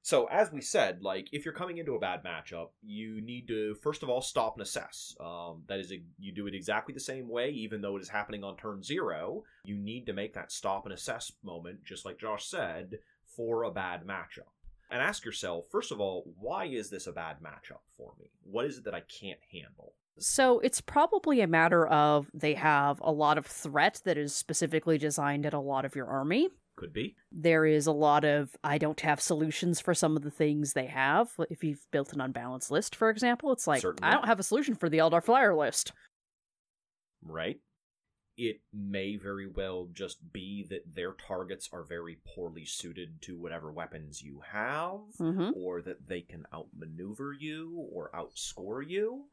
So, 0.01 0.25
as 0.25 0.51
we 0.51 0.61
said, 0.61 1.01
like 1.01 1.29
if 1.31 1.45
you're 1.45 1.53
coming 1.53 1.79
into 1.79 1.95
a 1.95 1.99
bad 1.99 2.23
matchup, 2.23 2.69
you 2.83 3.21
need 3.21 3.47
to 3.47 3.73
first 3.81 4.03
of 4.03 4.09
all 4.09 4.21
stop 4.21 4.53
and 4.55 4.61
assess. 4.61 5.15
Um, 5.19 5.63
that 5.67 5.79
is, 5.79 5.91
you 6.19 6.31
do 6.31 6.45
it 6.45 6.53
exactly 6.53 6.93
the 6.93 6.99
same 6.99 7.27
way, 7.27 7.49
even 7.49 7.81
though 7.81 7.95
it 7.95 8.03
is 8.03 8.09
happening 8.09 8.43
on 8.43 8.57
turn 8.57 8.83
zero. 8.83 9.43
You 9.63 9.77
need 9.77 10.05
to 10.05 10.13
make 10.13 10.33
that 10.35 10.51
stop 10.51 10.85
and 10.85 10.93
assess 10.93 11.31
moment, 11.43 11.83
just 11.83 12.05
like 12.05 12.19
Josh 12.19 12.45
said, 12.45 12.99
for 13.35 13.63
a 13.63 13.71
bad 13.71 14.05
matchup. 14.05 14.51
And 14.91 15.01
ask 15.01 15.25
yourself, 15.25 15.65
first 15.71 15.91
of 15.91 15.99
all, 15.99 16.25
why 16.39 16.65
is 16.65 16.89
this 16.89 17.07
a 17.07 17.11
bad 17.11 17.37
matchup 17.43 17.81
for 17.97 18.13
me? 18.19 18.29
What 18.43 18.65
is 18.65 18.77
it 18.77 18.85
that 18.85 18.93
I 18.93 19.01
can't 19.01 19.39
handle? 19.51 19.93
So 20.19 20.59
it's 20.59 20.79
probably 20.79 21.41
a 21.41 21.47
matter 21.47 21.85
of 21.87 22.29
they 22.33 22.53
have 22.53 23.01
a 23.01 23.11
lot 23.11 23.37
of 23.37 23.45
threat 23.45 24.01
that 24.05 24.17
is 24.17 24.35
specifically 24.35 24.97
designed 24.97 25.45
at 25.45 25.53
a 25.53 25.59
lot 25.59 25.85
of 25.85 25.95
your 25.95 26.07
army. 26.07 26.49
Could 26.77 26.93
be. 26.93 27.15
There 27.31 27.65
is 27.65 27.87
a 27.87 27.91
lot 27.91 28.25
of 28.25 28.55
I 28.63 28.77
don't 28.77 28.99
have 29.01 29.21
solutions 29.21 29.79
for 29.79 29.93
some 29.93 30.15
of 30.15 30.23
the 30.23 30.31
things 30.31 30.73
they 30.73 30.87
have. 30.87 31.29
If 31.49 31.63
you've 31.63 31.85
built 31.91 32.13
an 32.13 32.21
unbalanced 32.21 32.71
list, 32.71 32.95
for 32.95 33.09
example, 33.09 33.51
it's 33.51 33.67
like 33.67 33.81
Certainly. 33.81 34.09
I 34.09 34.13
don't 34.13 34.27
have 34.27 34.39
a 34.39 34.43
solution 34.43 34.75
for 34.75 34.89
the 34.89 34.97
Eldar 34.99 35.23
Flyer 35.23 35.55
list. 35.55 35.91
right? 37.23 37.57
It 38.37 38.59
may 38.73 39.15
very 39.15 39.47
well 39.47 39.87
just 39.93 40.33
be 40.33 40.65
that 40.69 40.93
their 40.95 41.13
targets 41.13 41.69
are 41.71 41.83
very 41.83 42.17
poorly 42.35 42.65
suited 42.65 43.21
to 43.23 43.37
whatever 43.39 43.71
weapons 43.71 44.21
you 44.21 44.41
have, 44.51 44.99
Mm-hmm. 45.19 45.51
or 45.55 45.81
that 45.81 46.07
they 46.07 46.21
can 46.21 46.45
outmaneuver 46.53 47.31
you 47.33 47.87
or 47.93 48.11
outscore 48.13 48.87
you. 48.87 49.25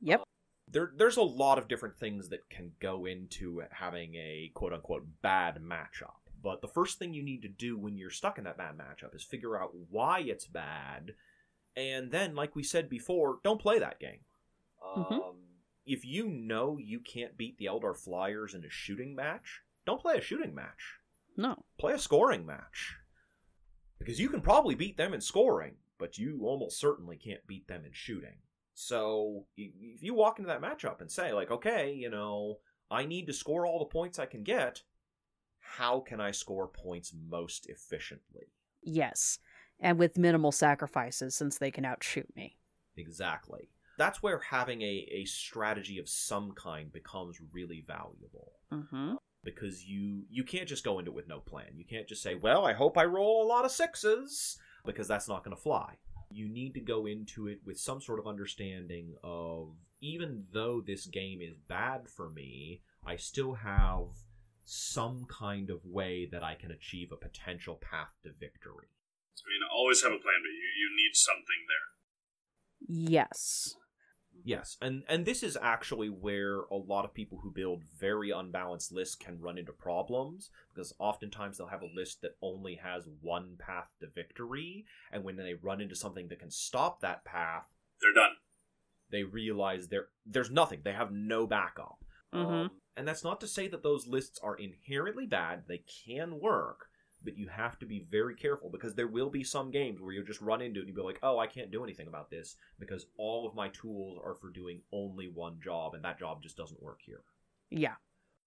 Yep. 0.00 0.22
There, 0.68 0.90
there's 0.96 1.16
a 1.18 1.22
lot 1.22 1.58
of 1.58 1.68
different 1.68 1.98
things 1.98 2.30
that 2.30 2.48
can 2.48 2.72
go 2.80 3.04
into 3.04 3.62
having 3.70 4.14
a 4.14 4.50
quote 4.54 4.72
unquote 4.72 5.06
bad 5.22 5.56
matchup. 5.60 6.14
But 6.42 6.60
the 6.60 6.68
first 6.68 6.98
thing 6.98 7.12
you 7.12 7.22
need 7.22 7.42
to 7.42 7.48
do 7.48 7.76
when 7.78 7.96
you're 7.96 8.10
stuck 8.10 8.38
in 8.38 8.44
that 8.44 8.58
bad 8.58 8.76
matchup 8.76 9.14
is 9.14 9.22
figure 9.22 9.60
out 9.60 9.70
why 9.90 10.20
it's 10.20 10.46
bad, 10.46 11.14
and 11.76 12.10
then, 12.10 12.34
like 12.34 12.56
we 12.56 12.62
said 12.62 12.88
before, 12.88 13.38
don't 13.44 13.60
play 13.60 13.78
that 13.78 14.00
game. 14.00 14.20
Mhm. 14.96 15.12
Um, 15.12 15.36
if 15.86 16.04
you 16.04 16.28
know 16.28 16.78
you 16.78 17.00
can't 17.00 17.36
beat 17.36 17.58
the 17.58 17.66
Eldar 17.66 17.96
Flyers 17.96 18.54
in 18.54 18.64
a 18.64 18.70
shooting 18.70 19.14
match, 19.14 19.62
don't 19.86 20.00
play 20.00 20.16
a 20.16 20.20
shooting 20.20 20.54
match. 20.54 20.96
No. 21.36 21.64
Play 21.78 21.92
a 21.92 21.98
scoring 21.98 22.44
match. 22.44 22.96
Because 23.98 24.20
you 24.20 24.28
can 24.28 24.40
probably 24.40 24.74
beat 24.74 24.96
them 24.96 25.14
in 25.14 25.20
scoring, 25.20 25.74
but 25.98 26.18
you 26.18 26.40
almost 26.42 26.78
certainly 26.80 27.16
can't 27.16 27.46
beat 27.46 27.68
them 27.68 27.84
in 27.84 27.92
shooting. 27.92 28.36
So 28.74 29.46
if 29.56 30.02
you 30.02 30.12
walk 30.12 30.38
into 30.38 30.48
that 30.48 30.60
matchup 30.60 31.00
and 31.00 31.10
say, 31.10 31.32
like, 31.32 31.50
okay, 31.50 31.94
you 31.94 32.10
know, 32.10 32.58
I 32.90 33.06
need 33.06 33.26
to 33.26 33.32
score 33.32 33.64
all 33.64 33.78
the 33.78 33.86
points 33.86 34.18
I 34.18 34.26
can 34.26 34.42
get, 34.42 34.82
how 35.60 36.00
can 36.00 36.20
I 36.20 36.30
score 36.30 36.68
points 36.68 37.14
most 37.28 37.68
efficiently? 37.68 38.52
Yes. 38.82 39.38
And 39.80 39.98
with 39.98 40.18
minimal 40.18 40.52
sacrifices 40.52 41.34
since 41.34 41.58
they 41.58 41.70
can 41.70 41.84
outshoot 41.84 42.28
me. 42.36 42.58
Exactly. 42.96 43.68
That's 43.98 44.22
where 44.22 44.38
having 44.38 44.82
a, 44.82 45.08
a 45.12 45.24
strategy 45.24 45.98
of 45.98 46.08
some 46.08 46.52
kind 46.52 46.92
becomes 46.92 47.38
really 47.52 47.84
valuable. 47.86 48.52
Mm-hmm. 48.72 49.14
Because 49.44 49.84
you 49.84 50.24
you 50.28 50.42
can't 50.42 50.68
just 50.68 50.84
go 50.84 50.98
into 50.98 51.12
it 51.12 51.14
with 51.14 51.28
no 51.28 51.38
plan. 51.40 51.68
You 51.74 51.84
can't 51.84 52.08
just 52.08 52.22
say, 52.22 52.34
Well, 52.34 52.66
I 52.66 52.72
hope 52.72 52.98
I 52.98 53.04
roll 53.04 53.42
a 53.42 53.46
lot 53.46 53.64
of 53.64 53.70
sixes 53.70 54.58
because 54.84 55.06
that's 55.06 55.28
not 55.28 55.44
gonna 55.44 55.56
fly. 55.56 55.94
You 56.30 56.48
need 56.48 56.74
to 56.74 56.80
go 56.80 57.06
into 57.06 57.46
it 57.46 57.60
with 57.64 57.78
some 57.78 58.00
sort 58.00 58.18
of 58.18 58.26
understanding 58.26 59.14
of 59.22 59.74
even 60.00 60.44
though 60.52 60.82
this 60.84 61.06
game 61.06 61.40
is 61.40 61.56
bad 61.68 62.08
for 62.08 62.28
me, 62.28 62.82
I 63.06 63.16
still 63.16 63.54
have 63.54 64.08
some 64.64 65.26
kind 65.30 65.70
of 65.70 65.84
way 65.84 66.28
that 66.30 66.42
I 66.42 66.54
can 66.54 66.72
achieve 66.72 67.12
a 67.12 67.16
potential 67.16 67.76
path 67.80 68.10
to 68.24 68.30
victory. 68.38 68.88
I 69.38 69.46
mean, 69.48 69.62
always 69.72 70.02
have 70.02 70.12
a 70.12 70.18
plan, 70.18 70.42
but 70.42 70.50
you, 70.50 70.68
you 70.76 70.90
need 70.96 71.14
something 71.14 71.62
there. 71.68 73.12
Yes. 73.12 73.74
Yes, 74.44 74.76
and 74.80 75.02
and 75.08 75.24
this 75.26 75.42
is 75.42 75.56
actually 75.60 76.08
where 76.08 76.60
a 76.70 76.76
lot 76.76 77.04
of 77.04 77.12
people 77.14 77.38
who 77.42 77.50
build 77.50 77.82
very 77.98 78.30
unbalanced 78.30 78.92
lists 78.92 79.14
can 79.16 79.40
run 79.40 79.58
into 79.58 79.72
problems 79.72 80.50
because 80.72 80.92
oftentimes 80.98 81.58
they'll 81.58 81.66
have 81.66 81.82
a 81.82 81.94
list 81.94 82.22
that 82.22 82.36
only 82.40 82.76
has 82.76 83.08
one 83.20 83.56
path 83.58 83.88
to 84.00 84.06
victory, 84.08 84.84
and 85.10 85.24
when 85.24 85.36
they 85.36 85.54
run 85.54 85.80
into 85.80 85.96
something 85.96 86.28
that 86.28 86.38
can 86.38 86.50
stop 86.50 87.00
that 87.00 87.24
path, 87.24 87.64
They're 88.00 88.12
done. 88.14 88.36
they 89.10 89.24
realize 89.24 89.88
there 89.88 90.08
there's 90.24 90.50
nothing. 90.50 90.80
They 90.84 90.92
have 90.92 91.10
no 91.12 91.46
backup. 91.46 91.98
Mhm. 92.32 92.66
Um, 92.66 92.70
and 92.96 93.06
that's 93.06 93.24
not 93.24 93.40
to 93.40 93.46
say 93.48 93.68
that 93.68 93.82
those 93.82 94.06
lists 94.06 94.38
are 94.42 94.56
inherently 94.56 95.26
bad. 95.26 95.64
They 95.68 95.78
can 96.06 96.38
work, 96.40 96.88
but 97.26 97.36
you 97.36 97.48
have 97.48 97.78
to 97.80 97.84
be 97.84 98.06
very 98.10 98.34
careful 98.34 98.70
because 98.70 98.94
there 98.94 99.08
will 99.08 99.28
be 99.28 99.44
some 99.44 99.70
games 99.70 100.00
where 100.00 100.12
you'll 100.12 100.24
just 100.24 100.40
run 100.40 100.62
into 100.62 100.78
it 100.78 100.84
and 100.84 100.88
you'll 100.88 101.02
be 101.04 101.06
like, 101.06 101.18
oh, 101.22 101.38
I 101.38 101.48
can't 101.48 101.72
do 101.72 101.84
anything 101.84 102.06
about 102.06 102.30
this 102.30 102.56
because 102.78 103.06
all 103.18 103.46
of 103.46 103.54
my 103.54 103.68
tools 103.68 104.18
are 104.24 104.36
for 104.36 104.48
doing 104.48 104.80
only 104.92 105.28
one 105.28 105.58
job, 105.62 105.94
and 105.94 106.04
that 106.04 106.18
job 106.18 106.42
just 106.42 106.56
doesn't 106.56 106.82
work 106.82 107.00
here. 107.04 107.20
Yeah. 107.68 107.96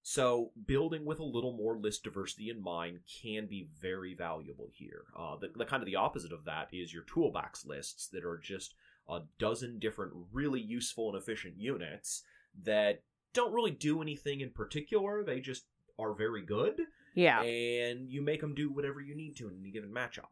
So, 0.01 0.51
building 0.65 1.05
with 1.05 1.19
a 1.19 1.25
little 1.25 1.51
more 1.51 1.77
list 1.77 2.05
diversity 2.05 2.49
in 2.49 2.63
mind 2.63 3.01
can 3.21 3.47
be 3.47 3.67
very 3.82 4.15
valuable 4.15 4.69
here. 4.71 5.03
Uh, 5.15 5.36
the, 5.36 5.49
the 5.55 5.65
kind 5.65 5.84
of 5.84 5.88
the 5.88 5.97
opposite 5.97 6.32
of 6.32 6.45
that 6.45 6.69
is 6.71 6.93
your 6.93 7.03
toolbox 7.03 7.65
lists 7.65 8.07
that 8.13 8.23
are 8.23 8.39
just 8.41 8.75
a 9.09 9.19
dozen 9.38 9.77
different 9.77 10.13
really 10.32 10.61
useful 10.61 11.09
and 11.09 11.21
efficient 11.21 11.55
units 11.57 12.23
that 12.63 13.03
don't 13.34 13.53
really 13.53 13.71
do 13.71 14.01
anything 14.01 14.39
in 14.39 14.51
particular. 14.51 15.23
They 15.23 15.41
just 15.41 15.65
are 15.99 16.13
very 16.13 16.43
good, 16.45 16.80
Yeah. 17.16 17.41
and 17.41 18.10
you 18.10 18.22
make 18.22 18.41
them 18.41 18.55
do 18.55 18.72
whatever 18.72 19.01
you 19.01 19.16
need 19.16 19.36
to 19.38 19.47
in 19.49 19.57
any 19.60 19.72
given 19.72 19.91
matchup. 19.91 20.30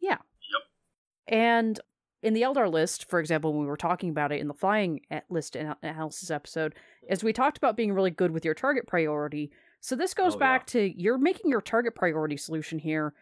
Yeah. 0.00 0.18
Yep. 0.18 0.62
And 1.28 1.80
in 2.22 2.34
the 2.34 2.42
Eldar 2.42 2.70
list, 2.70 3.08
for 3.10 3.20
example, 3.20 3.52
when 3.52 3.62
we 3.62 3.66
were 3.68 3.76
talking 3.76 4.10
about 4.10 4.32
it 4.32 4.40
in 4.40 4.48
the 4.48 4.54
flying 4.54 5.00
list 5.28 5.56
ana- 5.56 5.76
analysis 5.82 6.30
episode, 6.30 6.74
as 7.08 7.22
we 7.24 7.32
talked 7.32 7.56
about 7.58 7.76
being 7.76 7.92
really 7.92 8.10
good 8.10 8.30
with 8.30 8.44
your 8.44 8.54
target 8.54 8.86
priority. 8.86 9.50
So 9.80 9.94
this 9.96 10.14
goes 10.14 10.34
Oh, 10.34 10.38
back 10.38 10.66
to 10.68 10.80
you're 11.00 11.18
making 11.18 11.50
your 11.50 11.60
target 11.60 11.94
priority 11.94 12.36
solution 12.38 12.78
here. 12.78 13.12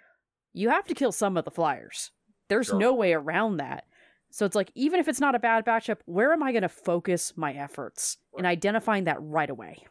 You 0.52 0.68
have 0.68 0.86
to 0.86 0.94
kill 0.94 1.10
some 1.12 1.36
of 1.36 1.44
the 1.44 1.50
flyers. 1.50 2.10
There's 2.48 2.68
Sure. 2.68 2.78
no 2.78 2.94
way 2.94 3.12
around 3.14 3.56
that. 3.56 3.84
So 4.30 4.46
it's 4.46 4.54
like 4.54 4.70
even 4.74 5.00
if 5.00 5.08
it's 5.08 5.20
not 5.20 5.34
a 5.34 5.38
bad 5.40 5.66
matchup, 5.66 5.98
where 6.06 6.32
am 6.32 6.42
I 6.42 6.52
going 6.52 6.62
to 6.62 6.68
focus 6.68 7.32
my 7.36 7.52
efforts 7.52 8.18
in 8.38 8.46
identifying 8.46 9.04
that 9.04 9.20
right 9.20 9.50
away? 9.50 9.86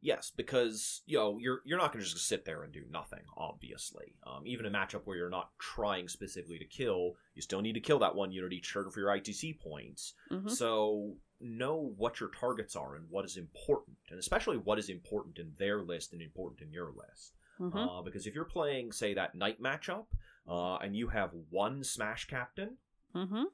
Yes, 0.00 0.30
because 0.36 1.02
you 1.06 1.18
know 1.18 1.38
you're 1.38 1.60
you're 1.64 1.78
not 1.78 1.92
going 1.92 2.04
to 2.04 2.10
just 2.10 2.28
sit 2.28 2.44
there 2.44 2.62
and 2.62 2.72
do 2.72 2.84
nothing. 2.90 3.22
Obviously, 3.36 4.14
um, 4.24 4.46
even 4.46 4.64
a 4.66 4.70
matchup 4.70 5.02
where 5.04 5.16
you're 5.16 5.28
not 5.28 5.50
trying 5.58 6.06
specifically 6.06 6.58
to 6.58 6.64
kill, 6.64 7.16
you 7.34 7.42
still 7.42 7.60
need 7.60 7.72
to 7.72 7.80
kill 7.80 7.98
that 7.98 8.14
one 8.14 8.30
unit 8.30 8.52
each 8.52 8.72
turn 8.72 8.90
for 8.90 9.00
your 9.00 9.10
ITC 9.10 9.58
points. 9.60 10.14
Mhm. 10.30 10.50
So 10.50 11.16
know 11.40 11.94
what 11.96 12.20
your 12.20 12.30
targets 12.30 12.76
are 12.76 12.94
and 12.94 13.08
what 13.10 13.24
is 13.24 13.36
important, 13.36 13.96
and 14.10 14.18
especially 14.18 14.56
what 14.56 14.78
is 14.78 14.88
important 14.88 15.38
in 15.38 15.52
their 15.58 15.82
list 15.82 16.12
and 16.12 16.22
important 16.22 16.60
in 16.60 16.72
your 16.72 16.92
list. 16.92 17.36
Mhm. 17.58 17.74
Uh, 17.74 18.02
because 18.02 18.26
if 18.26 18.34
you're 18.34 18.44
playing, 18.44 18.92
say, 18.92 19.14
that 19.14 19.34
knight 19.34 19.60
matchup, 19.60 20.06
uh, 20.46 20.76
and 20.76 20.96
you 20.96 21.08
have 21.08 21.32
one 21.50 21.82
Smash 21.82 22.26
Captain, 22.26 22.78
Mhm. 23.14 23.46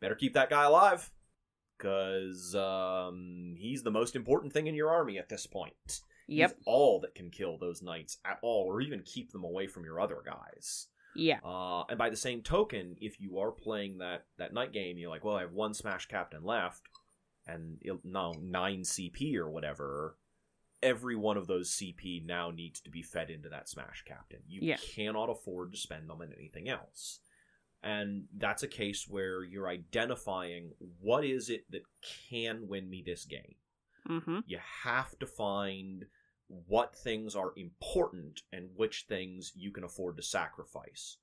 better 0.00 0.14
keep 0.16 0.34
that 0.34 0.50
guy 0.50 0.64
alive 0.64 1.12
because 1.76 2.54
um, 2.54 3.54
he's 3.58 3.82
the 3.82 3.90
most 3.90 4.16
important 4.16 4.52
thing 4.52 4.66
in 4.66 4.74
your 4.74 4.90
army 4.90 5.18
at 5.18 5.28
this 5.28 5.46
point. 5.46 6.00
Yep. 6.28 6.50
He's 6.56 6.62
all 6.66 7.00
that 7.00 7.14
can 7.14 7.30
kill 7.30 7.56
those 7.58 7.82
knights 7.82 8.18
at 8.24 8.38
all, 8.42 8.64
or 8.66 8.80
even 8.80 9.02
keep 9.04 9.32
them 9.32 9.44
away 9.44 9.66
from 9.66 9.84
your 9.84 10.00
other 10.00 10.22
guys. 10.24 10.88
Yeah. 11.14 11.38
Uh, 11.44 11.84
and 11.88 11.98
by 11.98 12.10
the 12.10 12.16
same 12.16 12.42
token, 12.42 12.96
if 13.00 13.20
you 13.20 13.38
are 13.38 13.50
playing 13.50 13.98
that 13.98 14.26
that 14.38 14.52
knight 14.52 14.72
game, 14.72 14.98
you're 14.98 15.10
like, 15.10 15.24
well, 15.24 15.36
I 15.36 15.42
have 15.42 15.52
one 15.52 15.72
Smash 15.72 16.06
Captain 16.08 16.44
left, 16.44 16.82
and 17.46 17.78
it, 17.80 17.96
no 18.04 18.32
nine 18.40 18.80
CP 18.82 19.36
or 19.36 19.48
whatever. 19.50 20.16
Every 20.82 21.16
one 21.16 21.38
of 21.38 21.46
those 21.46 21.70
CP 21.70 22.26
now 22.26 22.50
needs 22.50 22.80
to 22.82 22.90
be 22.90 23.02
fed 23.02 23.30
into 23.30 23.48
that 23.48 23.68
Smash 23.68 24.04
Captain. 24.06 24.40
You 24.46 24.60
Yeah. 24.62 24.76
cannot 24.76 25.30
afford 25.30 25.72
to 25.72 25.78
spend 25.78 26.08
them 26.08 26.20
on 26.20 26.32
anything 26.36 26.68
else. 26.68 27.20
And 27.86 28.24
that's 28.36 28.64
a 28.64 28.68
case 28.68 29.06
where 29.08 29.44
you're 29.44 29.68
identifying 29.68 30.72
what 31.00 31.24
is 31.24 31.48
it 31.50 31.70
that 31.70 31.82
can 32.28 32.66
win 32.66 32.90
me 32.90 33.00
this 33.06 33.24
game 33.24 33.54
Mhm. 34.08 34.42
you 34.46 34.58
have 34.58 35.16
to 35.20 35.26
find 35.26 36.04
what 36.48 36.96
things 36.96 37.34
are 37.36 37.52
important 37.56 38.42
and 38.52 38.70
which 38.76 39.04
things 39.08 39.52
you 39.56 39.70
can 39.72 39.84
afford 39.84 40.16
to 40.16 40.22
sacrifice. 40.22 41.18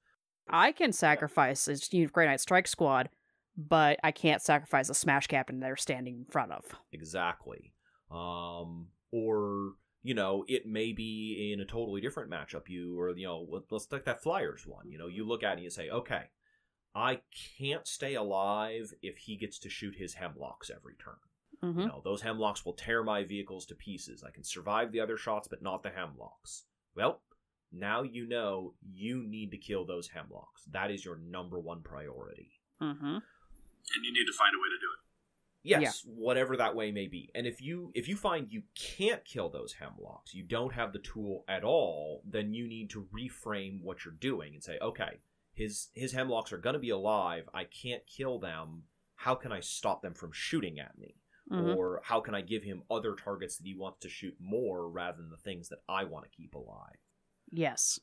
I 0.50 0.72
can 0.74 0.92
sacrifice 0.94 1.68
a 1.68 2.06
Grey 2.08 2.26
Knight 2.28 2.40
Strike 2.42 2.68
Squad, 2.68 3.10
but 3.58 4.00
I 4.04 4.12
can't 4.12 4.42
sacrifice 4.42 4.90
a 4.90 4.94
Smash 4.94 5.28
Captain 5.28 5.60
they're 5.60 5.78
standing 5.78 6.16
in 6.20 6.26
front 6.26 6.52
of. 6.54 6.66
Exactly. 6.92 7.74
Um, 8.12 8.90
or 9.12 9.76
you 10.06 10.14
know, 10.14 10.44
it 10.50 10.66
may 10.66 10.92
be 10.92 11.52
in 11.54 11.62
a 11.62 11.66
totally 11.66 12.02
different 12.02 12.30
matchup. 12.30 12.68
You 12.68 13.00
or 13.00 13.16
you 13.16 13.26
know, 13.26 13.44
let- 13.50 13.72
let's 13.72 13.86
take 13.86 14.04
that 14.04 14.22
Flyers 14.22 14.68
one. 14.68 14.92
You 14.92 14.98
know, 14.98 15.08
you 15.08 15.24
look 15.26 15.44
at 15.44 15.52
it 15.52 15.54
and 15.56 15.64
you 15.64 15.70
say, 15.70 15.90
okay, 15.90 16.26
I 16.96 17.22
can't 17.58 17.88
stay 17.88 18.14
alive 18.16 18.94
if 19.02 19.18
he 19.18 19.36
gets 19.36 19.60
to 19.60 19.70
shoot 19.70 19.96
his 19.96 20.14
hemlocks 20.14 20.70
every 20.70 20.94
turn. 20.96 21.16
Mm-hmm. 21.64 21.80
You 21.80 21.88
know, 21.88 22.02
those 22.04 22.22
hemlocks 22.22 22.66
will 22.66 22.74
tear 22.74 23.04
my 23.04 23.24
vehicles 23.24 23.66
to 23.68 23.76
pieces. 23.76 24.24
I 24.24 24.32
can 24.32 24.44
survive 24.44 24.92
the 24.92 25.00
other 25.00 25.18
shots, 25.18 25.48
but 25.48 25.62
not 25.62 25.82
the 25.82 25.90
hemlocks. 25.90 26.66
Well, 26.96 27.22
now 27.72 28.04
you 28.04 28.28
know 28.28 28.74
you 28.94 29.24
need 29.24 29.52
to 29.52 29.58
kill 29.58 29.86
those 29.86 30.10
hemlocks. 30.10 30.66
That 30.72 30.92
is 30.92 31.04
your 31.04 31.18
number 31.18 31.60
one 31.60 31.82
priority. 31.82 32.52
Mm-hmm. 32.82 33.06
And 33.06 34.06
you 34.06 34.14
need 34.14 34.26
to 34.26 34.38
find 34.38 34.54
a 34.54 34.60
way 34.60 34.70
to 34.70 34.80
do 34.80 34.88
it. 34.94 35.00
Yes, 35.66 36.04
whatever 36.06 36.58
that 36.58 36.76
way 36.76 36.92
may 36.92 37.08
be. 37.08 37.30
And 37.34 37.48
if 37.48 37.62
you 37.62 37.92
if 37.96 38.10
you 38.10 38.18
find 38.18 38.52
you 38.52 38.64
can't 38.76 39.24
kill 39.24 39.50
those 39.50 39.74
hemlocks, 39.74 40.34
you 40.34 40.44
don't 40.44 40.74
have 40.74 40.92
the 40.92 41.00
tool 41.00 41.46
at 41.48 41.64
all, 41.64 42.22
then 42.30 42.54
you 42.54 42.68
need 42.68 42.90
to 42.90 43.08
reframe 43.16 43.82
what 43.82 44.04
you're 44.04 44.14
doing 44.14 44.54
and 44.54 44.64
say, 44.64 44.78
okay, 44.82 45.20
his 45.54 45.90
his 45.94 46.14
hemlocks 46.14 46.52
are 46.52 46.58
going 46.58 46.74
to 46.74 46.80
be 46.80 46.90
alive. 46.90 47.48
I 47.54 47.64
can't 47.64 48.04
kill 48.08 48.40
them. 48.40 48.84
How 49.16 49.36
can 49.36 49.52
I 49.52 49.60
stop 49.60 50.02
them 50.02 50.14
from 50.14 50.32
shooting 50.34 50.80
at 50.80 50.98
me? 50.98 51.16
Mhm. 51.52 51.76
Or 51.76 52.02
how 52.04 52.20
can 52.22 52.34
I 52.34 52.42
give 52.42 52.64
him 52.64 52.84
other 52.90 53.16
targets 53.16 53.58
that 53.58 53.68
he 53.68 53.76
wants 53.76 54.00
to 54.00 54.10
shoot 54.10 54.36
more 54.40 54.90
rather 54.90 55.18
than 55.18 55.30
the 55.30 55.38
things 55.38 55.70
that 55.70 55.80
I 55.88 56.06
want 56.06 56.26
to 56.26 56.36
keep 56.36 56.56
alive? 56.56 56.98
Yes. 57.52 58.00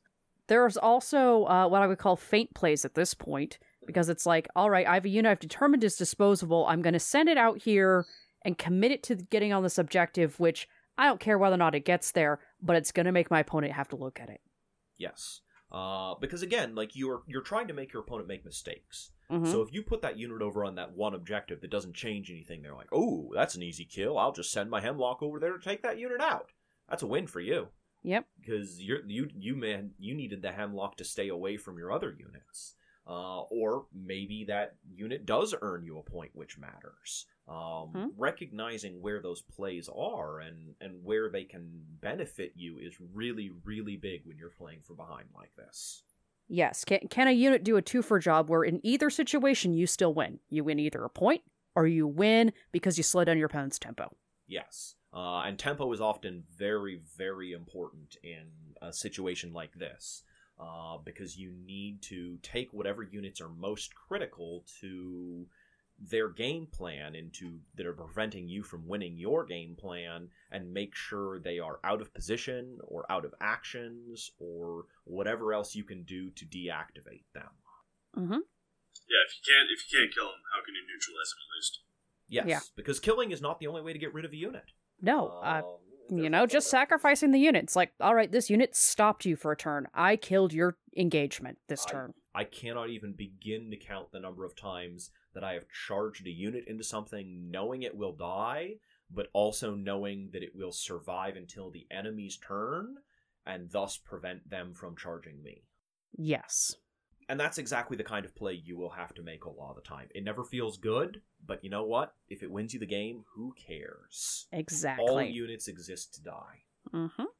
There's 0.46 0.76
also 0.76 1.44
uh, 1.44 1.68
what 1.68 1.82
I 1.82 1.86
would 1.86 1.98
call 1.98 2.16
feint 2.16 2.55
plays 2.55 2.84
at 2.84 2.94
this 2.94 3.14
point, 3.14 3.59
because 3.86 4.09
it's 4.09 4.26
like, 4.26 4.48
all 4.57 4.68
right, 4.68 4.86
I 4.86 4.94
have 4.94 5.05
a 5.05 5.09
unit 5.09 5.30
I've 5.30 5.38
determined 5.40 5.84
is 5.84 5.96
disposable. 5.96 6.66
I'm 6.66 6.82
going 6.82 6.92
to 6.92 7.01
send 7.01 7.28
it 7.28 7.38
out 7.38 7.62
here 7.62 8.05
and 8.44 8.59
commit 8.59 8.90
it 8.90 9.03
to 9.05 9.14
getting 9.16 9.53
on 9.53 9.62
this 9.62 9.78
objective, 9.78 10.38
which 10.40 10.68
I 10.98 11.07
don't 11.07 11.20
care 11.20 11.38
whether 11.38 11.55
or 11.55 11.59
not 11.59 11.74
it 11.74 11.84
gets 11.84 12.12
there, 12.12 12.40
but 12.61 12.76
it's 12.76 12.92
going 12.92 13.07
to 13.07 13.12
make 13.12 13.30
my 13.30 13.40
opponent 13.40 13.72
have 13.74 13.88
to 13.88 13.96
look 13.96 14.20
at 14.20 14.28
it. 14.28 14.40
Yes. 14.98 15.40
Uh, 15.73 16.14
because 16.21 16.43
again, 16.43 16.75
like 16.75 16.97
you're 16.97 17.23
you're 17.29 17.43
trying 17.43 17.68
to 17.68 17.75
make 17.75 17.93
your 17.93 18.03
opponent 18.03 18.27
make 18.29 18.45
mistakes. 18.45 19.12
Mhm. 19.31 19.47
So 19.47 19.62
if 19.62 19.73
you 19.73 19.83
put 19.83 20.03
that 20.03 20.18
unit 20.18 20.43
over 20.43 20.64
on 20.64 20.75
that 20.75 20.93
one 20.97 21.14
objective 21.14 21.61
that 21.61 21.71
doesn't 21.71 21.95
change 21.95 22.31
anything, 22.31 22.62
they're 22.62 22.75
like, 22.75 22.89
"Oh, 22.93 23.31
that's 23.35 23.55
an 23.55 23.62
easy 23.62 23.85
kill. 23.85 24.18
I'll 24.18 24.33
just 24.33 24.51
send 24.51 24.68
my 24.71 24.81
hemlock 24.81 25.23
over 25.23 25.39
there 25.39 25.53
to 25.57 25.62
take 25.64 25.83
that 25.83 25.99
unit 25.99 26.21
out." 26.21 26.51
That's 26.89 27.05
a 27.05 27.07
win 27.07 27.29
for 27.29 27.39
you 27.41 27.68
Yep. 28.03 28.27
because 28.41 28.83
you're 28.83 29.05
you 29.07 29.29
you 29.33 29.55
man 29.55 29.95
you 29.99 30.14
needed 30.14 30.43
the 30.43 30.51
hemlock 30.53 30.97
to 30.97 31.05
stay 31.05 31.29
away 31.29 31.57
from 31.57 31.79
your 31.79 31.93
other 31.93 32.11
units. 32.11 32.75
Uh, 33.07 33.40
or 33.51 33.86
maybe 33.92 34.44
that 34.44 34.76
unit 34.94 35.26
does 35.26 35.55
earn 35.62 35.84
you 35.84 35.98
a 35.98 36.03
point, 36.03 36.30
which 36.34 36.59
matters. 36.59 37.26
Um, 37.48 37.90
Hmm. 37.92 38.07
Recognizing 38.16 39.01
where 39.03 39.20
those 39.20 39.42
plays 39.42 39.88
are 39.88 40.40
and, 40.40 40.74
and 40.80 41.03
where 41.03 41.28
they 41.28 41.44
can 41.44 41.82
benefit 42.01 42.53
you 42.55 42.78
is 42.78 42.94
really, 43.12 43.51
really 43.64 43.96
big 43.96 44.20
when 44.24 44.38
you're 44.38 44.51
playing 44.51 44.82
from 44.82 44.96
behind 44.96 45.26
like 45.34 45.55
this. 45.57 46.05
Yes. 46.46 46.84
Can, 46.84 47.01
can 47.09 47.26
a 47.26 47.32
unit 47.32 47.64
do 47.64 47.76
a 47.76 47.82
two 47.82 48.03
for 48.03 48.18
job 48.18 48.48
where 48.48 48.62
in 48.62 48.80
either 48.84 49.11
situation 49.11 49.72
you 49.74 49.86
still 49.86 50.14
win? 50.14 50.38
You 50.48 50.62
win 50.64 50.78
either 50.78 51.03
a 51.05 51.11
point 51.11 51.42
or 51.74 51.86
you 51.86 52.07
win 52.07 52.53
because 52.70 52.96
you 52.96 53.03
slow 53.03 53.24
down 53.24 53.38
your 53.38 53.46
opponent's 53.46 53.78
tempo. 53.78 54.14
Yes. 54.46 54.94
Uh, 55.12 55.40
and 55.40 55.59
tempo 55.59 55.92
is 55.92 56.01
often 56.01 56.44
very, 56.57 57.01
very 57.16 57.53
important 57.53 58.16
in 58.22 58.46
a 58.80 58.92
situation 58.92 59.53
like 59.53 59.72
this. 59.74 60.22
Uh, 60.61 60.99
because 61.05 61.39
you 61.39 61.53
need 61.65 62.03
to 62.03 62.37
take 62.43 62.69
whatever 62.73 63.03
units 63.03 63.41
are 63.41 63.49
most 63.49 63.95
critical 63.95 64.63
to 64.81 65.47
their 66.11 66.29
game 66.29 66.67
plan 66.67 67.15
into 67.15 67.59
that 67.77 67.87
are 67.87 67.93
preventing 67.95 68.47
you 68.49 68.63
from 68.63 68.87
winning 68.87 69.17
your 69.17 69.45
game 69.47 69.75
plan 69.79 70.29
and 70.51 70.73
make 70.75 70.95
sure 70.95 71.39
they 71.39 71.59
are 71.59 71.79
out 71.85 72.01
of 72.03 72.13
position 72.13 72.79
or 72.83 73.05
out 73.11 73.25
of 73.25 73.35
actions 73.41 74.31
or 74.39 74.85
whatever 75.05 75.53
else 75.55 75.75
you 75.75 75.85
can 75.85 76.03
do 76.03 76.29
to 76.31 76.45
deactivate 76.45 77.25
them. 77.33 77.49
Mm-hmm. 78.17 78.33
Yeah, 78.33 79.23
if 79.27 79.35
you 79.37 79.43
can't 79.55 79.69
if 79.73 79.85
you 79.91 79.99
can't 79.99 80.15
kill 80.15 80.27
them, 80.27 80.41
how 80.55 80.63
can 80.65 80.75
you 80.75 80.83
neutralize 80.83 81.31
them 81.31 81.39
at 81.41 81.57
least? 81.57 81.79
Yes, 82.29 82.47
Yeah. 82.49 82.61
because 82.77 83.01
killing 83.01 83.31
is 83.31 83.41
not 83.41 83.61
the 83.61 83.67
only 83.67 83.83
way 83.83 83.93
to 83.93 83.99
get 83.99 84.13
rid 84.15 84.25
of 84.25 84.33
a 84.33 84.37
unit. 84.37 84.73
No. 85.01 85.29
Uh, 85.43 85.63
Um, 85.65 85.77
you 86.11 86.31
know, 86.31 86.47
just 86.47 86.71
sacrificing 86.71 87.31
the 87.31 87.39
units. 87.39 87.77
Like, 87.77 87.93
all 88.01 88.15
right, 88.15 88.31
this 88.31 88.51
unit 88.51 88.75
stopped 88.77 89.25
you 89.25 89.37
for 89.37 89.53
a 89.53 89.57
turn. 89.57 89.89
I 89.95 90.17
killed 90.17 90.53
your 90.53 90.77
engagement 90.97 91.59
this 91.69 91.87
I- 91.87 91.91
turn. 91.91 92.15
I 92.33 92.45
cannot 92.45 92.91
even 92.91 93.13
begin 93.13 93.71
to 93.73 93.77
count 93.77 94.13
the 94.13 94.21
number 94.21 94.45
of 94.45 94.55
times 94.55 95.11
that 95.35 95.43
I 95.43 95.55
have 95.55 95.65
charged 95.69 96.27
a 96.27 96.31
unit 96.31 96.65
into 96.69 96.85
something 96.85 97.51
knowing 97.51 97.83
it 97.83 97.97
will 97.97 98.13
die, 98.13 98.75
but 99.13 99.27
also 99.33 99.75
knowing 99.75 100.31
that 100.33 100.45
it 100.45 100.55
will 100.55 100.71
survive 100.71 101.35
until 101.35 101.71
the 101.71 101.89
enemy's 101.91 102.37
turn 102.37 102.99
and 103.47 103.69
thus 103.71 103.97
prevent 103.97 104.49
them 104.49 104.75
from 104.75 104.97
charging 104.97 105.43
me. 105.43 105.65
Yes. 106.17 106.77
And 107.31 107.39
that's 107.39 107.62
exactly 107.62 107.95
the 107.95 108.03
kind 108.03 108.26
of 108.26 108.35
play 108.35 108.59
you 108.59 108.74
will 108.74 108.91
have 108.91 109.14
to 109.14 109.22
make 109.22 109.47
a 109.47 109.55
lot 109.55 109.70
of 109.70 109.78
the 109.78 109.87
time. 109.87 110.11
It 110.18 110.26
never 110.26 110.43
feels 110.43 110.83
good, 110.83 111.22
but 111.47 111.62
you 111.62 111.70
know 111.70 111.87
what? 111.87 112.18
If 112.26 112.43
it 112.43 112.51
wins 112.51 112.74
you 112.74 112.83
the 112.83 112.91
game, 112.91 113.22
who 113.39 113.55
cares? 113.55 114.51
Exactly. 114.51 115.07
All 115.07 115.22
Exactly. 115.22 115.39
units 115.39 115.70
exist 115.70 116.18
to 116.18 116.26
die. 116.26 116.66
mm-hmm. 116.91 117.31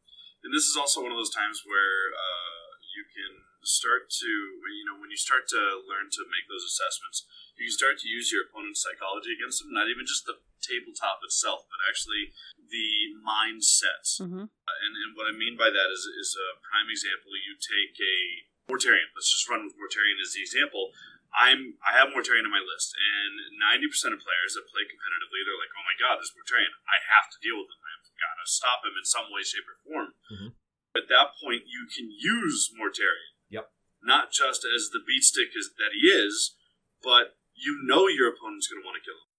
And 0.47 0.51
this 0.55 0.71
is 0.71 0.79
also 0.79 1.03
one 1.03 1.11
of 1.11 1.19
those 1.19 1.35
times 1.35 1.67
where 1.67 1.99
uh, 2.15 2.71
you 2.95 3.03
can 3.11 3.33
start 3.67 4.09
to, 4.09 4.31
you 4.31 4.87
know, 4.87 4.95
when 5.03 5.11
you 5.11 5.19
start 5.19 5.51
to 5.51 5.61
learn 5.91 6.07
to 6.07 6.23
make 6.31 6.47
those 6.47 6.63
assessments, 6.65 7.27
you 7.59 7.67
can 7.67 7.75
start 7.75 7.99
to 8.01 8.09
use 8.09 8.31
your 8.31 8.47
opponent's 8.47 8.87
psychology 8.87 9.35
against 9.35 9.59
them. 9.59 9.75
Not 9.75 9.91
even 9.91 10.07
just 10.07 10.25
the 10.25 10.39
tabletop 10.63 11.21
itself, 11.27 11.67
but 11.67 11.83
actually 11.83 12.31
the 12.57 13.21
mindset. 13.21 14.07
Mm-hmm. 14.23 14.47
And, 14.49 14.93
and 14.97 15.11
what 15.19 15.27
I 15.27 15.35
mean 15.35 15.59
by 15.59 15.69
that 15.69 15.91
is, 15.91 16.07
is 16.07 16.39
a 16.39 16.63
prime 16.63 16.89
example. 16.89 17.35
You 17.35 17.59
take 17.59 17.99
a 17.99 18.50
Mortarion. 18.71 19.11
Let's 19.19 19.35
just 19.35 19.51
run 19.51 19.67
with 19.67 19.75
Mortarion 19.75 20.23
as 20.23 20.33
the 20.33 20.47
example. 20.47 20.95
I'm 21.35 21.79
I 21.83 21.95
have 21.99 22.15
Mortarion 22.15 22.47
on 22.47 22.55
my 22.55 22.63
list, 22.63 22.95
and 22.95 23.59
ninety 23.59 23.87
percent 23.91 24.15
of 24.15 24.23
players 24.23 24.55
that 24.55 24.71
play 24.71 24.87
competitively, 24.87 25.43
they're 25.43 25.59
like, 25.59 25.75
"Oh 25.75 25.87
my 25.87 25.99
god, 25.99 26.19
this 26.19 26.35
Mortarion! 26.35 26.71
I 26.87 27.03
have 27.03 27.31
to 27.31 27.39
deal 27.43 27.59
with 27.59 27.71
him. 27.71 27.83
I've 27.83 28.07
got 28.19 28.39
to 28.39 28.47
stop 28.47 28.83
him 28.87 28.95
in 28.99 29.07
some 29.07 29.31
way, 29.31 29.43
shape, 29.43 29.67
or 29.67 29.79
form." 29.83 30.09
Mhm. 30.31 30.51
At 30.95 31.07
that 31.07 31.39
point, 31.39 31.71
you 31.71 31.87
can 31.87 32.11
use 32.11 32.71
Mortarion. 32.75 33.35
Yep. 33.51 33.71
Not 34.03 34.33
just 34.35 34.67
as 34.67 34.91
the 34.91 35.03
beat 35.07 35.23
stick 35.23 35.55
is, 35.55 35.71
that 35.79 35.95
he 35.95 36.11
is, 36.11 36.57
but 37.03 37.39
you 37.55 37.79
know 37.83 38.09
your 38.09 38.31
opponent's 38.35 38.67
going 38.67 38.83
to 38.83 38.87
want 38.87 38.99
to 38.99 39.07
kill 39.07 39.19
him. 39.19 39.31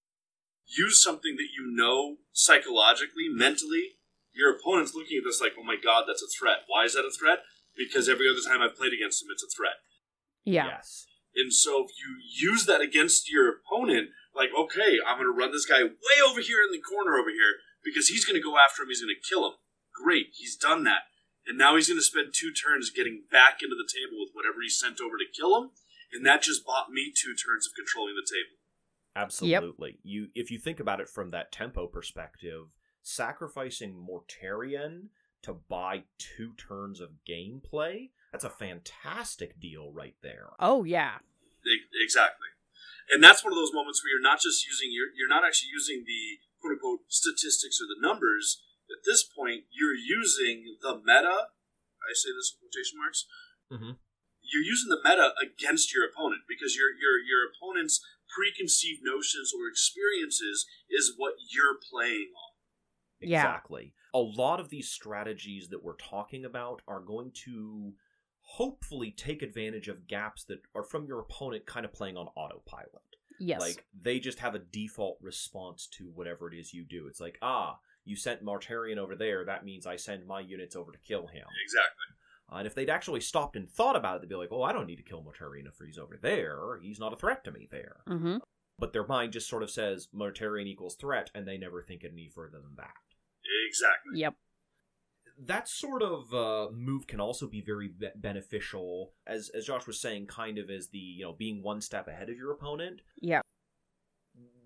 Use 0.68 1.04
something 1.04 1.36
that 1.36 1.52
you 1.52 1.68
know 1.68 2.24
psychologically, 2.32 3.28
mentally. 3.28 4.00
Your 4.32 4.56
opponent's 4.56 4.96
looking 4.96 5.18
at 5.18 5.26
this 5.26 5.42
like, 5.42 5.60
"Oh 5.60 5.64
my 5.64 5.76
god, 5.76 6.08
that's 6.08 6.24
a 6.24 6.32
threat." 6.32 6.64
Why 6.68 6.86
is 6.86 6.94
that 6.94 7.04
a 7.04 7.12
threat? 7.12 7.44
Because 7.88 8.10
every 8.10 8.30
other 8.30 8.42
time 8.46 8.62
I've 8.62 8.78
played 8.78 8.94
against 8.94 9.22
him, 9.22 9.30
it's 9.32 9.44
a 9.44 9.50
threat. 9.50 9.82
Yeah. 10.44 10.78
Yes. 10.78 11.08
And 11.36 11.54
so 11.54 11.86
if 11.86 11.92
you 11.96 12.20
use 12.22 12.66
that 12.66 12.82
against 12.82 13.32
your 13.32 13.50
opponent, 13.50 14.10
like, 14.36 14.50
okay, 14.58 15.00
I'm 15.06 15.18
going 15.18 15.32
to 15.32 15.38
run 15.38 15.52
this 15.52 15.66
guy 15.66 15.84
way 15.84 16.18
over 16.28 16.42
here 16.42 16.60
in 16.64 16.72
the 16.72 16.84
corner 16.84 17.18
over 17.18 17.30
here 17.30 17.64
because 17.84 18.08
he's 18.08 18.26
going 18.26 18.36
to 18.36 18.44
go 18.44 18.58
after 18.60 18.84
him, 18.84 18.90
he's 18.90 19.02
going 19.02 19.16
to 19.16 19.28
kill 19.28 19.48
him. 19.48 19.56
Great, 19.96 20.28
he's 20.34 20.56
done 20.56 20.84
that. 20.84 21.08
And 21.48 21.58
now 21.58 21.76
he's 21.76 21.88
going 21.88 22.00
to 22.00 22.06
spend 22.06 22.34
two 22.34 22.52
turns 22.54 22.92
getting 22.92 23.24
back 23.32 23.64
into 23.64 23.76
the 23.76 23.90
table 23.90 24.20
with 24.20 24.32
whatever 24.34 24.62
he 24.62 24.70
sent 24.70 25.02
over 25.02 25.18
to 25.18 25.26
kill 25.26 25.58
him. 25.58 25.72
And 26.14 26.26
that 26.26 26.44
just 26.44 26.66
bought 26.66 26.92
me 26.92 27.12
two 27.16 27.34
turns 27.34 27.66
of 27.66 27.74
controlling 27.76 28.16
the 28.16 28.28
table. 28.28 28.60
Absolutely. 29.16 30.00
You 30.04 30.28
if 30.36 30.52
you 30.52 30.60
think 30.60 30.80
about 30.80 31.02
it 31.02 31.10
from 31.10 31.30
that 31.32 31.52
tempo 31.52 31.88
perspective, 31.88 32.68
sacrificing 33.02 33.96
Mortarion 33.96 35.08
to 35.44 35.54
buy 35.54 36.04
two 36.18 36.54
turns 36.58 37.00
of 37.00 37.10
gameplay, 37.28 38.10
that's 38.32 38.44
a 38.44 38.50
fantastic 38.50 39.60
deal 39.60 39.92
right 39.92 40.16
there. 40.22 40.50
Oh, 40.60 40.84
yeah. 40.84 41.20
Exactly. 42.02 42.48
And 43.12 43.24
that's 43.24 43.44
one 43.44 43.52
of 43.52 43.58
those 43.58 43.74
moments 43.74 44.02
where 44.04 44.12
you're 44.12 44.22
not 44.22 44.40
just 44.40 44.66
using, 44.66 44.90
you're, 44.92 45.12
you're 45.18 45.28
not 45.30 45.44
actually 45.46 45.70
using 45.74 46.04
the 46.06 46.40
quote 46.62 46.74
unquote 46.74 47.00
statistics 47.10 47.82
or 47.82 47.88
the 47.90 48.00
numbers. 48.00 48.62
At 48.90 49.04
this 49.06 49.24
point, 49.24 49.66
you're 49.72 49.96
using 49.96 50.78
the 50.82 50.96
meta. 50.96 51.52
I 52.02 52.14
say 52.14 52.30
this 52.32 52.54
in 52.54 52.60
quotation 52.62 52.98
marks. 52.98 53.26
Mhm. 53.72 53.98
You're 54.42 54.64
using 54.64 54.90
the 54.90 55.00
meta 55.04 55.34
against 55.42 55.94
your 55.94 56.04
opponent 56.06 56.44
because 56.48 56.76
your 56.76 56.92
your 57.00 57.18
your 57.20 57.48
opponent's 57.48 58.04
preconceived 58.28 59.02
notions 59.04 59.54
or 59.56 59.68
experiences 59.68 60.66
is 60.90 61.14
what 61.16 61.36
you're 61.52 61.78
playing 61.80 62.32
on. 62.36 62.52
Yeah. 63.22 63.44
Exactly. 63.46 63.94
A 64.14 64.20
lot 64.20 64.60
of 64.60 64.70
these 64.70 64.90
strategies 64.90 65.70
that 65.70 65.84
we're 65.84 65.96
talking 65.96 66.46
about 66.46 66.82
are 66.88 67.00
going 67.00 67.32
to 67.46 67.94
hopefully 68.42 69.12
take 69.12 69.42
advantage 69.42 69.88
of 69.88 70.08
gaps 70.08 70.44
that 70.46 70.62
are 70.76 70.84
from 70.84 71.06
your 71.06 71.20
opponent 71.20 71.66
kind 71.66 71.86
of 71.86 71.94
playing 71.94 72.18
on 72.18 72.28
autopilot. 72.36 72.90
Yes. 73.40 73.62
Like 73.62 73.86
they 74.00 74.20
just 74.20 74.40
have 74.40 74.56
a 74.56 74.60
default 74.60 75.18
response 75.22 75.88
to 75.94 76.12
whatever 76.14 76.52
it 76.52 76.58
is 76.58 76.74
you 76.74 76.84
do. 76.84 77.08
It's 77.08 77.22
like, 77.22 77.38
ah, 77.42 77.80
you 78.06 78.16
sent 78.16 78.44
Mortarion 78.44 78.98
over 78.98 79.16
there, 79.16 79.46
that 79.46 79.66
means 79.66 79.86
I 79.86 79.96
send 79.96 80.28
my 80.28 80.40
units 80.40 80.76
over 80.76 80.92
to 80.92 81.00
kill 81.00 81.28
him. 81.28 81.46
Exactly. 81.64 82.16
Uh, 82.52 82.58
and 82.58 82.68
if 82.68 82.76
they'd 82.76 82.90
actually 82.90 83.22
stopped 83.22 83.56
and 83.56 83.70
thought 83.70 83.96
about 83.96 84.18
it, 84.18 84.22
they'd 84.22 84.30
be 84.30 84.36
like, 84.36 84.52
oh, 84.52 84.64
I 84.64 84.74
don't 84.74 84.88
need 84.88 84.98
to 84.98 85.04
kill 85.04 85.24
Mortarion 85.24 85.68
if 85.68 85.76
he's 85.84 85.98
over 85.98 86.20
there. 86.22 86.80
He's 86.82 87.00
not 87.00 87.14
a 87.14 87.18
threat 87.18 87.44
to 87.46 87.52
me 87.52 87.68
there. 87.72 87.98
mm-hmm. 88.08 88.38
But 88.78 88.94
their 88.94 89.06
mind 89.06 89.32
just 89.34 89.48
sort 89.48 89.62
of 89.62 89.70
says 89.70 90.08
Mortarion 90.16 90.66
equals 90.66 90.96
threat, 90.96 91.30
and 91.36 91.48
they 91.48 91.58
never 91.58 91.84
think 91.84 92.04
any 92.04 92.30
further 92.34 92.60
than 92.60 92.76
that. 92.78 92.96
Exactly. 93.68 94.20
Yep. 94.20 94.34
that 95.44 95.68
sort 95.68 96.04
of 96.04 96.34
uh, 96.34 96.72
move 96.72 97.08
can 97.08 97.20
also 97.20 97.48
be 97.48 97.62
very 97.62 97.88
be- 97.88 98.10
beneficial, 98.16 99.14
as 99.26 99.50
as 99.56 99.66
Josh 99.66 99.88
was 99.88 100.00
saying, 100.00 100.28
kind 100.28 100.58
of 100.58 100.70
as 100.70 100.90
the 100.90 101.00
you 101.00 101.24
know 101.26 101.34
being 101.34 101.64
one 101.64 101.82
step 101.82 102.08
ahead 102.08 102.30
of 102.30 102.38
your 102.38 102.52
opponent. 102.52 103.02
Yeah. 103.22 103.42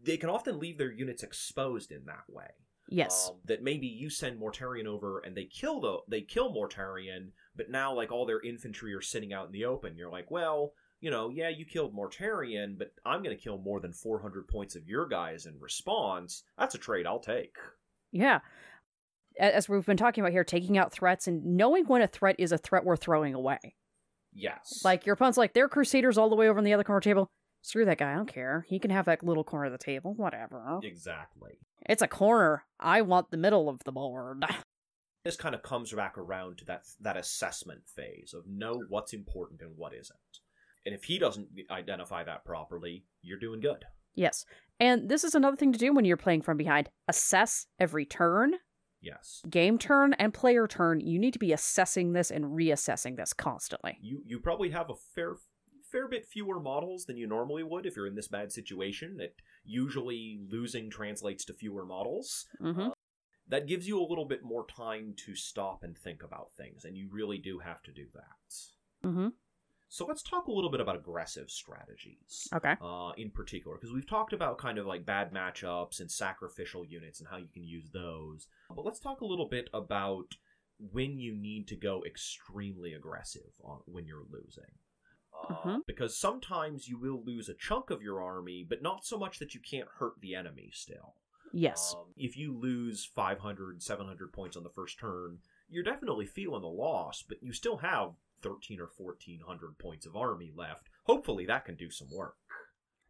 They 0.03 0.17
can 0.17 0.30
often 0.30 0.59
leave 0.59 0.78
their 0.78 0.91
units 0.91 1.23
exposed 1.23 1.91
in 1.91 2.05
that 2.05 2.26
way. 2.28 2.47
Yes. 2.89 3.30
Um, 3.32 3.39
that 3.45 3.63
maybe 3.63 3.88
you 3.88 4.09
send 4.11 4.39
Mortarion 4.39 4.86
over 4.86 5.19
and 5.19 5.36
they 5.36 5.45
kill 5.45 5.80
the 5.82 5.97
they 6.07 6.21
kill 6.21 6.53
Mortarion, 6.53 7.30
but 7.55 7.71
now 7.71 7.93
like 7.95 8.11
all 8.11 8.26
their 8.28 8.41
infantry 8.41 8.93
are 8.93 9.01
sitting 9.01 9.34
out 9.34 9.47
in 9.47 9.51
the 9.51 9.65
open. 9.65 9.97
You're 9.97 10.11
like, 10.11 10.30
well, 10.30 10.73
you 11.01 11.09
know, 11.09 11.30
yeah, 11.30 11.49
you 11.49 11.65
killed 11.65 11.95
Mortarion, 11.95 12.78
but 12.78 12.91
I'm 13.05 13.23
going 13.23 13.36
to 13.36 13.41
kill 13.43 13.57
more 13.57 13.80
than 13.80 13.93
400 13.93 14.47
points 14.47 14.76
of 14.76 14.88
your 14.88 15.07
guys 15.07 15.45
in 15.47 15.59
response. 15.59 16.43
That's 16.57 16.76
a 16.76 16.80
trade 16.80 17.07
I'll 17.07 17.19
take. 17.19 17.55
Yeah. 18.16 18.39
As 19.38 19.68
we've 19.68 19.86
been 19.86 19.97
talking 19.97 20.24
about 20.24 20.32
here, 20.32 20.45
taking 20.45 20.78
out 20.78 20.93
threats 20.93 21.28
and 21.28 21.57
knowing 21.57 21.86
when 21.86 22.01
a 22.01 22.07
threat 22.07 22.38
is 22.39 22.53
a 22.53 22.57
threat 22.57 22.86
worth 22.86 23.01
throwing 23.01 23.34
away. 23.34 23.76
Yes. 24.34 24.82
Like 24.84 25.05
your 25.05 25.13
opponent's 25.13 25.38
like, 25.38 25.53
they're 25.53 25.68
crusaders 25.68 26.18
all 26.18 26.30
the 26.30 26.36
way 26.36 26.47
over 26.47 26.57
on 26.57 26.63
the 26.63 26.74
other 26.74 26.86
corner 26.86 27.01
table. 27.01 27.28
Screw 27.61 27.84
that 27.86 27.97
guy, 27.97 28.13
I 28.13 28.16
don't 28.16 28.32
care. 28.32 28.66
He 28.70 28.80
can 28.80 28.91
have 28.91 29.05
that 29.05 29.24
little 29.24 29.43
corner 29.43 29.66
of 29.66 29.72
the 29.72 29.78
table, 29.78 30.13
whatever. 30.13 30.80
exactly. 30.84 31.57
It's 31.89 32.01
a 32.01 32.07
corner. 32.07 32.63
I 32.80 33.01
want 33.01 33.32
the 33.32 33.38
middle 33.38 33.68
of 33.68 33.84
the 33.84 33.91
board. 33.91 34.45
this 35.26 35.36
kind 35.36 35.55
of 35.55 35.63
comes 35.63 35.91
back 35.91 36.18
around 36.18 36.59
to 36.59 36.66
that 36.66 36.84
that 37.01 37.18
assessment 37.18 37.82
phase 37.88 38.34
of 38.34 38.47
know 38.47 38.84
what's 38.88 39.13
important 39.13 39.61
and 39.61 39.72
what 39.76 39.93
isn't. 39.93 40.20
And 40.86 40.93
if 40.93 41.05
he 41.05 41.18
doesn't 41.18 41.47
identify 41.72 42.24
that 42.24 42.45
properly, 42.45 43.05
you're 43.22 43.39
doing 43.39 43.59
good. 43.59 43.84
Yes. 44.16 44.45
And 44.80 45.07
this 45.09 45.24
is 45.24 45.36
another 45.36 45.55
thing 45.57 45.72
to 45.74 45.80
do 45.80 45.93
when 45.93 46.05
you're 46.05 46.18
playing 46.18 46.41
from 46.41 46.57
behind. 46.57 46.89
Assess 47.07 47.68
every 47.80 48.05
turn, 48.05 48.55
Yes. 49.01 49.41
game 49.49 49.78
turn, 49.78 50.13
and 50.13 50.34
player 50.34 50.68
turn. 50.68 50.99
You 50.99 51.20
need 51.20 51.34
to 51.34 51.39
be 51.39 51.53
assessing 51.53 52.13
this 52.13 52.32
and 52.32 52.45
reassessing 52.45 53.16
this 53.18 53.32
constantly. 53.34 53.97
You 54.01 54.22
you 54.26 54.39
probably 54.39 54.72
have 54.72 54.89
a 54.89 54.95
fair 54.95 55.36
fair 55.91 56.07
bit 56.07 56.26
fewer 56.26 56.59
models 56.59 57.05
than 57.05 57.16
you 57.16 57.28
normally 57.28 57.63
would 57.63 57.86
if 57.86 57.95
you're 57.95 58.07
in 58.07 58.16
this 58.16 58.28
bad 58.28 58.51
situation. 58.51 59.18
That 59.18 59.36
usually 59.63 60.39
losing 60.49 60.89
translates 60.89 61.45
to 61.45 61.53
fewer 61.53 61.86
models. 61.86 62.45
hmm 62.59 62.89
That 63.47 63.68
gives 63.68 63.88
you 63.88 64.01
a 64.01 64.09
little 64.09 64.26
bit 64.26 64.43
more 64.43 64.66
time 64.66 65.13
to 65.26 65.36
stop 65.36 65.84
and 65.84 65.95
think 65.97 66.24
about 66.24 66.51
things, 66.57 66.84
and 66.84 66.97
you 66.97 67.07
really 67.11 67.38
do 67.38 67.59
have 67.59 67.82
to 67.84 67.91
do 67.93 68.07
that. 68.13 69.07
hmm 69.09 69.28
So 69.88 70.05
let's 70.05 70.23
talk 70.23 70.47
a 70.47 70.51
little 70.51 70.71
bit 70.71 70.81
about 70.81 70.95
aggressive 70.95 71.49
strategies. 71.49 72.47
Okay. 72.53 72.75
Uh, 72.81 73.11
in 73.17 73.29
particular, 73.29 73.77
because 73.77 73.93
we've 73.93 74.07
talked 74.07 74.33
about 74.33 74.57
kind 74.57 74.77
of 74.77 74.86
like 74.86 75.05
bad 75.05 75.31
matchups 75.33 75.99
and 75.99 76.11
sacrificial 76.11 76.83
units 76.86 77.19
and 77.19 77.29
how 77.29 77.38
you 77.38 77.47
can 77.53 77.63
use 77.63 77.89
those. 77.91 78.47
But 78.69 78.83
let's 78.86 78.99
talk 78.99 79.21
a 79.21 79.25
little 79.25 79.47
bit 79.47 79.69
about 79.73 80.36
when 80.91 81.17
you 81.19 81.33
need 81.36 81.67
to 81.69 81.75
go 81.75 82.03
extremely 82.05 82.93
aggressive 82.93 83.51
on, 83.63 83.79
when 83.86 84.05
you're 84.05 84.25
losing. 84.29 84.65
Uh, 85.49 85.53
Mhm. 85.55 85.86
Because 85.86 86.17
sometimes 86.17 86.88
you 86.89 86.97
will 86.97 87.23
lose 87.23 87.47
a 87.47 87.53
chunk 87.53 87.89
of 87.89 88.01
your 88.01 88.21
army, 88.21 88.63
but 88.67 88.81
not 88.81 89.05
so 89.05 89.17
much 89.17 89.39
that 89.39 89.53
you 89.53 89.61
can't 89.61 89.88
hurt 89.99 90.19
the 90.19 90.36
enemy 90.36 90.71
still. 90.73 91.15
Yes. 91.53 91.93
Um, 91.95 92.07
if 92.17 92.36
you 92.36 92.51
lose 92.57 93.05
500, 93.05 93.81
700 93.81 94.33
points 94.33 94.57
on 94.57 94.63
the 94.63 94.69
first 94.69 94.99
turn, 94.99 95.39
you're 95.69 95.83
definitely 95.83 96.25
feeling 96.25 96.61
the 96.61 96.67
loss, 96.67 97.21
but 97.21 97.41
you 97.41 97.53
still 97.53 97.77
have 97.77 98.15
13 98.45 98.77
or 98.77 98.93
1400 98.93 99.81
points 99.81 100.05
of 100.05 100.13
army 100.13 100.53
left. 100.53 100.93
Hopefully 101.09 101.49
that 101.49 101.65
can 101.65 101.73
do 101.73 101.89
some 101.89 102.13
work. 102.13 102.37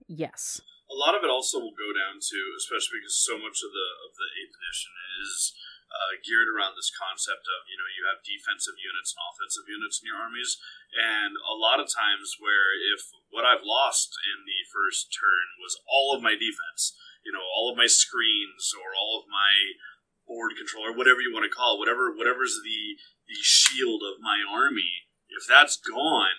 yes. 0.07 0.63
a 0.87 0.95
lot 0.95 1.11
of 1.11 1.27
it 1.27 1.29
also 1.29 1.59
will 1.59 1.75
go 1.75 1.91
down 1.91 2.23
to, 2.23 2.39
especially 2.55 3.03
because 3.03 3.19
so 3.19 3.35
much 3.35 3.59
of 3.59 3.75
the 3.75 3.89
of 4.07 4.15
the 4.15 4.29
eighth 4.39 4.55
edition 4.55 4.95
is 5.19 5.51
uh, 5.95 6.19
geared 6.27 6.51
around 6.51 6.75
this 6.75 6.91
concept 6.91 7.45
of 7.47 7.67
you 7.71 7.77
know 7.79 7.87
you 7.87 8.03
have 8.07 8.25
defensive 8.25 8.75
units 8.79 9.15
and 9.15 9.21
offensive 9.21 9.67
units 9.67 10.01
in 10.01 10.09
your 10.11 10.19
armies, 10.19 10.59
and 10.91 11.39
a 11.39 11.55
lot 11.55 11.79
of 11.79 11.87
times 11.87 12.35
where 12.39 12.75
if 12.75 13.11
what 13.31 13.47
I've 13.47 13.63
lost 13.63 14.11
in 14.27 14.43
the 14.43 14.61
first 14.67 15.11
turn 15.13 15.59
was 15.61 15.79
all 15.87 16.15
of 16.15 16.25
my 16.25 16.35
defense, 16.35 16.95
you 17.23 17.31
know, 17.31 17.43
all 17.43 17.71
of 17.71 17.79
my 17.79 17.87
screens 17.87 18.75
or 18.75 18.91
all 18.95 19.23
of 19.23 19.31
my 19.31 19.79
board 20.27 20.57
control 20.57 20.89
or 20.89 20.95
whatever 20.97 21.21
you 21.21 21.31
want 21.31 21.45
to 21.45 21.53
call 21.53 21.77
it, 21.77 21.81
whatever 21.81 22.11
whatever's 22.11 22.59
the 22.65 22.99
the 23.29 23.39
shield 23.41 24.03
of 24.03 24.21
my 24.21 24.41
army, 24.45 25.07
if 25.39 25.47
that's 25.47 25.77
gone, 25.77 26.29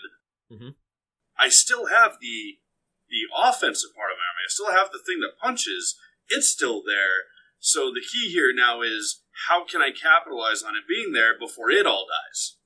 Mhm. 0.51 0.75
I 1.39 1.49
still 1.49 1.87
have 1.87 2.19
the 2.21 2.59
the 3.09 3.29
offensive 3.37 3.95
part 3.95 4.11
of 4.11 4.17
my 4.19 4.25
army. 4.25 4.43
I 4.45 4.49
still 4.49 4.73
have 4.73 4.91
the 4.91 4.99
thing 4.99 5.21
that 5.21 5.39
punches. 5.41 5.97
It's 6.29 6.49
still 6.49 6.83
there. 6.83 7.27
So 7.61 7.93
the 7.93 8.01
key 8.01 8.31
here 8.33 8.53
now 8.53 8.83
is 8.83 9.23
how 9.47 9.65
can 9.65 9.81
I 9.81 9.91
capitalize 9.93 10.63
on 10.63 10.75
it 10.77 10.89
being 10.89 11.13
there 11.13 11.39
before 11.39 11.71
it 11.71 11.87
all 11.87 12.07
dies? 12.09 12.57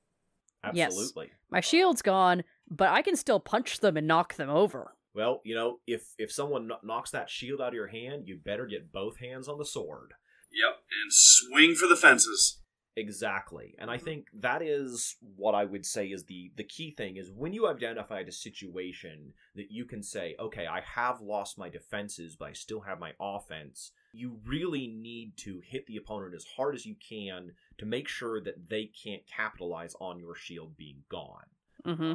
Yes. 0.75 0.87
Absolutely. 0.93 1.33
My 1.51 1.61
shield's 1.61 2.01
gone, 2.03 2.45
but 2.69 2.89
I 2.89 3.03
can 3.03 3.17
still 3.17 3.41
punch 3.41 3.81
them 3.81 3.97
and 3.99 4.07
knock 4.07 4.35
them 4.37 4.49
over. 4.51 4.97
Well, 5.13 5.43
you 5.45 5.55
know, 5.55 5.81
if 5.87 6.15
if 6.19 6.33
someone 6.33 6.69
kno- 6.69 6.81
knocks 6.83 7.11
that 7.11 7.29
shield 7.29 7.61
out 7.61 7.69
of 7.69 7.75
your 7.75 7.89
hand, 7.89 8.29
you 8.29 8.37
better 8.43 8.67
get 8.67 8.93
both 8.93 9.19
hands 9.19 9.49
on 9.49 9.59
the 9.59 9.65
sword. 9.67 10.15
Yep, 10.53 10.83
and 11.03 11.13
swing 11.13 11.75
for 11.75 11.87
the 11.87 11.97
fences. 11.97 12.60
Exactly. 13.01 13.75
And 13.79 13.91
I 13.91 13.97
think 13.97 14.27
that 14.35 14.61
is 14.61 15.17
what 15.37 15.55
I 15.55 15.65
would 15.65 15.87
say 15.87 16.09
is 16.09 16.25
the 16.25 16.53
the 16.57 16.65
key 16.65 16.91
thing 16.91 17.17
is 17.17 17.31
when 17.31 17.55
you 17.55 17.67
identified 17.67 18.29
a 18.29 18.33
situation 18.33 19.33
that 19.55 19.71
you 19.71 19.87
can 19.87 20.03
say, 20.03 20.37
okay, 20.39 20.67
I 20.67 20.81
have 20.83 21.23
lost 21.23 21.57
my 21.57 21.71
defenses, 21.71 22.37
but 22.37 22.49
I 22.49 22.53
still 22.53 22.81
have 22.81 23.01
my 23.01 23.13
offense. 23.19 23.93
You 24.13 24.39
really 24.45 24.87
need 24.87 25.37
to 25.39 25.63
hit 25.65 25.87
the 25.87 25.97
opponent 25.97 26.35
as 26.35 26.45
hard 26.57 26.75
as 26.75 26.85
you 26.85 26.95
can 26.97 27.53
to 27.79 27.87
make 27.87 28.07
sure 28.07 28.43
that 28.43 28.69
they 28.69 28.85
can't 28.85 29.23
capitalize 29.27 29.95
on 29.99 30.19
your 30.19 30.35
shield 30.35 30.77
being 30.77 31.03
gone. 31.09 31.47
Mm-hmm. 31.87 32.13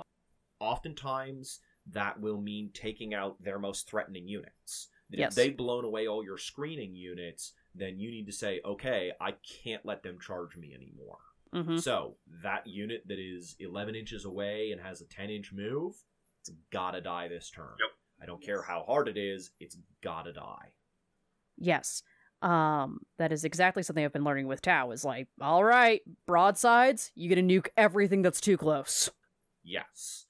Oftentimes, 0.60 1.62
that 1.92 2.20
will 2.20 2.42
mean 2.42 2.70
taking 2.74 3.14
out 3.14 3.42
their 3.42 3.58
most 3.58 3.90
threatening 3.90 4.28
units. 4.28 4.90
Yes. 5.10 5.32
If 5.32 5.36
they've 5.36 5.58
blown 5.58 5.86
away 5.86 6.08
all 6.08 6.24
your 6.24 6.38
screening 6.38 6.96
units, 6.96 7.54
then 7.76 8.00
you 8.00 8.10
need 8.10 8.26
to 8.28 8.32
say, 8.32 8.62
okay, 8.66 9.12
I 9.20 9.34
can't 9.64 9.86
let 9.86 10.04
them 10.04 10.20
charge 10.20 10.56
me 10.58 10.74
anymore. 10.74 11.18
Mm-hmm. 11.54 11.78
So, 11.78 12.16
that 12.44 12.68
unit 12.68 13.04
that 13.08 13.20
is 13.20 13.56
11 13.60 13.96
inches 13.96 14.26
away 14.26 14.72
and 14.72 14.82
has 14.82 15.02
a 15.02 15.06
10 15.06 15.30
inch 15.30 15.54
move, 15.54 15.96
it's 16.42 16.52
gotta 16.72 17.02
die 17.02 17.28
this 17.28 17.50
turn. 17.50 17.76
Yep. 17.80 17.90
I 18.22 18.26
don't 18.26 18.44
care 18.44 18.62
how 18.62 18.84
hard 18.84 19.08
it 19.08 19.18
is, 19.18 19.52
it's 19.60 19.78
gotta 20.02 20.34
die. 20.34 20.74
Yes. 21.58 22.04
Um, 22.42 23.00
that 23.18 23.32
is 23.32 23.44
exactly 23.44 23.84
something 23.84 24.04
I've 24.04 24.14
been 24.14 24.24
learning 24.24 24.48
with 24.48 24.62
Tau. 24.62 24.92
Is 24.92 25.06
like, 25.06 25.28
all 25.42 25.64
right, 25.64 26.02
broadsides, 26.28 27.12
you 27.16 27.30
get 27.30 27.36
to 27.36 27.42
nuke 27.42 27.70
everything 27.78 28.22
that's 28.22 28.42
too 28.42 28.58
close. 28.58 29.10
Yes. 29.64 30.25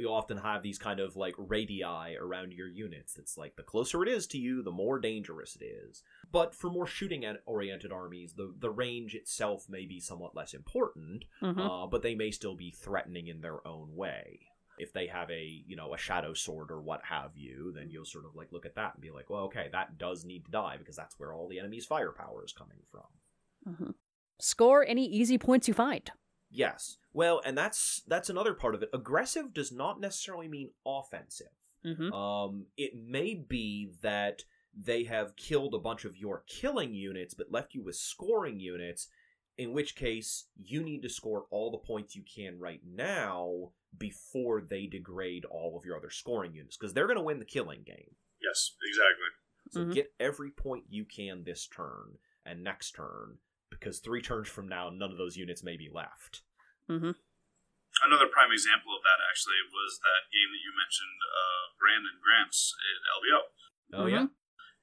You 0.00 0.08
often 0.10 0.38
have 0.38 0.62
these 0.62 0.78
kind 0.78 0.98
of 0.98 1.14
like 1.16 1.34
radii 1.36 1.82
around 2.18 2.52
your 2.52 2.68
units. 2.68 3.16
It's 3.18 3.36
like 3.36 3.56
the 3.56 3.62
closer 3.62 4.02
it 4.02 4.08
is 4.08 4.26
to 4.28 4.38
you, 4.38 4.62
the 4.62 4.70
more 4.70 4.98
dangerous 4.98 5.56
it 5.60 5.64
is. 5.64 6.02
But 6.32 6.54
for 6.54 6.70
more 6.70 6.86
shooting 6.86 7.24
oriented 7.46 7.92
armies, 7.92 8.32
the, 8.32 8.52
the 8.58 8.70
range 8.70 9.14
itself 9.14 9.66
may 9.68 9.84
be 9.84 10.00
somewhat 10.00 10.34
less 10.34 10.54
important, 10.54 11.24
Mm-hmm. 11.42 11.60
uh, 11.60 11.86
but 11.86 12.02
they 12.02 12.14
may 12.14 12.30
still 12.30 12.54
be 12.56 12.70
threatening 12.70 13.28
in 13.28 13.40
their 13.40 13.66
own 13.66 13.94
way. 13.94 14.40
If 14.78 14.92
they 14.94 15.06
have 15.08 15.30
a, 15.30 15.62
you 15.66 15.76
know, 15.76 15.92
a 15.92 15.98
shadow 15.98 16.32
sword 16.32 16.70
or 16.70 16.80
what 16.80 17.02
have 17.04 17.36
you, 17.36 17.72
then 17.74 17.90
you'll 17.90 18.06
sort 18.06 18.24
of 18.24 18.34
like 18.34 18.52
look 18.52 18.64
at 18.64 18.76
that 18.76 18.94
and 18.94 19.02
be 19.02 19.10
like, 19.10 19.28
well, 19.28 19.42
okay, 19.42 19.68
that 19.72 19.98
does 19.98 20.24
need 20.24 20.46
to 20.46 20.50
die 20.50 20.76
because 20.78 20.96
that's 20.96 21.18
where 21.18 21.34
all 21.34 21.48
the 21.48 21.58
enemy's 21.58 21.84
firepower 21.84 22.44
is 22.44 22.52
coming 22.52 22.78
from. 22.90 23.74
mm-hmm. 23.74 23.90
Score 24.38 24.86
any 24.86 25.04
easy 25.04 25.36
points 25.36 25.68
you 25.68 25.74
find. 25.74 26.10
Yes. 26.50 26.96
Well, 27.12 27.40
and 27.44 27.56
that's 27.56 28.02
that's 28.06 28.28
another 28.30 28.54
part 28.54 28.74
of 28.74 28.82
it. 28.82 28.90
Aggressive 28.92 29.52
does 29.54 29.70
not 29.72 30.00
necessarily 30.00 30.48
mean 30.48 30.70
offensive. 30.86 31.46
Mm-hmm. 31.84 32.12
Um, 32.12 32.66
it 32.76 32.92
may 32.96 33.34
be 33.34 33.90
that 34.02 34.44
they 34.76 35.04
have 35.04 35.36
killed 35.36 35.74
a 35.74 35.78
bunch 35.78 36.04
of 36.04 36.16
your 36.16 36.44
killing 36.46 36.92
units, 36.94 37.34
but 37.34 37.50
left 37.52 37.74
you 37.74 37.82
with 37.82 37.96
scoring 37.96 38.60
units. 38.60 39.08
In 39.58 39.72
which 39.72 39.94
case, 39.94 40.46
you 40.56 40.82
need 40.82 41.02
to 41.02 41.08
score 41.10 41.44
all 41.50 41.70
the 41.70 41.78
points 41.78 42.16
you 42.16 42.22
can 42.22 42.58
right 42.58 42.80
now 42.86 43.72
before 43.98 44.60
they 44.62 44.86
degrade 44.86 45.44
all 45.44 45.76
of 45.76 45.84
your 45.84 45.96
other 45.96 46.08
scoring 46.10 46.54
units, 46.54 46.76
because 46.78 46.94
they're 46.94 47.06
going 47.06 47.16
to 47.18 47.22
win 47.22 47.38
the 47.40 47.44
killing 47.44 47.82
game. 47.84 48.14
Yes, 48.42 48.74
exactly. 48.88 49.26
So 49.70 49.80
Mhm. 49.84 49.94
get 49.94 50.14
every 50.18 50.50
point 50.50 50.84
you 50.88 51.04
can 51.04 51.44
this 51.44 51.66
turn 51.66 52.18
and 52.46 52.64
next 52.64 52.92
turn, 52.92 53.38
because 53.70 53.98
three 54.02 54.20
turns 54.20 54.48
from 54.50 54.68
now, 54.68 54.90
none 54.90 55.10
of 55.10 55.18
those 55.18 55.36
units 55.38 55.62
may 55.62 55.76
be 55.78 55.88
left. 55.88 56.42
Mm-hmm. 56.90 57.14
Another 58.06 58.28
prime 58.30 58.50
example 58.54 58.94
of 58.94 59.02
that 59.02 59.20
actually 59.30 59.60
was 59.70 59.98
that 60.02 60.30
game 60.30 60.50
that 60.50 60.62
you 60.62 60.72
mentioned, 60.74 61.18
uh, 61.22 61.64
Brandon 61.78 62.16
Grants 62.22 62.74
at 62.78 62.98
LVO. 63.18 63.40
Oh 63.92 64.06
Mhm. 64.06 64.12
yeah. 64.14 64.26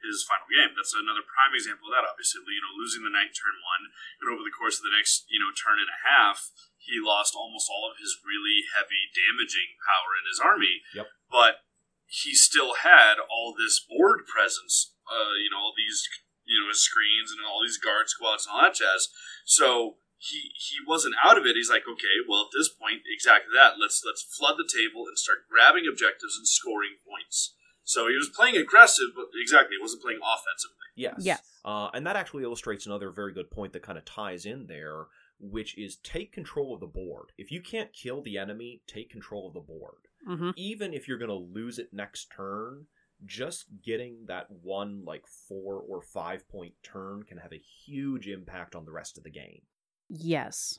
his 0.04 0.22
final 0.30 0.46
game. 0.54 0.78
That's 0.78 0.94
another 0.94 1.26
prime 1.26 1.58
example 1.58 1.90
of 1.90 1.98
that. 1.98 2.06
Obviously, 2.06 2.46
you 2.54 2.62
know, 2.62 2.70
losing 2.78 3.02
the 3.02 3.10
knight 3.10 3.34
turn 3.34 3.58
one, 3.66 3.90
and 4.22 4.30
over 4.30 4.46
the 4.46 4.54
course 4.54 4.78
of 4.78 4.86
the 4.86 4.94
next, 4.94 5.26
you 5.28 5.40
know, 5.42 5.50
turn 5.52 5.82
and 5.82 5.90
a 5.90 6.00
half, 6.06 6.54
he 6.78 7.02
lost 7.02 7.34
almost 7.34 7.66
all 7.68 7.90
of 7.90 7.98
his 7.98 8.22
really 8.22 8.62
heavy 8.78 9.10
damaging 9.10 9.74
power 9.82 10.14
in 10.22 10.30
his 10.30 10.38
army. 10.40 10.86
Yep. 10.94 11.10
But 11.34 11.66
he 12.06 12.36
still 12.38 12.86
had 12.86 13.18
all 13.18 13.56
this 13.58 13.80
board 13.82 14.28
presence. 14.30 14.94
Uh, 15.10 15.34
you 15.42 15.50
know, 15.50 15.58
all 15.58 15.74
these, 15.76 16.06
you 16.48 16.64
know, 16.64 16.72
his 16.72 16.82
screens 16.82 17.30
and 17.30 17.46
all 17.46 17.62
these 17.62 17.78
guard 17.78 18.10
squads 18.10 18.48
and 18.48 18.56
all 18.56 18.64
that 18.64 18.80
jazz. 18.80 19.12
So 19.46 20.00
he 20.18 20.52
he 20.58 20.82
wasn't 20.82 21.20
out 21.24 21.38
of 21.38 21.46
it. 21.46 21.56
He's 21.56 21.70
like, 21.70 21.86
okay, 21.86 22.26
well, 22.28 22.50
at 22.50 22.56
this 22.58 22.72
point, 22.72 23.06
exactly 23.06 23.54
that. 23.54 23.78
Let's 23.78 24.02
let's 24.02 24.24
flood 24.24 24.58
the 24.58 24.68
table 24.68 25.06
and 25.06 25.18
start 25.18 25.46
grabbing 25.46 25.86
objectives 25.86 26.36
and 26.38 26.48
scoring 26.48 26.98
points. 27.06 27.54
So 27.84 28.10
he 28.10 28.18
was 28.18 28.30
playing 28.36 28.58
aggressive, 28.58 29.16
but 29.16 29.28
exactly, 29.40 29.78
he 29.78 29.82
wasn't 29.82 30.02
playing 30.04 30.20
offensively. 30.20 30.88
Yes. 30.96 31.16
Yes. 31.20 31.42
Uh, 31.64 31.90
and 31.94 32.06
that 32.06 32.18
actually 32.18 32.44
illustrates 32.44 32.86
another 32.86 33.12
very 33.12 33.34
good 33.34 33.52
point 33.52 33.72
that 33.74 33.84
kind 33.84 33.98
of 33.98 34.04
ties 34.04 34.46
in 34.46 34.68
there, 34.68 35.06
which 35.40 35.78
is 35.78 35.98
take 35.98 36.34
control 36.34 36.74
of 36.74 36.82
the 36.82 36.88
board. 36.88 37.32
If 37.38 37.52
you 37.52 37.62
can't 37.62 37.94
kill 37.94 38.22
the 38.22 38.38
enemy, 38.38 38.82
take 38.88 39.10
control 39.10 39.48
of 39.48 39.54
the 39.54 39.62
board. 39.62 40.08
Mm-hmm. 40.28 40.50
Even 40.58 40.94
if 40.94 41.08
you're 41.08 41.18
going 41.18 41.30
to 41.30 41.36
lose 41.36 41.80
it 41.80 41.94
next 41.94 42.30
turn, 42.36 42.88
just 43.26 43.66
getting 43.84 44.26
that 44.28 44.48
one, 44.50 45.04
like, 45.06 45.26
four 45.28 45.76
or 45.76 46.02
five 46.02 46.48
point 46.50 46.74
turn 46.84 47.24
can 47.24 47.38
have 47.38 47.54
a 47.54 47.64
huge 47.86 48.28
impact 48.28 48.76
on 48.76 48.86
the 48.86 48.92
rest 48.92 49.18
of 49.18 49.24
the 49.24 49.32
game. 49.32 49.62
Yes. 50.10 50.78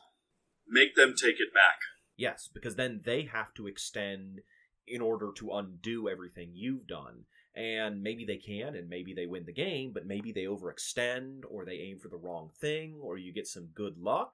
Make 0.69 0.95
them 0.95 1.15
take 1.21 1.37
it 1.41 1.53
back. 1.53 1.79
Yes, 2.17 2.49
because 2.53 2.77
then 2.77 3.03
they 3.05 3.23
have 3.23 3.55
to 3.55 3.67
extend 3.67 4.41
in 4.87 5.01
order 5.01 5.31
to 5.37 5.53
undo 5.53 6.09
everything 6.09 6.51
you've 6.55 6.87
done. 6.87 7.25
And 7.55 8.03
maybe 8.03 8.25
they 8.25 8.37
can, 8.37 8.77
and 8.77 8.89
maybe 8.89 9.15
they 9.15 9.27
win 9.27 9.45
the 9.45 9.53
game, 9.53 9.93
but 9.93 10.07
maybe 10.07 10.31
they 10.33 10.45
overextend, 10.45 11.43
or 11.49 11.65
they 11.65 11.73
aim 11.73 11.99
for 11.99 12.09
the 12.09 12.17
wrong 12.17 12.51
thing, 12.61 12.99
or 13.03 13.19
you 13.19 13.33
get 13.33 13.49
some 13.49 13.71
good 13.75 13.99
luck, 13.99 14.33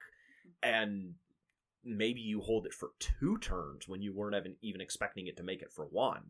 and 0.61 1.15
maybe 1.83 2.19
you 2.19 2.41
hold 2.41 2.65
it 2.65 2.73
for 2.73 2.91
two 2.99 3.37
turns 3.39 3.87
when 3.87 4.01
you 4.01 4.13
weren't 4.13 4.35
even, 4.35 4.55
even 4.61 4.81
expecting 4.81 5.27
it 5.27 5.37
to 5.37 5.43
make 5.43 5.61
it 5.61 5.71
for 5.71 5.85
one. 5.85 6.23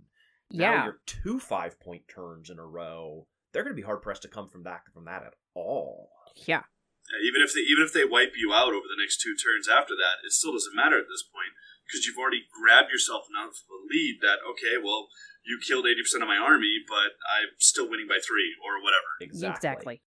Now 0.52 0.72
Yeah. 0.74 0.84
you're 0.86 1.00
two 1.06 1.40
five 1.40 1.80
point 1.80 2.08
turns 2.08 2.50
in 2.50 2.60
a 2.60 2.66
row. 2.66 3.28
They're 3.52 3.64
going 3.64 3.76
to 3.76 3.82
be 3.82 3.86
hard 3.86 4.02
pressed 4.02 4.24
to 4.24 4.28
come 4.28 4.50
from 4.50 4.64
that 4.64 4.82
from 4.94 5.06
that 5.06 5.24
at 5.24 5.34
all. 5.54 6.10
Yeah. 6.36 6.64
Yeah, 7.12 7.28
even 7.28 7.42
if 7.42 7.54
they 7.54 7.62
even 7.62 7.84
if 7.86 7.94
they 7.94 8.06
wipe 8.06 8.34
you 8.36 8.52
out 8.54 8.74
over 8.74 8.88
the 8.88 9.00
next 9.02 9.22
two 9.22 9.36
turns 9.36 9.68
after 9.70 9.94
that, 9.96 10.26
it 10.26 10.32
still 10.34 10.54
doesn't 10.54 10.76
matter 10.76 10.98
at 10.98 11.06
this 11.08 11.24
point 11.24 11.54
because 11.86 12.06
you've 12.06 12.18
already 12.18 12.42
grabbed 12.50 12.90
yourself 12.92 13.26
enough 13.30 13.62
of 13.62 13.70
a 13.70 13.80
lead 13.90 14.18
that 14.22 14.40
okay, 14.50 14.82
well, 14.84 15.08
you 15.46 15.60
killed 15.66 15.86
eighty 15.86 16.02
percent 16.02 16.24
of 16.24 16.28
my 16.30 16.38
army, 16.38 16.82
but 16.88 17.14
I'm 17.30 17.54
still 17.60 17.88
winning 17.90 18.08
by 18.10 18.18
three 18.26 18.56
or 18.66 18.82
whatever. 18.82 19.06
Exactly. 19.22 20.02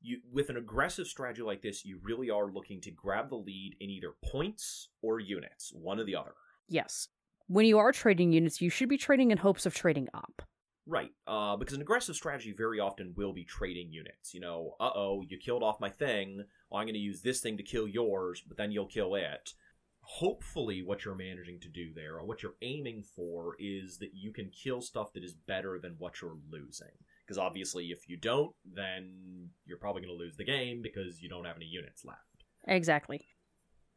you 0.00 0.20
with 0.32 0.48
an 0.48 0.56
aggressive 0.56 1.06
strategy 1.06 1.42
like 1.42 1.60
this, 1.60 1.84
you 1.84 2.00
really 2.02 2.30
are 2.30 2.46
looking 2.50 2.80
to 2.80 2.90
grab 2.90 3.28
the 3.28 3.36
lead 3.36 3.76
in 3.78 3.90
either 3.90 4.12
points 4.24 4.88
or 5.02 5.20
units, 5.20 5.70
one 5.74 6.00
or 6.00 6.04
the 6.04 6.16
other. 6.16 6.32
Yes. 6.66 7.08
When 7.48 7.66
you 7.66 7.78
are 7.78 7.92
trading 7.92 8.32
units, 8.32 8.60
you 8.60 8.70
should 8.70 8.88
be 8.88 8.98
trading 8.98 9.30
in 9.30 9.38
hopes 9.38 9.66
of 9.66 9.74
trading 9.74 10.08
up. 10.14 10.42
Right, 10.86 11.10
uh, 11.26 11.56
because 11.56 11.74
an 11.74 11.82
aggressive 11.82 12.16
strategy 12.16 12.54
very 12.56 12.80
often 12.80 13.12
will 13.14 13.34
be 13.34 13.44
trading 13.44 13.92
units. 13.92 14.32
You 14.32 14.40
know, 14.40 14.74
uh 14.80 14.90
oh, 14.94 15.22
you 15.28 15.36
killed 15.36 15.62
off 15.62 15.80
my 15.80 15.90
thing. 15.90 16.44
Well, 16.70 16.80
I'm 16.80 16.86
going 16.86 16.94
to 16.94 17.00
use 17.00 17.20
this 17.20 17.40
thing 17.40 17.56
to 17.58 17.62
kill 17.62 17.86
yours, 17.86 18.42
but 18.46 18.56
then 18.56 18.70
you'll 18.70 18.86
kill 18.86 19.14
it. 19.14 19.52
Hopefully, 20.00 20.82
what 20.82 21.04
you're 21.04 21.14
managing 21.14 21.60
to 21.60 21.68
do 21.68 21.92
there, 21.94 22.16
or 22.16 22.24
what 22.24 22.42
you're 22.42 22.54
aiming 22.62 23.02
for, 23.02 23.54
is 23.58 23.98
that 23.98 24.14
you 24.14 24.32
can 24.32 24.48
kill 24.48 24.80
stuff 24.80 25.12
that 25.12 25.24
is 25.24 25.34
better 25.34 25.78
than 25.78 25.96
what 25.98 26.22
you're 26.22 26.38
losing. 26.50 26.88
Because 27.26 27.36
obviously, 27.36 27.86
if 27.88 28.08
you 28.08 28.16
don't, 28.16 28.54
then 28.64 29.50
you're 29.66 29.76
probably 29.76 30.00
going 30.00 30.16
to 30.16 30.18
lose 30.18 30.38
the 30.38 30.44
game 30.44 30.80
because 30.80 31.20
you 31.20 31.28
don't 31.28 31.44
have 31.44 31.56
any 31.56 31.66
units 31.66 32.06
left. 32.06 32.44
Exactly. 32.66 33.26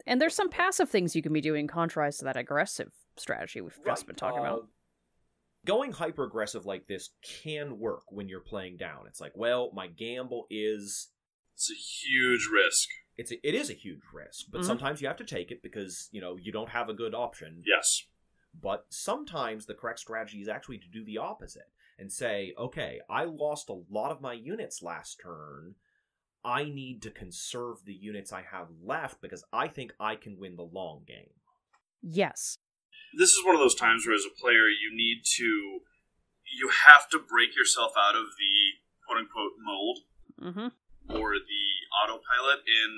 And 0.08 0.20
there's 0.22 0.36
some 0.36 0.50
passive 0.50 0.90
things 0.90 1.16
you 1.16 1.22
can 1.22 1.34
be 1.34 1.42
doing 1.42 1.62
in 1.62 1.68
contrast 1.68 2.20
to 2.20 2.26
that 2.26 2.38
aggressive 2.38 2.92
strategy 3.18 3.62
we've 3.62 3.78
just 3.86 4.08
been 4.08 4.16
talking 4.16 4.40
about. 4.40 4.60
Uh, 4.60 4.66
Going 5.64 5.92
hyper 5.92 6.24
aggressive 6.24 6.66
like 6.66 6.88
this 6.88 7.12
can 7.22 7.78
work 7.78 8.04
when 8.10 8.28
you're 8.28 8.40
playing 8.40 8.78
down. 8.78 9.06
It's 9.08 9.22
like, 9.22 9.34
well, 9.36 9.72
my 9.76 9.86
gamble 9.88 10.48
is 10.50 11.10
It's 11.54 11.70
a 11.70 11.76
huge 11.76 12.48
risk. 12.52 12.90
it's 13.18 13.32
a, 13.32 13.48
it 13.48 13.54
is 13.54 13.70
a 13.70 13.74
huge 13.74 14.02
risk, 14.12 14.48
but 14.50 14.62
Mhm. 14.62 14.66
sometimes 14.66 15.02
you 15.02 15.08
have 15.08 15.18
to 15.18 15.24
take 15.24 15.52
it 15.52 15.62
because 15.62 16.10
you 16.12 16.20
know 16.20 16.36
you 16.36 16.52
don't 16.52 16.70
have 16.70 16.90
a 16.90 16.96
good 16.96 17.14
option. 17.14 17.62
Yes. 17.64 18.08
But 18.60 18.88
sometimes 18.90 19.68
the 19.68 19.76
correct 19.76 20.00
strategy 20.00 20.42
is 20.42 20.48
actually 20.48 20.80
to 20.80 20.88
do 20.88 21.04
the 21.06 21.20
opposite 21.20 21.70
and 22.00 22.12
say, 22.12 22.56
okay, 22.58 23.00
I 23.08 23.26
lost 23.26 23.70
a 23.70 23.84
lot 23.92 24.12
of 24.12 24.20
my 24.20 24.34
units 24.34 24.82
last 24.82 25.20
turn. 25.22 25.76
I 26.44 26.64
need 26.66 27.02
to 27.04 27.12
conserve 27.12 27.86
the 27.86 27.94
units 27.94 28.32
I 28.34 28.44
have 28.52 28.68
left 28.84 29.22
because 29.22 29.44
I 29.54 29.68
think 29.68 29.94
I 30.00 30.16
can 30.16 30.40
win 30.40 30.56
the 30.56 30.64
long 30.64 31.04
game. 31.08 31.30
Yes. 32.02 32.58
This 33.18 33.30
is 33.32 33.46
one 33.46 33.56
of 33.56 33.62
those 33.62 33.76
times 33.76 34.06
where, 34.06 34.16
as 34.16 34.26
a 34.26 34.40
player, 34.42 34.68
you 34.70 34.90
need 34.96 35.22
to, 35.38 35.80
you 36.58 36.70
have 36.88 37.10
to 37.10 37.20
break 37.20 37.56
yourself 37.56 37.92
out 37.98 38.16
of 38.16 38.26
the 38.40 38.54
quote 39.06 39.20
unquote 39.20 39.54
mold 39.64 40.00
Mm-hmm. 40.42 41.14
or 41.14 41.38
the 41.38 41.66
autopilot 42.02 42.66
in 42.66 42.90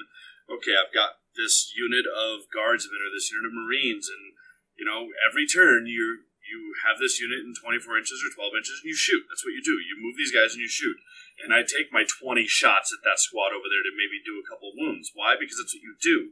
okay 0.48 0.72
i've 0.80 0.94
got 0.96 1.20
this 1.36 1.74
unit 1.76 2.06
of 2.08 2.48
guardsmen 2.54 3.04
or 3.04 3.12
this 3.12 3.28
unit 3.34 3.52
of 3.52 3.52
marines 3.52 4.08
and 4.08 4.32
you 4.80 4.86
know 4.86 5.12
every 5.28 5.44
turn 5.46 5.84
you 5.88 6.24
you 6.54 6.62
have 6.86 7.02
this 7.02 7.18
unit 7.18 7.42
in 7.42 7.58
24 7.58 7.98
inches 7.98 8.22
or 8.22 8.30
12 8.30 8.54
inches 8.62 8.78
and 8.86 8.88
you 8.94 8.98
shoot. 8.98 9.26
That's 9.26 9.42
what 9.42 9.58
you 9.58 9.64
do. 9.66 9.82
You 9.82 9.98
move 9.98 10.14
these 10.14 10.30
guys 10.30 10.54
and 10.54 10.62
you 10.62 10.70
shoot. 10.70 10.98
And 11.42 11.50
i 11.50 11.66
take 11.66 11.90
my 11.90 12.06
20 12.06 12.46
shots 12.46 12.94
at 12.94 13.02
that 13.02 13.18
squad 13.18 13.50
over 13.58 13.66
there 13.66 13.82
to 13.82 13.94
maybe 13.98 14.22
do 14.22 14.38
a 14.38 14.46
couple 14.46 14.70
wounds. 14.78 15.10
Why? 15.18 15.34
Because 15.34 15.58
that's 15.58 15.74
what 15.74 15.82
you 15.82 15.98
do. 15.98 16.30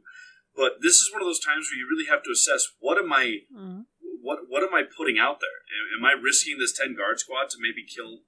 But 0.54 0.78
this 0.78 1.02
is 1.02 1.10
one 1.10 1.18
of 1.24 1.26
those 1.26 1.42
times 1.42 1.66
where 1.66 1.80
you 1.80 1.90
really 1.90 2.06
have 2.06 2.22
to 2.22 2.30
assess 2.30 2.70
what 2.78 2.96
am 3.02 3.10
i 3.10 3.42
Mm-hmm. 3.50 3.90
what 4.22 4.46
what 4.46 4.62
am 4.62 4.70
i 4.78 4.86
putting 4.86 5.18
out 5.18 5.42
there? 5.42 5.58
Am, 5.98 6.06
i 6.06 6.14
risking 6.14 6.56
this 6.62 6.72
10 6.78 6.94
guard 6.94 7.18
squad 7.18 7.50
to 7.50 7.58
maybe 7.58 7.82
kill 7.82 8.22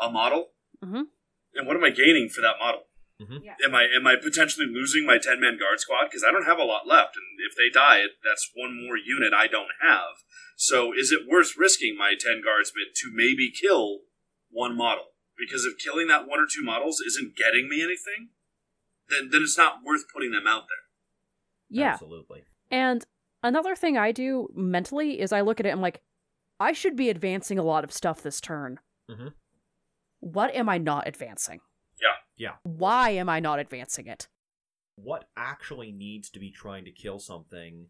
a 0.00 0.10
model? 0.10 0.50
Mhm. 0.82 1.06
and 1.54 1.64
what 1.66 1.76
am 1.76 1.84
i 1.84 1.90
gaining 1.90 2.28
for 2.28 2.42
that 2.42 2.58
model 2.58 2.82
Yeah. 3.18 3.54
am 3.64 3.74
I 3.74 3.84
am 3.84 4.06
I 4.06 4.16
potentially 4.16 4.66
losing 4.66 5.06
my 5.06 5.18
ten 5.18 5.40
man 5.40 5.58
guard 5.58 5.80
squad 5.80 6.06
because 6.06 6.22
I 6.22 6.30
don't 6.30 6.44
have 6.44 6.58
a 6.58 6.64
lot 6.64 6.86
left, 6.86 7.16
and 7.16 7.24
if 7.40 7.56
they 7.56 7.72
die, 7.72 8.02
that's 8.22 8.50
one 8.54 8.76
more 8.76 8.96
unit 8.96 9.32
I 9.32 9.46
don't 9.46 9.72
have. 9.80 10.22
So 10.56 10.92
is 10.92 11.12
it 11.12 11.26
worth 11.26 11.56
risking 11.56 11.96
my 11.96 12.14
ten 12.18 12.42
guardsmen 12.44 12.86
to 12.94 13.10
maybe 13.12 13.50
kill 13.50 14.00
one 14.50 14.76
model? 14.76 15.14
Because 15.38 15.64
if 15.64 15.78
killing 15.82 16.08
that 16.08 16.26
one 16.28 16.40
or 16.40 16.46
two 16.46 16.62
models 16.64 17.00
isn't 17.00 17.36
getting 17.36 17.68
me 17.68 17.82
anything, 17.82 18.30
then 19.08 19.30
then 19.30 19.42
it's 19.42 19.56
not 19.56 19.82
worth 19.84 20.04
putting 20.12 20.32
them 20.32 20.46
out 20.46 20.64
there. 20.68 20.86
Yeah. 21.68 21.92
Absolutely. 21.92 22.44
And 22.70 23.04
another 23.42 23.74
thing 23.74 23.96
I 23.96 24.12
do 24.12 24.48
mentally 24.54 25.20
is 25.20 25.32
I 25.32 25.40
look 25.40 25.60
at 25.60 25.66
it, 25.66 25.70
I'm 25.70 25.80
like, 25.80 26.02
I 26.60 26.72
should 26.72 26.96
be 26.96 27.10
advancing 27.10 27.58
a 27.58 27.62
lot 27.64 27.84
of 27.84 27.92
stuff 27.92 28.22
this 28.22 28.40
turn. 28.40 28.78
Mhm. 29.10 29.32
What 30.20 30.54
am 30.54 30.68
I 30.68 30.78
not 30.78 31.06
advancing? 31.06 31.60
Yeah. 32.36 32.52
Yeah. 32.64 32.70
Why 32.70 33.10
am 33.10 33.28
I 33.28 33.40
not 33.40 33.58
advancing 33.58 34.06
it? 34.06 34.28
What 34.96 35.28
actually 35.36 35.92
needs 35.92 36.30
to 36.30 36.38
be 36.38 36.50
trying 36.50 36.84
to 36.86 36.90
kill 36.90 37.18
something 37.18 37.88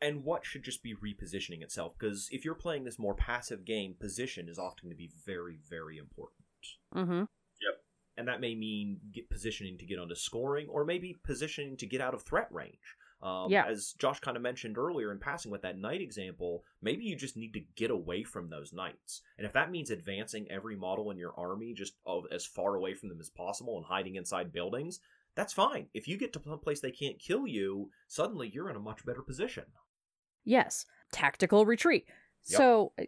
and 0.00 0.24
what 0.24 0.44
should 0.44 0.62
just 0.62 0.82
be 0.82 0.94
repositioning 0.94 1.62
itself 1.62 1.94
because 1.98 2.28
if 2.30 2.44
you're 2.44 2.54
playing 2.54 2.84
this 2.84 2.98
more 2.98 3.14
passive 3.14 3.64
game, 3.64 3.94
position 3.98 4.48
is 4.48 4.58
often 4.58 4.88
going 4.88 4.96
to 4.96 4.96
be 4.96 5.10
very 5.26 5.58
very 5.68 5.98
important. 5.98 6.38
Mm-hmm. 6.94 7.20
Yep. 7.20 7.82
And 8.16 8.28
that 8.28 8.40
may 8.40 8.54
mean 8.54 8.98
get 9.12 9.30
positioning 9.30 9.78
to 9.78 9.86
get 9.86 9.98
onto 9.98 10.14
scoring, 10.14 10.68
or 10.68 10.84
maybe 10.84 11.16
positioning 11.24 11.76
to 11.76 11.86
get 11.86 12.00
out 12.00 12.14
of 12.14 12.22
threat 12.22 12.48
range. 12.50 12.96
Um, 13.20 13.50
Yeah. 13.50 13.66
As 13.66 13.94
Josh 13.98 14.20
kind 14.20 14.36
of 14.36 14.42
mentioned 14.42 14.78
earlier 14.78 15.10
in 15.10 15.18
passing 15.18 15.50
with 15.50 15.62
that 15.62 15.78
knight 15.78 16.00
example, 16.00 16.64
maybe 16.80 17.04
you 17.04 17.16
just 17.16 17.36
need 17.36 17.52
to 17.54 17.60
get 17.74 17.90
away 17.90 18.22
from 18.22 18.48
those 18.48 18.72
knights. 18.72 19.22
And 19.36 19.46
if 19.46 19.52
that 19.54 19.70
means 19.70 19.90
advancing 19.90 20.50
every 20.50 20.76
model 20.76 21.10
in 21.10 21.18
your 21.18 21.34
army 21.36 21.74
just 21.74 21.94
of, 22.06 22.26
as 22.30 22.46
far 22.46 22.76
away 22.76 22.94
from 22.94 23.08
them 23.08 23.20
as 23.20 23.30
possible 23.30 23.76
and 23.76 23.86
hiding 23.86 24.16
inside 24.16 24.52
buildings, 24.52 25.00
that's 25.34 25.52
fine. 25.52 25.88
If 25.94 26.06
you 26.08 26.16
get 26.16 26.32
to 26.34 26.42
some 26.44 26.58
place 26.58 26.80
they 26.80 26.90
can't 26.90 27.18
kill 27.18 27.46
you, 27.46 27.90
suddenly 28.06 28.50
you're 28.52 28.70
in 28.70 28.76
a 28.76 28.80
much 28.80 29.04
better 29.04 29.22
position. 29.22 29.64
Yes, 30.44 30.86
tactical 31.12 31.66
retreat. 31.66 32.06
Yep. 32.48 32.56
So 32.58 32.92
uh, 33.00 33.04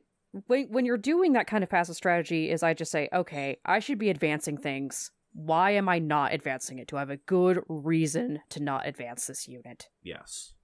when 0.46 0.68
when 0.70 0.84
you're 0.84 0.98
doing 0.98 1.32
that 1.32 1.46
kind 1.46 1.64
of 1.64 1.70
passive 1.70 1.96
strategy, 1.96 2.50
is 2.50 2.62
I 2.62 2.74
just 2.74 2.92
say, 2.92 3.08
okay, 3.12 3.58
I 3.64 3.78
should 3.78 3.98
be 3.98 4.10
advancing 4.10 4.58
things. 4.58 5.10
Why 5.32 5.70
am 5.72 5.88
I 5.88 5.98
not 5.98 6.32
advancing 6.34 6.78
it? 6.78 6.88
Do 6.88 6.96
I 6.96 7.00
have 7.00 7.10
a 7.10 7.16
good 7.16 7.60
reason 7.68 8.40
to 8.50 8.60
not 8.62 8.86
advance 8.86 9.26
this 9.26 9.46
unit? 9.48 9.88
Yes. 10.02 10.54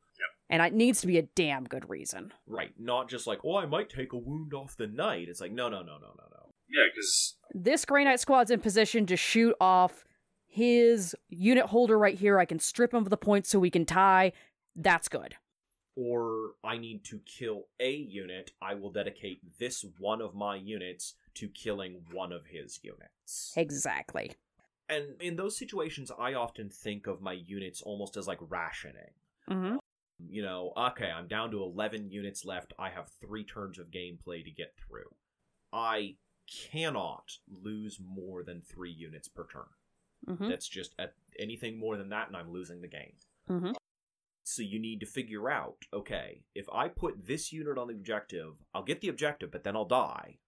And 0.48 0.62
it 0.62 0.72
needs 0.72 1.00
to 1.00 1.08
be 1.08 1.18
a 1.18 1.22
damn 1.22 1.64
good 1.64 1.90
reason. 1.90 2.32
Right. 2.46 2.72
Not 2.78 3.08
just 3.08 3.26
like, 3.26 3.40
oh, 3.44 3.56
I 3.56 3.66
might 3.66 3.90
take 3.90 4.12
a 4.12 4.16
wound 4.16 4.54
off 4.54 4.76
the 4.76 4.86
knight. 4.86 5.28
It's 5.28 5.40
like, 5.40 5.50
no, 5.50 5.68
no, 5.68 5.78
no, 5.78 5.98
no, 5.98 6.12
no, 6.16 6.24
no. 6.30 6.52
Yeah, 6.70 6.84
because 6.94 7.34
This 7.52 7.84
Grey 7.84 8.04
Knight 8.04 8.20
squad's 8.20 8.52
in 8.52 8.60
position 8.60 9.06
to 9.06 9.16
shoot 9.16 9.56
off 9.60 10.04
his 10.46 11.16
unit 11.28 11.66
holder 11.66 11.98
right 11.98 12.16
here. 12.16 12.38
I 12.38 12.44
can 12.44 12.60
strip 12.60 12.94
him 12.94 13.02
of 13.02 13.10
the 13.10 13.16
points 13.16 13.48
so 13.50 13.58
we 13.58 13.70
can 13.70 13.84
tie. 13.84 14.30
That's 14.76 15.08
good. 15.08 15.34
or 15.96 16.52
I 16.62 16.78
need 16.78 17.04
to 17.06 17.18
kill 17.26 17.64
a 17.80 17.90
unit, 17.92 18.52
I 18.62 18.74
will 18.74 18.90
dedicate 18.92 19.40
this 19.58 19.84
one 19.98 20.20
of 20.20 20.34
my 20.34 20.54
units 20.56 21.14
to 21.34 21.48
killing 21.48 22.02
one 22.12 22.32
of 22.32 22.46
his 22.46 22.78
units. 22.84 23.52
Exactly. 23.56 24.32
And 24.88 25.20
in 25.20 25.36
those 25.36 25.56
situations, 25.56 26.10
I 26.16 26.34
often 26.34 26.70
think 26.70 27.06
of 27.06 27.20
my 27.20 27.32
units 27.32 27.82
almost 27.82 28.16
as 28.16 28.28
like 28.28 28.38
rationing. 28.40 29.14
Mm-hmm. 29.50 29.76
You 30.28 30.42
know, 30.42 30.72
okay, 30.76 31.10
I'm 31.10 31.28
down 31.28 31.50
to 31.50 31.62
11 31.62 32.10
units 32.10 32.44
left. 32.44 32.72
I 32.78 32.90
have 32.90 33.10
three 33.20 33.44
turns 33.44 33.78
of 33.78 33.90
gameplay 33.90 34.44
to 34.44 34.50
get 34.50 34.74
through. 34.76 35.14
I 35.72 36.16
cannot 36.70 37.32
lose 37.48 37.98
more 38.00 38.42
than 38.42 38.62
three 38.62 38.92
units 38.92 39.28
per 39.28 39.46
turn. 39.52 39.64
Mm-hmm. 40.28 40.48
That's 40.48 40.68
just 40.68 40.94
at 40.98 41.14
anything 41.38 41.78
more 41.78 41.96
than 41.96 42.08
that, 42.10 42.28
and 42.28 42.36
I'm 42.36 42.52
losing 42.52 42.80
the 42.80 42.88
game. 42.88 43.14
Mm-hmm. 43.50 43.72
So 44.44 44.62
you 44.62 44.78
need 44.78 45.00
to 45.00 45.06
figure 45.06 45.50
out, 45.50 45.76
okay, 45.92 46.42
if 46.54 46.66
I 46.72 46.88
put 46.88 47.26
this 47.26 47.52
unit 47.52 47.78
on 47.78 47.88
the 47.88 47.94
objective, 47.94 48.54
I'll 48.72 48.84
get 48.84 49.00
the 49.00 49.08
objective, 49.08 49.50
but 49.50 49.64
then 49.64 49.76
I'll 49.76 49.84
die. 49.84 50.38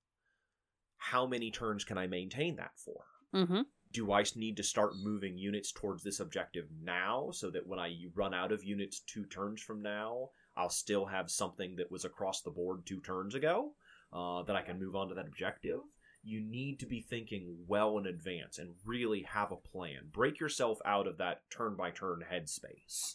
How 0.99 1.26
many 1.26 1.51
turns 1.51 1.84
can 1.84 1.99
I 1.99 2.07
maintain 2.07 2.57
that 2.57 2.72
for? 2.76 3.05
Mm-hmm. 3.34 3.62
Do 3.93 4.12
I 4.12 4.24
need 4.36 4.57
to 4.57 4.62
start 4.62 4.97
moving 4.97 5.39
units 5.39 5.72
towards 5.72 6.03
this 6.03 6.20
objective 6.20 6.66
now 6.82 7.30
so 7.32 7.51
that 7.51 7.66
when 7.66 7.78
I 7.78 7.97
run 8.14 8.34
out 8.34 8.53
of 8.53 8.64
units 8.64 9.01
two 9.01 9.24
turns 9.26 9.62
from 9.62 9.82
now, 9.82 10.30
I'll 10.57 10.70
still 10.70 11.07
have 11.07 11.30
something 11.30 11.76
that 11.76 11.91
was 11.91 12.05
across 12.05 12.43
the 12.43 12.51
board 12.51 12.84
two 12.84 13.01
turns 13.01 13.34
ago 13.34 13.72
uh, 14.12 14.43
that 14.43 14.57
I 14.57 14.62
can 14.62 14.78
move 14.78 14.97
on 14.97 15.09
to 15.09 15.14
that 15.14 15.26
objective? 15.26 15.80
You 16.22 16.41
need 16.41 16.80
to 16.80 16.86
be 16.86 17.01
thinking 17.01 17.64
well 17.66 17.97
in 17.99 18.07
advance 18.07 18.59
and 18.59 18.74
really 18.84 19.22
have 19.22 19.53
a 19.53 19.57
plan. 19.57 20.11
Break 20.12 20.41
yourself 20.41 20.78
out 20.84 21.07
of 21.07 21.18
that 21.18 21.43
turn 21.51 21.76
by 21.76 21.91
turn 21.91 22.24
headspace 22.30 23.14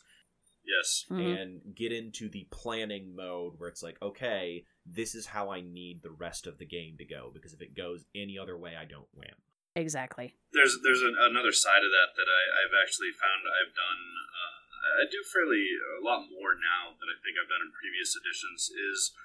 yes, 0.65 1.05
Mhm. 1.09 1.41
and 1.41 1.76
get 1.76 1.91
into 1.91 2.30
the 2.30 2.47
planning 2.51 3.15
mode 3.15 3.59
where 3.59 3.69
it's 3.69 3.84
like, 3.84 4.01
okay, 4.01 4.65
this 4.86 5.15
is 5.15 5.26
how 5.28 5.49
I 5.49 5.61
need 5.61 6.01
the 6.01 6.11
rest 6.11 6.47
of 6.47 6.57
the 6.57 6.65
game 6.65 6.97
to 6.97 7.05
go 7.05 7.32
because 7.34 7.53
if 7.53 7.61
it 7.61 7.76
goes 7.76 8.05
any 8.15 8.38
other 8.38 8.57
way, 8.57 8.76
I 8.76 8.86
don't 8.86 9.13
win. 9.13 9.36
Exactly. 9.74 10.38
there's 10.53 10.78
there's 10.86 11.01
an, 11.01 11.17
another 11.17 11.49
side 11.49 11.82
of 11.82 11.89
that 11.89 12.13
that 12.13 12.30
I, 12.30 12.43
I've 12.61 12.78
actually 12.78 13.09
found 13.09 13.41
I've 13.49 13.74
done. 13.74 14.01
Uh, 14.30 14.61
I 15.01 15.03
do 15.09 15.26
fairly 15.26 15.65
a 15.97 16.01
lot 16.05 16.30
more 16.30 16.53
now 16.53 16.93
than 17.01 17.09
I 17.09 17.17
think 17.17 17.41
I've 17.41 17.49
done 17.49 17.65
in 17.65 17.74
previous 17.74 18.13
editions. 18.13 18.69
Is 18.69 19.17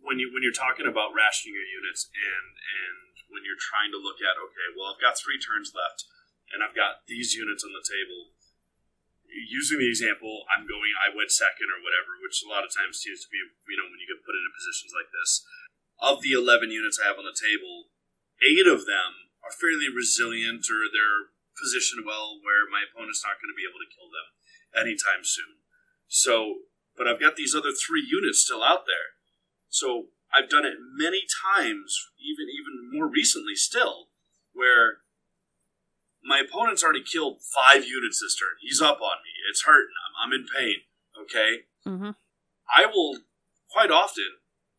when 0.00 0.16
you 0.16 0.32
when 0.32 0.40
you're 0.40 0.56
talking 0.56 0.88
about 0.88 1.12
rationing 1.12 1.60
your 1.60 1.68
units 1.68 2.08
and 2.16 2.56
and 2.56 3.12
when 3.28 3.44
you're 3.44 3.60
trying 3.60 3.92
to 3.92 4.00
look 4.00 4.24
at 4.24 4.40
okay, 4.40 4.72
well 4.72 4.88
I've 4.88 5.04
got 5.04 5.20
three 5.20 5.36
turns 5.36 5.76
left 5.76 6.08
and 6.48 6.64
I've 6.64 6.76
got 6.76 7.04
these 7.04 7.36
units 7.36 7.60
on 7.60 7.76
the 7.76 7.84
table. 7.84 8.32
Using 9.28 9.82
the 9.82 9.90
example, 9.90 10.46
I'm 10.48 10.64
going. 10.64 10.94
I 10.96 11.12
went 11.12 11.28
second 11.28 11.68
or 11.68 11.82
whatever, 11.84 12.16
which 12.24 12.40
a 12.40 12.48
lot 12.48 12.64
of 12.64 12.72
times 12.72 13.04
seems 13.04 13.20
to 13.20 13.28
be 13.28 13.36
you 13.42 13.76
know 13.76 13.84
when 13.84 14.00
you 14.00 14.08
get 14.08 14.24
put 14.24 14.32
into 14.32 14.48
positions 14.48 14.96
like 14.96 15.12
this. 15.12 15.44
Of 16.00 16.24
the 16.24 16.32
11 16.34 16.72
units 16.72 16.98
I 16.98 17.06
have 17.12 17.20
on 17.20 17.26
the 17.28 17.36
table, 17.36 17.92
eight 18.42 18.66
of 18.66 18.82
them 18.88 19.23
are 19.44 19.52
fairly 19.54 19.92
resilient 19.92 20.64
or 20.72 20.88
they're 20.88 21.30
positioned 21.60 22.04
well 22.06 22.40
where 22.42 22.66
my 22.66 22.82
opponent's 22.82 23.22
not 23.22 23.38
going 23.38 23.52
to 23.52 23.58
be 23.58 23.68
able 23.68 23.78
to 23.78 23.92
kill 23.92 24.10
them 24.10 24.28
anytime 24.74 25.22
soon. 25.22 25.62
So, 26.08 26.66
but 26.96 27.06
I've 27.06 27.20
got 27.20 27.36
these 27.36 27.54
other 27.54 27.72
three 27.72 28.02
units 28.02 28.40
still 28.42 28.64
out 28.64 28.86
there 28.88 29.14
So 29.68 30.06
I've 30.32 30.48
done 30.48 30.64
it 30.64 30.74
many 30.96 31.22
times, 31.26 32.10
even 32.18 32.46
even 32.48 32.90
more 32.92 33.08
recently 33.08 33.56
still, 33.56 34.08
where 34.52 34.98
my 36.22 36.40
opponent's 36.40 36.82
already 36.84 37.02
killed 37.02 37.40
five 37.42 37.84
units 37.84 38.20
this 38.20 38.36
turn. 38.36 38.56
He's 38.60 38.80
up 38.80 39.00
on 39.02 39.18
me. 39.24 39.30
It's 39.50 39.64
hurting. 39.64 39.94
I'm, 40.06 40.32
I'm 40.32 40.40
in 40.40 40.46
pain. 40.56 40.76
Okay. 41.20 41.64
Mm-hmm. 41.86 42.10
I 42.70 42.86
will 42.86 43.18
quite 43.70 43.90
often 43.90 44.38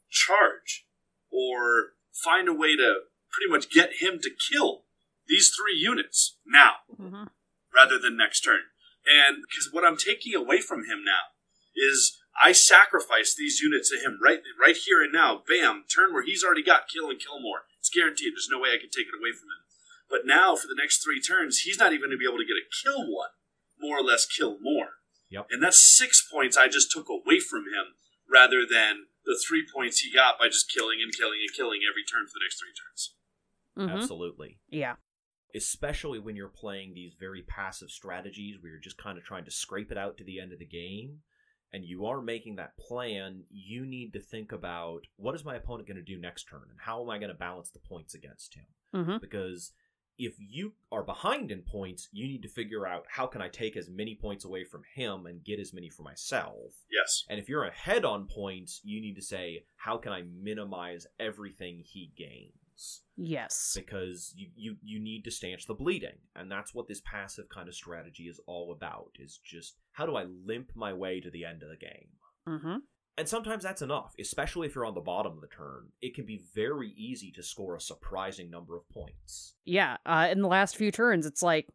charge 0.09 0.85
or 1.31 1.93
find 2.13 2.47
a 2.47 2.53
way 2.53 2.75
to 2.77 3.01
pretty 3.35 3.51
much 3.51 3.69
get 3.69 4.01
him 4.01 4.19
to 4.21 4.29
kill 4.31 4.83
these 5.27 5.51
three 5.51 5.75
units 5.77 6.37
now 6.45 6.73
Mm-hmm. 6.99 7.25
rather 7.75 7.99
than 7.99 8.15
next 8.15 8.41
turn. 8.41 8.61
And 9.05 9.43
because 9.43 9.69
what 9.71 9.83
I'm 9.83 9.97
taking 9.97 10.33
away 10.33 10.61
from 10.61 10.85
him 10.85 11.03
now 11.03 11.35
is 11.75 12.17
I 12.41 12.53
sacrifice 12.53 13.35
these 13.35 13.59
units 13.59 13.89
to 13.91 13.97
him 13.97 14.17
right 14.23 14.39
right 14.59 14.75
here 14.77 15.03
and 15.03 15.11
now. 15.11 15.41
Bam, 15.47 15.83
turn 15.93 16.13
where 16.13 16.23
he's 16.23 16.43
already 16.43 16.63
got 16.63 16.87
kill 16.87 17.09
and 17.09 17.19
kill 17.19 17.39
more. 17.39 17.67
It's 17.79 17.89
guaranteed. 17.89 18.33
There's 18.33 18.49
no 18.49 18.59
way 18.59 18.69
I 18.69 18.79
can 18.79 18.89
take 18.89 19.07
it 19.11 19.17
away 19.19 19.31
from 19.35 19.49
him. 19.51 19.61
But 20.09 20.25
now 20.25 20.55
for 20.55 20.67
the 20.67 20.77
next 20.79 21.03
three 21.03 21.21
turns, 21.21 21.59
he's 21.67 21.77
not 21.77 21.91
even 21.91 22.07
going 22.09 22.17
to 22.17 22.21
be 22.21 22.27
able 22.27 22.39
to 22.39 22.47
get 22.47 22.57
a 22.61 22.71
kill 22.83 23.03
one, 23.11 23.33
more 23.79 23.97
or 23.99 24.03
less 24.03 24.25
kill 24.25 24.57
more. 24.61 25.01
Yep. 25.29 25.47
And 25.51 25.61
that's 25.61 25.81
six 25.83 26.25
points 26.25 26.55
I 26.55 26.67
just 26.67 26.91
took 26.91 27.09
away 27.09 27.39
from 27.39 27.65
him 27.67 27.97
rather 28.29 28.63
than 28.65 29.07
the 29.25 29.37
three 29.37 29.65
points 29.65 29.99
he 29.99 30.13
got 30.13 30.37
by 30.39 30.47
just 30.47 30.71
killing 30.71 30.99
and 31.01 31.11
killing 31.13 31.39
and 31.41 31.53
killing 31.55 31.81
every 31.83 32.05
turn 32.05 32.25
for 32.29 32.37
the 32.39 32.45
next 32.45 32.59
three 32.61 32.73
turns. 32.73 33.13
Mm-hmm. 33.77 33.97
Absolutely. 33.97 34.59
Yeah. 34.69 34.95
Especially 35.55 36.19
when 36.19 36.35
you're 36.35 36.49
playing 36.49 36.93
these 36.93 37.13
very 37.19 37.43
passive 37.43 37.89
strategies 37.89 38.57
where 38.59 38.71
you're 38.71 38.81
just 38.81 38.97
kind 38.97 39.17
of 39.17 39.23
trying 39.23 39.45
to 39.45 39.51
scrape 39.51 39.91
it 39.91 39.97
out 39.97 40.17
to 40.17 40.23
the 40.23 40.39
end 40.39 40.51
of 40.51 40.59
the 40.59 40.65
game 40.65 41.19
and 41.71 41.85
you 41.85 42.05
are 42.05 42.21
making 42.21 42.55
that 42.55 42.77
plan, 42.77 43.43
you 43.49 43.85
need 43.85 44.13
to 44.13 44.19
think 44.19 44.51
about 44.51 45.01
what 45.17 45.35
is 45.35 45.45
my 45.45 45.55
opponent 45.55 45.87
going 45.87 45.97
to 45.97 46.03
do 46.03 46.19
next 46.19 46.45
turn 46.45 46.63
and 46.69 46.79
how 46.79 47.01
am 47.01 47.09
I 47.09 47.17
going 47.17 47.31
to 47.31 47.37
balance 47.37 47.69
the 47.69 47.79
points 47.79 48.13
against 48.13 48.55
him? 48.55 48.65
Mm-hmm. 48.93 49.17
Because 49.21 49.71
if 50.17 50.35
you 50.39 50.73
are 50.91 51.03
behind 51.03 51.51
in 51.51 51.61
points, 51.61 52.07
you 52.11 52.27
need 52.27 52.41
to 52.43 52.49
figure 52.49 52.87
out 52.87 53.05
how 53.09 53.27
can 53.27 53.41
I 53.41 53.49
take 53.49 53.75
as 53.75 53.89
many 53.89 54.15
points 54.15 54.45
away 54.45 54.63
from 54.63 54.83
him 54.95 55.25
and 55.25 55.43
get 55.43 55.59
as 55.59 55.73
many 55.73 55.89
for 55.89 56.03
myself. 56.03 56.73
Yes. 56.89 57.23
And 57.29 57.39
if 57.39 57.49
you're 57.49 57.65
ahead 57.65 58.05
on 58.05 58.27
points, 58.27 58.79
you 58.83 59.01
need 59.01 59.15
to 59.15 59.21
say, 59.21 59.65
how 59.75 59.97
can 59.97 60.13
I 60.13 60.23
minimize 60.41 61.07
everything 61.19 61.81
he 61.83 62.11
gains? 62.17 62.53
Yes. 63.15 63.73
Because 63.75 64.33
you, 64.35 64.47
you, 64.55 64.75
you 64.83 64.99
need 64.99 65.23
to 65.23 65.31
stanch 65.31 65.67
the 65.67 65.73
bleeding. 65.73 66.17
And 66.35 66.51
that's 66.51 66.73
what 66.73 66.87
this 66.87 67.01
passive 67.05 67.49
kind 67.49 67.67
of 67.67 67.75
strategy 67.75 68.23
is 68.23 68.39
all 68.47 68.71
about, 68.71 69.11
is 69.19 69.39
just 69.43 69.75
how 69.93 70.05
do 70.05 70.15
I 70.15 70.25
limp 70.45 70.71
my 70.75 70.93
way 70.93 71.19
to 71.21 71.31
the 71.31 71.45
end 71.45 71.63
of 71.63 71.69
the 71.69 71.77
game? 71.77 72.09
Mm-hmm. 72.47 72.77
And 73.17 73.29
sometimes 73.29 73.63
that's 73.63 73.81
enough, 73.81 74.13
especially 74.19 74.67
if 74.67 74.75
you're 74.75 74.85
on 74.85 74.93
the 74.93 74.99
bottom 74.99 75.31
of 75.31 75.41
the 75.41 75.47
turn. 75.47 75.87
It 76.01 76.15
can 76.15 76.25
be 76.25 76.43
very 76.53 76.89
easy 76.97 77.31
to 77.31 77.43
score 77.43 77.75
a 77.75 77.81
surprising 77.81 78.49
number 78.49 78.75
of 78.75 78.89
points. 78.89 79.55
Yeah. 79.63 79.97
Uh, 80.05 80.27
in 80.29 80.41
the 80.41 80.49
last 80.49 80.75
few 80.75 80.91
turns, 80.91 81.25
it's 81.25 81.41
like 81.41 81.69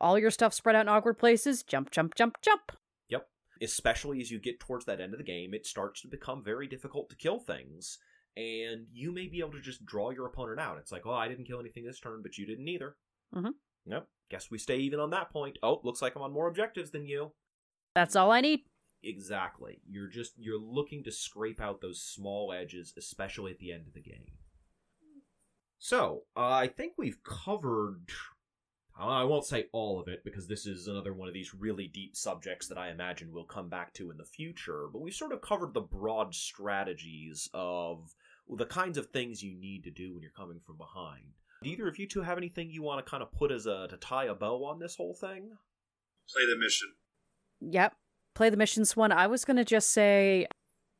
all 0.00 0.16
your 0.16 0.30
stuff 0.30 0.54
spread 0.54 0.76
out 0.76 0.82
in 0.82 0.88
awkward 0.88 1.18
places. 1.18 1.64
Jump, 1.64 1.90
jump, 1.90 2.14
jump, 2.14 2.36
jump. 2.42 2.70
Yep. 3.08 3.26
Especially 3.60 4.20
as 4.20 4.30
you 4.30 4.38
get 4.38 4.60
towards 4.60 4.84
that 4.84 5.00
end 5.00 5.14
of 5.14 5.18
the 5.18 5.24
game, 5.24 5.52
it 5.52 5.66
starts 5.66 6.00
to 6.02 6.08
become 6.08 6.44
very 6.44 6.68
difficult 6.68 7.10
to 7.10 7.16
kill 7.16 7.40
things. 7.40 7.98
And 8.36 8.86
you 8.92 9.12
may 9.12 9.26
be 9.26 9.40
able 9.40 9.52
to 9.52 9.60
just 9.60 9.84
draw 9.84 10.10
your 10.10 10.26
opponent 10.26 10.60
out. 10.60 10.78
It's 10.78 10.92
like, 10.92 11.06
oh, 11.06 11.12
I 11.12 11.28
didn't 11.28 11.46
kill 11.46 11.60
anything 11.60 11.84
this 11.84 11.98
turn, 11.98 12.20
but 12.22 12.38
you 12.38 12.46
didn't 12.46 12.68
either. 12.68 12.96
Mm-hmm. 13.34 13.50
Yep. 13.86 14.06
Guess 14.30 14.50
we 14.50 14.58
stay 14.58 14.76
even 14.76 15.00
on 15.00 15.10
that 15.10 15.30
point. 15.30 15.58
Oh, 15.62 15.80
looks 15.82 16.02
like 16.02 16.14
I'm 16.14 16.22
on 16.22 16.32
more 16.32 16.48
objectives 16.48 16.90
than 16.90 17.06
you. 17.06 17.32
That's 17.94 18.14
all 18.14 18.30
I 18.30 18.40
need. 18.40 18.60
Exactly. 19.02 19.80
You're 19.88 20.08
just 20.08 20.32
you're 20.36 20.60
looking 20.60 21.04
to 21.04 21.12
scrape 21.12 21.60
out 21.60 21.80
those 21.80 22.02
small 22.02 22.52
edges, 22.52 22.92
especially 22.96 23.52
at 23.52 23.58
the 23.58 23.72
end 23.72 23.86
of 23.86 23.94
the 23.94 24.02
game. 24.02 24.26
So, 25.78 26.24
uh, 26.36 26.50
I 26.50 26.66
think 26.66 26.94
we've 26.98 27.22
covered. 27.22 28.10
I 29.00 29.24
won't 29.24 29.44
say 29.44 29.66
all 29.72 30.00
of 30.00 30.08
it 30.08 30.24
because 30.24 30.48
this 30.48 30.66
is 30.66 30.88
another 30.88 31.12
one 31.12 31.28
of 31.28 31.34
these 31.34 31.54
really 31.54 31.86
deep 31.86 32.16
subjects 32.16 32.66
that 32.68 32.78
I 32.78 32.90
imagine 32.90 33.30
we'll 33.32 33.44
come 33.44 33.68
back 33.68 33.94
to 33.94 34.10
in 34.10 34.16
the 34.16 34.24
future. 34.24 34.86
But 34.92 35.02
we've 35.02 35.14
sort 35.14 35.32
of 35.32 35.40
covered 35.40 35.72
the 35.72 35.80
broad 35.80 36.34
strategies 36.34 37.48
of 37.54 38.12
the 38.48 38.66
kinds 38.66 38.98
of 38.98 39.06
things 39.06 39.42
you 39.42 39.54
need 39.58 39.84
to 39.84 39.90
do 39.90 40.14
when 40.14 40.22
you're 40.22 40.32
coming 40.32 40.58
from 40.66 40.76
behind. 40.78 41.24
Do 41.62 41.70
either 41.70 41.88
of 41.88 41.98
you 41.98 42.08
two 42.08 42.22
have 42.22 42.38
anything 42.38 42.70
you 42.70 42.82
want 42.82 43.04
to 43.04 43.08
kind 43.10 43.22
of 43.22 43.32
put 43.32 43.52
as 43.52 43.66
a 43.66 43.86
to 43.88 43.96
tie 43.96 44.24
a 44.24 44.34
bow 44.34 44.64
on 44.64 44.78
this 44.78 44.96
whole 44.96 45.14
thing? 45.14 45.50
Play 46.32 46.42
the 46.46 46.58
mission. 46.58 46.88
Yep. 47.60 47.94
Play 48.34 48.50
the 48.50 48.56
missions 48.56 48.96
one. 48.96 49.12
I 49.12 49.26
was 49.26 49.44
going 49.44 49.56
to 49.56 49.64
just 49.64 49.90
say 49.90 50.46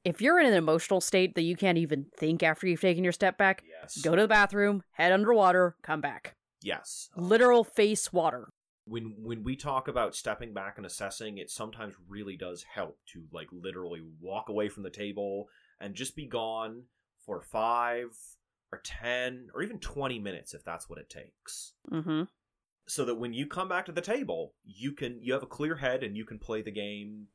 if 0.05 0.20
you're 0.20 0.40
in 0.40 0.46
an 0.46 0.55
emotional 0.55 1.01
state 1.01 1.34
that 1.34 1.42
you 1.42 1.57
can't 1.57 1.78
even 1.78 2.07
think 2.16 2.42
after 2.42 2.66
you've 2.66 2.80
taken 2.80 3.05
your 3.05 3.12
step 3.12 3.38
back, 3.38 3.62
Yes. 3.80 3.99
go 3.99 4.14
to 4.16 4.22
the 4.22 4.28
bathroom, 4.28 4.82
head 4.92 5.12
underwater, 5.12 5.76
come 5.82 6.01
back. 6.01 6.34
Yes. 6.63 7.09
Literal 7.17 7.65
face 7.65 8.13
water. 8.13 8.49
when 8.85 9.15
when 9.23 9.45
we 9.45 9.55
talk 9.57 9.87
about 9.89 10.15
stepping 10.15 10.53
back 10.55 10.75
and 10.79 10.87
assessing 10.87 11.39
it 11.39 11.51
sometimes 11.51 11.95
really 12.09 12.37
does 12.37 12.65
help 12.75 12.99
to 13.13 13.25
like 13.33 13.49
literally 13.53 14.01
walk 14.21 14.49
away 14.49 14.69
from 14.69 14.83
the 14.83 14.91
table 14.91 15.49
and 15.81 15.95
just 15.95 16.17
be 16.17 16.27
gone 16.27 16.85
for 17.27 17.41
5 17.43 18.07
or 18.73 18.81
10 18.83 19.49
or 19.55 19.63
even 19.63 19.79
20 19.79 20.19
minutes 20.19 20.55
if 20.55 20.65
that's 20.65 20.89
what 20.89 20.99
it 20.99 21.11
takes 21.11 21.75
Mm-hmm. 21.93 22.23
so 22.87 23.05
that 23.05 23.17
when 23.17 23.33
you 23.35 23.47
come 23.47 23.69
back 23.69 23.85
to 23.87 23.93
the 23.93 24.01
table 24.01 24.55
you 24.65 24.93
can 24.93 25.19
you 25.23 25.33
have 25.35 25.43
a 25.43 25.47
clear 25.59 25.77
head 25.77 26.03
and 26.03 26.17
you 26.17 26.25
can 26.25 26.39
play 26.39 26.63
the 26.63 26.71
game 26.73 27.27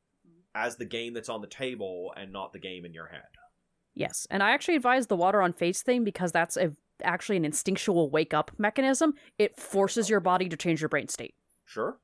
as 0.56 0.76
the 0.76 0.84
game 0.84 1.14
that's 1.14 1.28
on 1.28 1.40
the 1.40 1.46
table 1.46 2.12
and 2.16 2.32
not 2.32 2.52
the 2.52 2.58
game 2.58 2.84
in 2.84 2.92
your 2.92 3.06
head 3.08 3.22
Yes, 3.96 4.26
and 4.28 4.42
I 4.42 4.50
actually 4.50 4.74
advise 4.74 5.06
the 5.06 5.14
water 5.14 5.40
on 5.40 5.52
face 5.52 5.80
thing 5.80 6.02
because 6.02 6.32
that's 6.32 6.56
a, 6.56 6.72
actually 7.02 7.36
an 7.36 7.44
instinctual 7.44 8.10
wake 8.10 8.34
up 8.34 8.50
mechanism. 8.58 9.14
It 9.38 9.58
forces 9.58 10.08
your 10.08 10.20
body 10.20 10.48
to 10.48 10.56
change 10.56 10.80
your 10.80 10.88
brain 10.88 11.08
state. 11.08 11.34
sure 11.64 11.98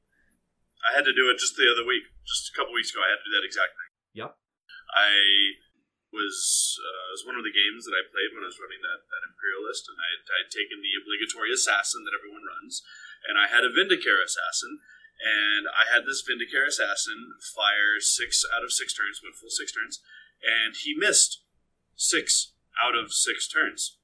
I 0.81 0.97
had 0.97 1.05
to 1.05 1.13
do 1.13 1.29
it 1.29 1.37
just 1.37 1.57
the 1.61 1.69
other 1.69 1.85
week, 1.85 2.09
just 2.25 2.49
a 2.49 2.57
couple 2.57 2.73
weeks 2.73 2.91
ago. 2.91 3.05
I 3.05 3.13
had 3.13 3.21
to 3.21 3.29
do 3.29 3.37
that 3.37 3.47
exact 3.47 3.73
thing. 3.77 3.91
yep 4.15 4.33
I 4.91 5.61
was 6.11 6.35
uh, 6.83 7.03
it 7.11 7.15
was 7.23 7.27
one 7.27 7.39
of 7.39 7.47
the 7.47 7.55
games 7.55 7.87
that 7.87 7.95
I 7.95 8.11
played 8.11 8.35
when 8.35 8.43
I 8.43 8.51
was 8.51 8.59
running 8.59 8.83
that, 8.83 9.07
that 9.07 9.29
Imperialist, 9.31 9.87
and 9.87 9.99
I 9.99 10.11
I 10.27 10.39
had 10.47 10.51
taken 10.51 10.83
the 10.83 10.99
obligatory 10.99 11.55
assassin 11.55 12.03
that 12.03 12.17
everyone 12.17 12.43
runs, 12.43 12.83
and 13.31 13.39
I 13.39 13.47
had 13.47 13.63
a 13.63 13.71
Vindicare 13.71 14.19
assassin, 14.19 14.83
and 15.23 15.71
I 15.71 15.87
had 15.87 16.07
this 16.07 16.25
Vindicare 16.27 16.67
assassin 16.67 17.39
fire 17.39 18.03
six 18.03 18.43
out 18.51 18.67
of 18.67 18.75
six 18.75 18.91
turns, 18.91 19.23
went 19.23 19.39
full 19.39 19.55
six 19.55 19.71
turns, 19.71 20.03
and 20.43 20.75
he 20.75 20.99
missed 20.99 21.47
six 21.95 22.59
out 22.81 22.99
of 22.99 23.15
six 23.15 23.47
turns, 23.47 24.00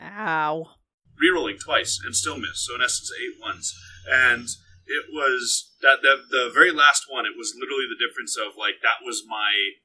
Ow. 0.00 0.66
rerolling 1.14 1.60
twice 1.62 2.00
and 2.04 2.14
still 2.14 2.38
missed. 2.38 2.66
So 2.66 2.74
in 2.74 2.82
essence, 2.82 3.10
eight 3.14 3.40
ones, 3.40 3.72
and 4.10 4.48
it 4.86 5.06
was 5.12 5.72
that 5.82 6.02
the, 6.02 6.24
the 6.28 6.50
very 6.52 6.72
last 6.72 7.06
one. 7.08 7.24
It 7.24 7.38
was 7.38 7.56
literally 7.56 7.86
the 7.88 8.00
difference 8.00 8.36
of 8.36 8.58
like 8.58 8.82
that 8.82 9.04
was 9.04 9.24
my 9.26 9.80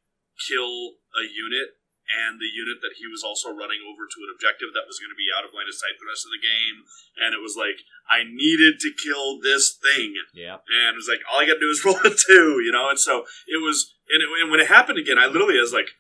kill 0.48 1.00
a 1.16 1.24
unit 1.28 1.76
and 2.10 2.42
the 2.42 2.50
unit 2.50 2.82
that 2.82 2.98
he 2.98 3.06
was 3.06 3.22
also 3.22 3.54
running 3.54 3.86
over 3.86 4.10
to 4.10 4.20
an 4.26 4.34
objective 4.34 4.74
that 4.74 4.90
was 4.90 4.98
going 4.98 5.14
to 5.14 5.20
be 5.20 5.30
out 5.30 5.46
of 5.46 5.54
line 5.54 5.70
of 5.70 5.78
sight 5.78 5.94
the 6.02 6.10
rest 6.10 6.26
of 6.26 6.34
the 6.34 6.42
game. 6.42 6.82
And 7.22 7.38
it 7.38 7.42
was 7.44 7.54
like 7.54 7.86
I 8.10 8.26
needed 8.26 8.82
to 8.82 8.90
kill 8.98 9.38
this 9.40 9.78
thing, 9.78 10.18
yeah 10.34 10.58
and 10.68 10.98
it 10.98 11.00
was 11.00 11.08
like 11.08 11.22
all 11.30 11.40
I 11.40 11.46
got 11.46 11.62
to 11.62 11.64
do 11.64 11.70
is 11.70 11.84
roll 11.88 12.02
a 12.02 12.12
two, 12.12 12.60
you 12.66 12.74
know. 12.74 12.90
And 12.90 13.00
so 13.00 13.30
it 13.46 13.62
was, 13.62 13.94
and, 14.10 14.26
it, 14.26 14.28
and 14.42 14.50
when 14.50 14.60
it 14.60 14.68
happened 14.68 14.98
again, 14.98 15.22
I 15.22 15.28
literally 15.30 15.60
was 15.60 15.72
like. 15.72 15.94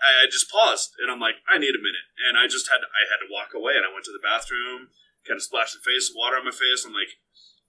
I 0.00 0.24
I 0.24 0.30
just 0.30 0.50
paused 0.50 0.94
and 1.02 1.10
I'm 1.10 1.20
like, 1.20 1.42
I 1.46 1.58
need 1.58 1.74
a 1.74 1.82
minute, 1.82 2.08
and 2.26 2.38
I 2.38 2.46
just 2.46 2.70
had 2.70 2.82
I 2.82 3.02
had 3.10 3.22
to 3.22 3.32
walk 3.32 3.54
away, 3.54 3.74
and 3.76 3.84
I 3.84 3.92
went 3.92 4.06
to 4.06 4.14
the 4.14 4.22
bathroom, 4.22 4.94
kind 5.26 5.38
of 5.38 5.46
splashed 5.46 5.76
the 5.76 5.84
face, 5.84 6.10
water 6.14 6.38
on 6.38 6.48
my 6.48 6.54
face. 6.54 6.84
I'm 6.86 6.94
like, 6.94 7.18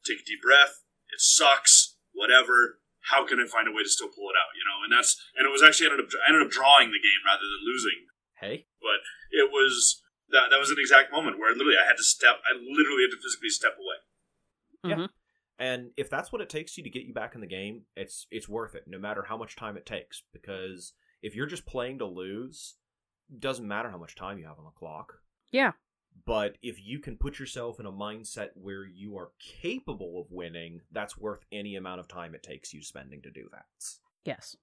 take 0.06 0.22
a 0.22 0.28
deep 0.28 0.42
breath. 0.42 0.86
It 1.10 1.22
sucks, 1.22 1.98
whatever. 2.14 2.82
How 3.10 3.26
can 3.26 3.42
I 3.42 3.48
find 3.50 3.66
a 3.66 3.74
way 3.74 3.82
to 3.82 3.90
still 3.90 4.12
pull 4.12 4.30
it 4.30 4.38
out? 4.38 4.54
You 4.54 4.66
know, 4.68 4.86
and 4.86 4.92
that's 4.94 5.18
and 5.34 5.48
it 5.48 5.54
was 5.54 5.64
actually 5.64 5.90
ended 5.90 6.06
up 6.06 6.12
I 6.22 6.30
ended 6.30 6.46
up 6.46 6.54
drawing 6.54 6.94
the 6.94 7.02
game 7.02 7.22
rather 7.26 7.46
than 7.46 7.66
losing, 7.66 8.00
hey 8.38 8.70
but 8.82 9.02
it 9.32 9.52
was 9.52 10.02
that 10.32 10.50
that 10.52 10.60
was 10.60 10.70
an 10.70 10.78
exact 10.80 11.12
moment 11.12 11.40
where 11.40 11.52
literally 11.54 11.78
I 11.78 11.88
had 11.88 11.98
to 11.98 12.04
step. 12.04 12.38
I 12.46 12.54
literally 12.56 13.04
had 13.04 13.12
to 13.12 13.22
physically 13.22 13.50
step 13.50 13.76
away. 13.78 14.00
Yeah. 14.84 14.96
Mm-hmm. 14.96 15.14
And 15.60 15.92
if 15.98 16.10
that's 16.10 16.32
what 16.32 16.42
it 16.42 16.50
takes 16.50 16.78
you 16.78 16.84
to 16.84 16.90
get 16.90 17.04
you 17.04 17.14
back 17.14 17.36
in 17.36 17.42
the 17.42 17.48
game, 17.48 17.84
it's 17.96 18.28
it's 18.32 18.48
worth 18.48 18.76
it, 18.76 18.86
no 18.88 18.98
matter 18.98 19.26
how 19.28 19.38
much 19.38 19.56
time 19.56 19.76
it 19.76 19.86
takes. 19.86 20.24
Because 20.32 20.94
if 21.22 21.36
you're 21.36 21.46
just 21.48 21.66
playing 21.66 22.00
to 22.00 22.06
lose, 22.06 22.76
doesn't 23.38 23.68
matter 23.68 23.90
how 23.90 23.98
much 23.98 24.16
time 24.16 24.38
you 24.38 24.46
have 24.46 24.58
on 24.58 24.66
the 24.66 24.72
clock. 24.72 25.20
Yeah. 25.52 25.74
But 26.26 26.58
if 26.62 26.84
you 26.84 27.00
can 27.00 27.18
put 27.18 27.40
yourself 27.40 27.80
in 27.80 27.86
a 27.86 27.92
mindset 27.92 28.50
where 28.56 28.86
you 28.86 29.18
are 29.18 29.32
capable 29.40 30.20
of 30.20 30.32
winning, 30.32 30.82
that's 30.92 31.18
worth 31.18 31.46
any 31.52 31.76
amount 31.76 32.00
of 32.00 32.08
time 32.08 32.36
it 32.36 32.44
takes 32.44 32.74
you 32.74 32.82
spending 32.82 33.22
to 33.22 33.32
do 33.32 33.48
that. 33.52 33.66
Yes. 34.26 34.56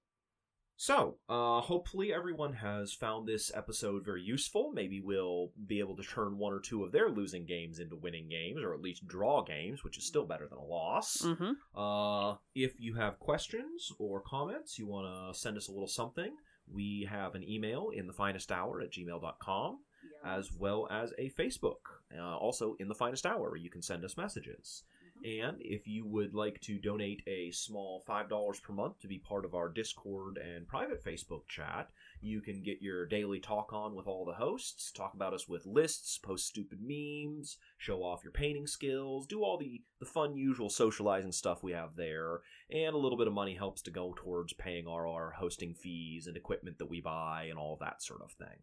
So, 0.79 1.17
uh, 1.27 1.59
hopefully 1.61 2.13
everyone 2.13 2.53
has 2.53 2.93
found 2.93 3.27
this 3.27 3.51
episode 3.55 4.05
very 4.05 4.21
useful. 4.21 4.71
Maybe 4.71 5.01
we'll 5.01 5.51
be 5.65 5.79
able 5.79 5.95
to 5.95 6.03
turn 6.03 6.37
one 6.37 6.53
or 6.53 6.59
two 6.59 6.83
of 6.83 6.91
their 6.91 7.09
losing 7.09 7.47
games 7.47 7.79
into 7.79 7.95
winning 7.95 8.29
games, 8.29 8.61
or 8.61 8.75
at 8.75 8.81
least 8.81 9.07
draw 9.07 9.41
games, 9.41 9.83
which 9.83 9.97
is 9.97 10.05
still 10.05 10.25
better 10.25 10.47
than 10.47 10.59
a 10.59 10.63
loss. 10.63 11.23
Mm-hmm. 11.23 11.79
Uh, 11.79 12.35
if 12.53 12.79
you 12.79 12.93
have 12.93 13.17
questions 13.17 13.91
or 13.97 14.21
comments, 14.21 14.77
you 14.77 14.85
want 14.85 15.07
to 15.07 15.39
send 15.39 15.57
us 15.57 15.67
a 15.67 15.71
little 15.71 15.87
something, 15.87 16.35
We 16.71 17.07
have 17.09 17.35
an 17.35 17.47
email 17.47 17.89
in 17.93 18.07
the 18.07 18.13
finest 18.13 18.51
hour 18.51 18.81
at 18.81 18.91
gmail.com, 18.91 19.79
as 20.25 20.51
well 20.51 20.87
as 20.91 21.13
a 21.17 21.29
Facebook, 21.29 21.77
uh, 22.17 22.37
also 22.37 22.75
in 22.79 22.87
the 22.87 22.95
finest 22.95 23.25
hour, 23.25 23.49
where 23.49 23.55
you 23.55 23.69
can 23.69 23.81
send 23.81 24.03
us 24.03 24.17
messages. 24.17 24.83
And 25.25 25.57
if 25.61 25.87
you 25.87 26.05
would 26.05 26.35
like 26.35 26.59
to 26.61 26.77
donate 26.77 27.23
a 27.27 27.51
small 27.51 28.03
$5 28.07 28.61
per 28.61 28.73
month 28.73 28.99
to 28.99 29.07
be 29.07 29.17
part 29.17 29.45
of 29.45 29.55
our 29.55 29.69
Discord 29.69 30.37
and 30.37 30.67
private 30.67 31.03
Facebook 31.03 31.47
chat, 31.47 31.89
you 32.21 32.41
can 32.41 32.61
get 32.61 32.81
your 32.81 33.05
daily 33.05 33.39
talk 33.39 33.73
on 33.73 33.95
with 33.95 34.07
all 34.07 34.25
the 34.25 34.33
hosts, 34.33 34.91
talk 34.91 35.13
about 35.13 35.33
us 35.33 35.47
with 35.47 35.65
lists, 35.65 36.17
post 36.17 36.47
stupid 36.47 36.79
memes, 36.81 37.57
show 37.77 37.99
off 37.99 38.23
your 38.23 38.31
painting 38.31 38.67
skills, 38.67 39.27
do 39.27 39.43
all 39.43 39.57
the, 39.57 39.81
the 39.99 40.05
fun, 40.05 40.35
usual 40.35 40.69
socializing 40.69 41.31
stuff 41.31 41.63
we 41.63 41.71
have 41.71 41.95
there, 41.95 42.41
and 42.71 42.93
a 42.93 42.97
little 42.97 43.17
bit 43.17 43.27
of 43.27 43.33
money 43.33 43.55
helps 43.55 43.81
to 43.83 43.91
go 43.91 44.13
towards 44.15 44.53
paying 44.53 44.87
our, 44.87 45.07
our 45.07 45.31
hosting 45.31 45.73
fees 45.73 46.27
and 46.27 46.35
equipment 46.35 46.77
that 46.77 46.89
we 46.89 47.01
buy 47.01 47.47
and 47.49 47.59
all 47.59 47.77
that 47.79 48.01
sort 48.01 48.21
of 48.21 48.31
thing. 48.31 48.59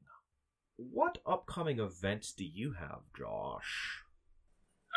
What 0.76 1.18
upcoming 1.24 1.78
events 1.78 2.32
do 2.32 2.44
you 2.44 2.72
have, 2.72 3.02
Josh? 3.16 4.02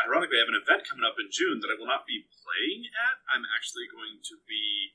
Ironically, 0.05 0.37
I 0.37 0.45
have 0.45 0.53
an 0.53 0.61
event 0.61 0.89
coming 0.89 1.05
up 1.05 1.17
in 1.17 1.29
June 1.33 1.61
that 1.61 1.73
I 1.73 1.77
will 1.77 1.89
not 1.89 2.05
be 2.05 2.25
playing 2.29 2.85
at. 3.09 3.17
I'm 3.33 3.45
actually 3.49 3.89
going 3.89 4.21
to 4.29 4.35
be 4.45 4.93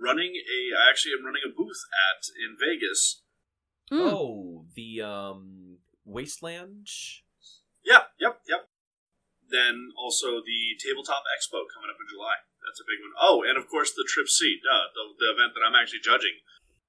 running 0.00 0.34
a. 0.34 0.58
I 0.74 0.90
actually 0.90 1.12
am 1.18 1.24
running 1.24 1.42
a 1.46 1.52
booth 1.52 1.82
at 1.92 2.26
in 2.34 2.56
Vegas. 2.58 3.22
Mm. 3.92 4.10
Oh, 4.10 4.66
the 4.74 5.02
um 5.02 5.78
Wasteland. 6.04 6.88
Yeah, 7.84 8.08
yep, 8.18 8.40
yep. 8.48 8.68
Then 9.48 9.92
also 9.98 10.40
the 10.40 10.74
Tabletop 10.80 11.22
Expo 11.36 11.68
coming 11.68 11.92
up 11.92 12.00
in 12.00 12.08
July. 12.08 12.40
That's 12.64 12.80
a 12.80 12.88
big 12.88 13.00
one. 13.04 13.12
Oh, 13.20 13.44
and 13.44 13.58
of 13.60 13.68
course 13.68 13.92
the 13.92 14.08
Trip 14.08 14.28
C, 14.28 14.56
duh, 14.64 14.88
the, 14.96 15.04
the 15.20 15.28
event 15.36 15.52
that 15.52 15.64
I'm 15.64 15.76
actually 15.76 16.00
judging. 16.00 16.40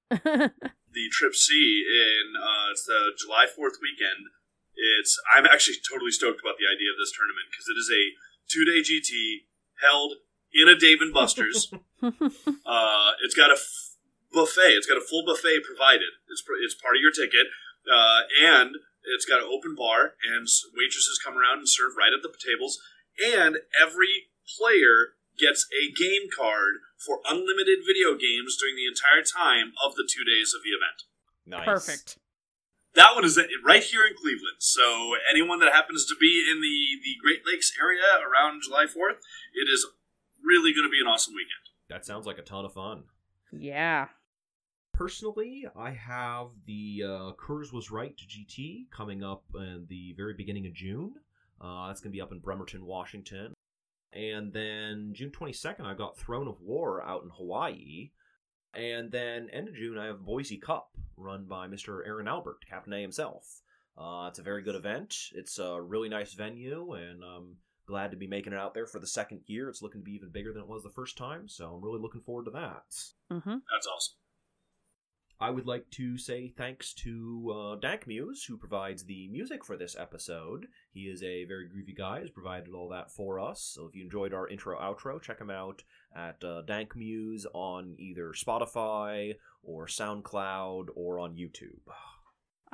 The 0.96 1.12
Trip 1.12 1.36
C 1.36 1.52
in 1.84 2.40
uh, 2.40 2.72
it's 2.72 2.88
the 2.88 3.12
July 3.20 3.52
Fourth 3.52 3.84
weekend. 3.84 4.32
It's 4.80 5.20
I'm 5.28 5.44
actually 5.44 5.84
totally 5.84 6.16
stoked 6.16 6.40
about 6.40 6.56
the 6.56 6.72
idea 6.72 6.88
of 6.88 6.96
this 6.96 7.12
tournament 7.12 7.52
because 7.52 7.68
it 7.68 7.76
is 7.76 7.92
a 7.92 8.04
two 8.48 8.64
day 8.64 8.80
GT 8.80 9.52
held 9.84 10.24
in 10.56 10.70
a 10.70 10.76
Dave 10.76 11.02
and 11.02 11.14
Buster's. 11.14 11.72
uh, 12.02 13.10
it's 13.24 13.36
got 13.36 13.52
a 13.52 13.60
f- 13.60 14.00
buffet. 14.32 14.74
It's 14.80 14.88
got 14.88 14.98
a 14.98 15.04
full 15.04 15.26
buffet 15.26 15.64
provided. 15.64 16.16
It's 16.30 16.42
pr- 16.42 16.64
it's 16.64 16.76
part 16.76 16.96
of 16.96 17.02
your 17.02 17.12
ticket, 17.12 17.48
uh, 17.92 18.24
and 18.42 18.76
it's 19.04 19.26
got 19.26 19.44
an 19.44 19.50
open 19.52 19.76
bar, 19.76 20.16
and 20.24 20.48
waitresses 20.74 21.20
come 21.24 21.38
around 21.38 21.60
and 21.60 21.70
serve 21.70 21.94
right 21.98 22.16
at 22.16 22.24
the 22.24 22.34
tables. 22.40 22.80
And 23.20 23.60
every 23.80 24.32
player 24.58 25.20
gets 25.38 25.68
a 25.76 25.92
game 25.92 26.28
card 26.32 26.80
for 26.98 27.20
unlimited 27.28 27.84
video 27.86 28.16
games 28.16 28.58
during 28.58 28.76
the 28.76 28.88
entire 28.88 29.22
time 29.22 29.76
of 29.84 29.96
the 29.96 30.08
two 30.08 30.24
days 30.24 30.56
of 30.56 30.64
the 30.64 30.72
event. 30.72 31.04
Nice. 31.46 31.68
Perfect. 31.68 32.18
That 32.96 33.14
one 33.14 33.26
is 33.26 33.38
right 33.64 33.84
here 33.84 34.08
in 34.08 34.16
Cleveland. 34.16 34.64
So 34.64 35.20
anyone 35.30 35.60
that 35.60 35.74
happens 35.74 36.06
to 36.08 36.16
be 36.20 36.48
in 36.50 36.64
the, 36.64 37.04
the 37.04 37.20
Great 37.22 37.44
Lakes 37.46 37.76
area 37.76 38.08
around 38.24 38.64
July 38.64 38.86
4th, 38.86 39.20
it 39.54 39.68
is 39.68 39.86
really 40.46 40.74
going 40.74 40.88
to 40.88 40.92
be 40.92 41.02
an 41.02 41.08
awesome 41.08 41.34
weekend. 41.34 41.50
That 41.90 42.06
sounds 42.06 42.26
like 42.26 42.38
a 42.38 42.44
ton 42.44 42.66
of 42.66 42.74
fun. 42.74 43.04
Yeah. 43.52 44.08
Personally, 44.94 45.66
I 45.76 45.92
have 45.92 46.48
the 46.66 47.04
uh, 47.06 47.32
Kurz 47.38 47.74
Was 47.74 47.92
Right 47.92 48.16
GT 48.16 48.90
coming 48.92 49.24
up 49.24 49.44
in 49.54 49.86
the 49.90 50.14
very 50.16 50.34
beginning 50.34 50.68
of 50.68 50.74
June. 50.74 51.16
Uh, 51.60 51.88
that's 51.88 52.00
going 52.00 52.12
to 52.12 52.16
be 52.16 52.22
up 52.22 52.32
in 52.32 52.40
Bremerton, 52.40 52.86
Washington. 52.86 53.54
And 54.14 54.54
then 54.54 55.12
June 55.14 55.32
22nd, 55.32 55.82
I've 55.82 55.98
got 55.98 56.18
Throne 56.18 56.48
of 56.48 56.62
War 56.62 57.04
out 57.04 57.24
in 57.24 57.30
Hawaii. 57.30 58.12
And 58.74 59.12
then 59.12 59.50
end 59.52 59.68
of 59.68 59.76
June, 59.76 59.98
I 59.98 60.06
have 60.06 60.26
Boise 60.26 60.58
Cup, 60.58 60.90
run 61.18 61.46
by 61.46 61.68
Mr. 61.68 62.06
Aaron 62.06 62.28
Albert, 62.28 62.58
Captain 62.70 62.94
A 62.94 63.02
himself. 63.02 63.62
Uh, 63.98 64.28
it's 64.30 64.40
a 64.40 64.44
very 64.44 64.62
good 64.62 64.76
event. 64.76 65.16
It's 65.34 65.60
a 65.60 65.82
really 65.82 66.10
nice 66.10 66.34
venue, 66.34 66.94
and 66.94 67.24
I'm 67.24 67.58
glad 67.86 68.12
to 68.12 68.18
be 68.18 68.28
making 68.28 68.54
it 68.54 68.60
out 68.60 68.74
there 68.74 68.88
for 68.88 69.00
the 69.00 69.08
second 69.08 69.42
year. 69.46 69.70
It's 69.70 69.82
looking 69.82 70.02
to 70.02 70.06
be 70.06 70.16
even 70.16 70.30
bigger 70.30 70.52
than 70.54 70.64
it 70.64 70.68
was 70.68 70.84
the 70.84 70.90
first 70.90 71.18
time, 71.18 71.48
so 71.48 71.74
I'm 71.74 71.84
really 71.84 72.02
looking 72.02 72.22
forward 72.22 72.46
to 72.46 72.52
that. 72.52 72.86
Mm-hmm. 73.32 73.58
That's 73.72 73.88
awesome. 73.88 74.16
I 75.40 75.50
would 75.50 75.68
like 75.68 75.90
to 75.92 76.18
say 76.18 76.48
thanks 76.48 76.94
to 76.94 77.54
uh, 77.54 77.76
Dank 77.76 78.08
Muse, 78.08 78.46
who 78.46 78.56
provides 78.56 79.04
the 79.04 79.28
music 79.28 79.66
for 79.66 79.76
this 79.76 79.96
episode. 80.00 80.68
He 80.94 81.02
is 81.02 81.22
a 81.22 81.44
very 81.44 81.68
groovy 81.68 81.96
guy, 81.96 82.22
has 82.22 82.30
provided 82.30 82.74
all 82.74 82.88
that 82.90 83.12
for 83.12 83.38
us. 83.40 83.62
So 83.62 83.86
if 83.86 83.96
you 83.96 84.04
enjoyed 84.04 84.34
our 84.34 84.48
intro 84.48 84.80
outro, 84.80 85.22
check 85.22 85.40
him 85.40 85.50
out 85.50 85.84
at 86.16 86.42
uh, 86.42 86.62
Dank 86.62 86.96
Muse 86.96 87.46
on 87.54 87.96
either 88.00 88.32
Spotify 88.32 89.34
or 89.62 89.88
SoundCloud 89.88 90.86
or 90.96 91.20
on 91.20 91.36
YouTube. 91.36 91.82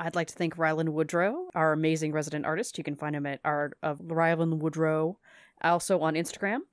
I'd 0.01 0.17
like 0.17 0.33
to 0.33 0.35
thank 0.35 0.57
Rylan 0.57 0.97
Woodrow, 0.97 1.53
our 1.53 1.77
amazing 1.77 2.09
resident 2.09 2.41
artist. 2.41 2.73
You 2.81 2.83
can 2.83 2.97
find 2.97 3.13
him 3.13 3.29
at 3.29 3.37
art 3.45 3.77
of 3.85 4.01
Rylan 4.01 4.57
Woodrow, 4.57 5.21
also 5.61 6.01
on 6.01 6.17
Instagram. 6.17 6.65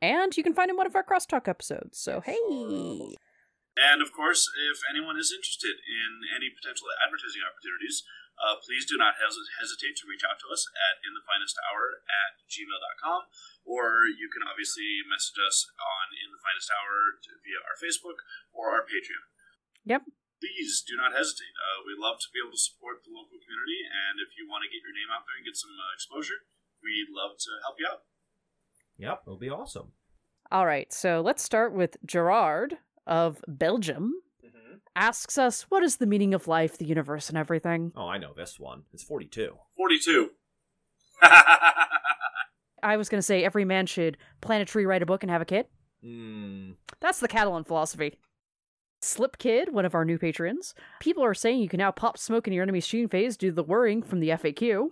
And 0.00 0.32
you 0.32 0.40
can 0.40 0.56
find 0.56 0.72
him 0.72 0.80
one 0.80 0.88
of 0.88 0.96
our 0.96 1.04
crosstalk 1.04 1.44
episodes. 1.44 2.00
So 2.00 2.24
hey. 2.24 2.40
And 3.76 4.00
of 4.00 4.16
course, 4.16 4.48
if 4.48 4.80
anyone 4.88 5.20
is 5.20 5.28
interested 5.28 5.76
in 5.76 6.24
any 6.32 6.48
potential 6.48 6.88
advertising 7.04 7.44
opportunities, 7.44 8.08
uh, 8.40 8.56
please 8.64 8.88
do 8.88 8.96
not 8.96 9.20
hes- 9.20 9.52
hesitate 9.60 10.00
to 10.00 10.08
reach 10.08 10.24
out 10.24 10.40
to 10.40 10.48
us 10.48 10.64
at 10.72 11.04
inthefinesthour 11.04 12.00
at 12.08 12.40
gmail.com, 12.48 13.28
or 13.68 14.08
you 14.08 14.32
can 14.32 14.40
obviously 14.40 15.04
message 15.04 15.36
us 15.36 15.68
on 15.76 16.16
In 16.16 16.32
the 16.32 16.40
Finest 16.40 16.72
Hour 16.72 17.20
via 17.44 17.60
our 17.60 17.76
Facebook 17.76 18.24
or 18.56 18.72
our 18.72 18.88
Patreon. 18.88 19.26
Yep. 19.84 20.08
Please 20.38 20.82
do 20.86 20.94
not 20.94 21.14
hesitate. 21.14 21.54
Uh, 21.58 21.82
we 21.82 21.98
love 21.98 22.22
to 22.22 22.30
be 22.30 22.38
able 22.38 22.54
to 22.54 22.60
support 22.60 23.02
the 23.02 23.10
local 23.10 23.42
community, 23.42 23.82
and 23.82 24.22
if 24.22 24.38
you 24.38 24.46
want 24.46 24.62
to 24.62 24.70
get 24.70 24.86
your 24.86 24.94
name 24.94 25.10
out 25.10 25.26
there 25.26 25.34
and 25.34 25.46
get 25.46 25.58
some 25.58 25.74
uh, 25.74 25.94
exposure, 25.94 26.46
we'd 26.82 27.10
love 27.10 27.34
to 27.42 27.50
help 27.66 27.76
you 27.78 27.86
out. 27.90 28.06
Yep, 28.98 29.18
it'll 29.26 29.38
be 29.38 29.50
awesome. 29.50 29.92
All 30.50 30.66
right, 30.66 30.92
so 30.92 31.20
let's 31.20 31.42
start 31.42 31.74
with 31.74 31.96
Gerard 32.06 32.78
of 33.06 33.42
Belgium. 33.46 34.14
Asks 34.96 35.38
us, 35.38 35.62
what 35.68 35.82
is 35.84 35.96
the 35.96 36.06
meaning 36.06 36.34
of 36.34 36.48
life, 36.48 36.78
the 36.78 36.84
universe, 36.84 37.28
and 37.28 37.38
everything? 37.38 37.92
Oh, 37.94 38.08
I 38.08 38.18
know 38.18 38.32
this 38.34 38.58
one. 38.58 38.82
It's 38.92 39.04
42. 39.04 39.54
42. 39.76 40.30
I 42.82 42.96
was 42.96 43.08
going 43.08 43.18
to 43.18 43.22
say 43.22 43.44
every 43.44 43.64
man 43.64 43.86
should 43.86 44.16
plant 44.40 44.62
a 44.62 44.64
tree, 44.64 44.86
write 44.86 45.02
a 45.02 45.06
book, 45.06 45.22
and 45.22 45.30
have 45.30 45.42
a 45.42 45.44
kid. 45.44 45.66
Hmm. 46.02 46.72
That's 47.00 47.20
the 47.20 47.28
Catalan 47.28 47.64
philosophy. 47.64 48.18
Slip 49.00 49.38
Kid, 49.38 49.72
one 49.72 49.84
of 49.84 49.94
our 49.94 50.04
new 50.04 50.18
patrons. 50.18 50.74
People 51.00 51.24
are 51.24 51.34
saying 51.34 51.60
you 51.60 51.68
can 51.68 51.78
now 51.78 51.90
pop 51.90 52.18
smoke 52.18 52.46
in 52.46 52.52
your 52.52 52.62
enemy's 52.62 52.86
shooting 52.86 53.08
phase 53.08 53.36
due 53.36 53.50
to 53.50 53.54
the 53.54 53.62
worrying 53.62 54.02
from 54.02 54.20
the 54.20 54.30
FAQ. 54.30 54.88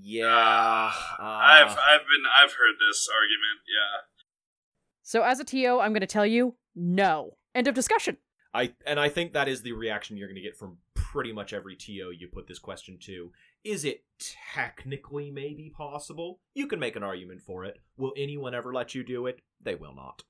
Yeah. 0.00 0.26
Uh, 0.28 1.22
I've 1.22 1.70
I've 1.70 2.06
been 2.06 2.24
I've 2.40 2.52
heard 2.52 2.76
this 2.78 3.08
argument. 3.08 3.60
Yeah. 3.66 4.22
So, 5.02 5.22
as 5.22 5.40
a 5.40 5.44
TO, 5.44 5.80
I'm 5.80 5.92
going 5.92 6.00
to 6.00 6.06
tell 6.06 6.26
you 6.26 6.54
no. 6.74 7.36
End 7.54 7.66
of 7.66 7.74
discussion. 7.74 8.16
I 8.54 8.72
and 8.86 9.00
I 9.00 9.08
think 9.08 9.32
that 9.32 9.48
is 9.48 9.62
the 9.62 9.72
reaction 9.72 10.16
you're 10.16 10.28
going 10.28 10.36
to 10.36 10.42
get 10.42 10.56
from 10.56 10.78
pretty 10.94 11.32
much 11.32 11.52
every 11.52 11.76
TO 11.76 12.10
you 12.16 12.28
put 12.32 12.46
this 12.46 12.58
question 12.58 12.98
to. 13.02 13.32
Is 13.64 13.84
it 13.84 14.04
technically 14.54 15.30
maybe 15.30 15.72
possible? 15.76 16.40
You 16.54 16.66
can 16.66 16.78
make 16.78 16.96
an 16.96 17.02
argument 17.02 17.42
for 17.42 17.64
it. 17.64 17.78
Will 17.96 18.12
anyone 18.16 18.54
ever 18.54 18.72
let 18.72 18.94
you 18.94 19.04
do 19.04 19.26
it? 19.26 19.40
They 19.60 19.74
will 19.74 19.94
not. 19.94 20.22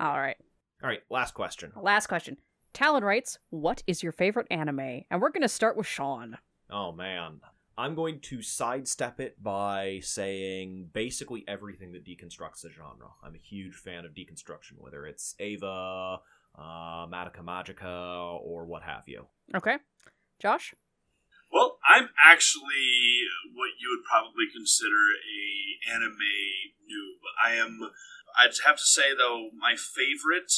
All 0.00 0.18
right. 0.18 0.36
All 0.84 0.90
right, 0.90 1.02
last 1.08 1.32
question. 1.32 1.72
Last 1.80 2.08
question. 2.08 2.36
Talon 2.74 3.04
writes, 3.04 3.38
What 3.48 3.82
is 3.86 4.02
your 4.02 4.12
favorite 4.12 4.46
anime? 4.50 5.04
And 5.10 5.22
we're 5.22 5.30
going 5.30 5.40
to 5.40 5.48
start 5.48 5.78
with 5.78 5.86
Sean. 5.86 6.36
Oh 6.70 6.92
man. 6.92 7.40
I'm 7.78 7.94
going 7.94 8.20
to 8.20 8.42
sidestep 8.42 9.18
it 9.18 9.42
by 9.42 10.00
saying 10.02 10.90
basically 10.92 11.42
everything 11.48 11.92
that 11.92 12.04
deconstructs 12.04 12.60
the 12.60 12.68
genre. 12.68 13.08
I'm 13.22 13.34
a 13.34 13.38
huge 13.38 13.72
fan 13.72 14.04
of 14.04 14.12
deconstruction, 14.12 14.74
whether 14.76 15.06
it's 15.06 15.34
Eva, 15.40 16.18
uh, 16.54 17.06
Madoka 17.06 17.40
Magica, 17.40 18.38
or 18.42 18.66
what 18.66 18.82
have 18.82 19.04
you. 19.06 19.24
Okay. 19.54 19.78
Josh? 20.38 20.74
Well, 21.50 21.78
I'm 21.88 22.10
actually 22.22 23.22
what 23.54 23.70
you 23.80 23.88
would 23.96 24.04
probably 24.04 24.52
consider 24.54 24.90
a 24.92 25.94
anime 25.94 26.12
noob. 26.84 27.20
I 27.42 27.54
am. 27.54 27.90
I'd 28.38 28.52
have 28.66 28.76
to 28.76 28.84
say 28.84 29.14
though, 29.16 29.48
my 29.58 29.76
favorite 29.76 30.52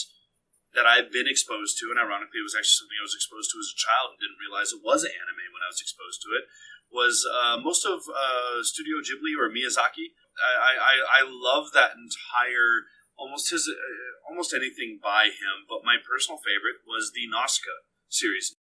that 0.77 0.85
I've 0.87 1.11
been 1.11 1.27
exposed 1.27 1.81
to, 1.81 1.89
and 1.89 1.99
ironically, 1.99 2.39
it 2.39 2.47
was 2.47 2.55
actually 2.55 2.85
something 2.85 3.01
I 3.01 3.09
was 3.09 3.17
exposed 3.17 3.49
to 3.51 3.59
as 3.59 3.73
a 3.73 3.81
child 3.81 4.15
and 4.15 4.21
didn't 4.21 4.39
realize 4.39 4.71
it 4.71 4.85
was 4.85 5.03
anime 5.03 5.49
when 5.51 5.65
I 5.65 5.73
was 5.73 5.81
exposed 5.81 6.21
to 6.29 6.37
it. 6.37 6.45
Was 6.93 7.27
uh, 7.27 7.59
most 7.59 7.83
of 7.83 8.07
uh, 8.07 8.63
Studio 8.63 9.03
Ghibli 9.03 9.35
or 9.35 9.51
Miyazaki. 9.51 10.15
I, 10.39 10.77
I, 10.79 10.95
I 11.03 11.23
love 11.27 11.73
that 11.75 11.99
entire 11.99 12.87
almost 13.19 13.51
his 13.51 13.67
uh, 13.67 14.31
almost 14.31 14.55
anything 14.55 15.01
by 15.03 15.25
him. 15.25 15.67
But 15.69 15.83
my 15.83 15.97
personal 15.99 16.39
favorite 16.39 16.87
was 16.87 17.11
the 17.11 17.27
Nausicaa 17.27 17.83
series. 18.09 18.55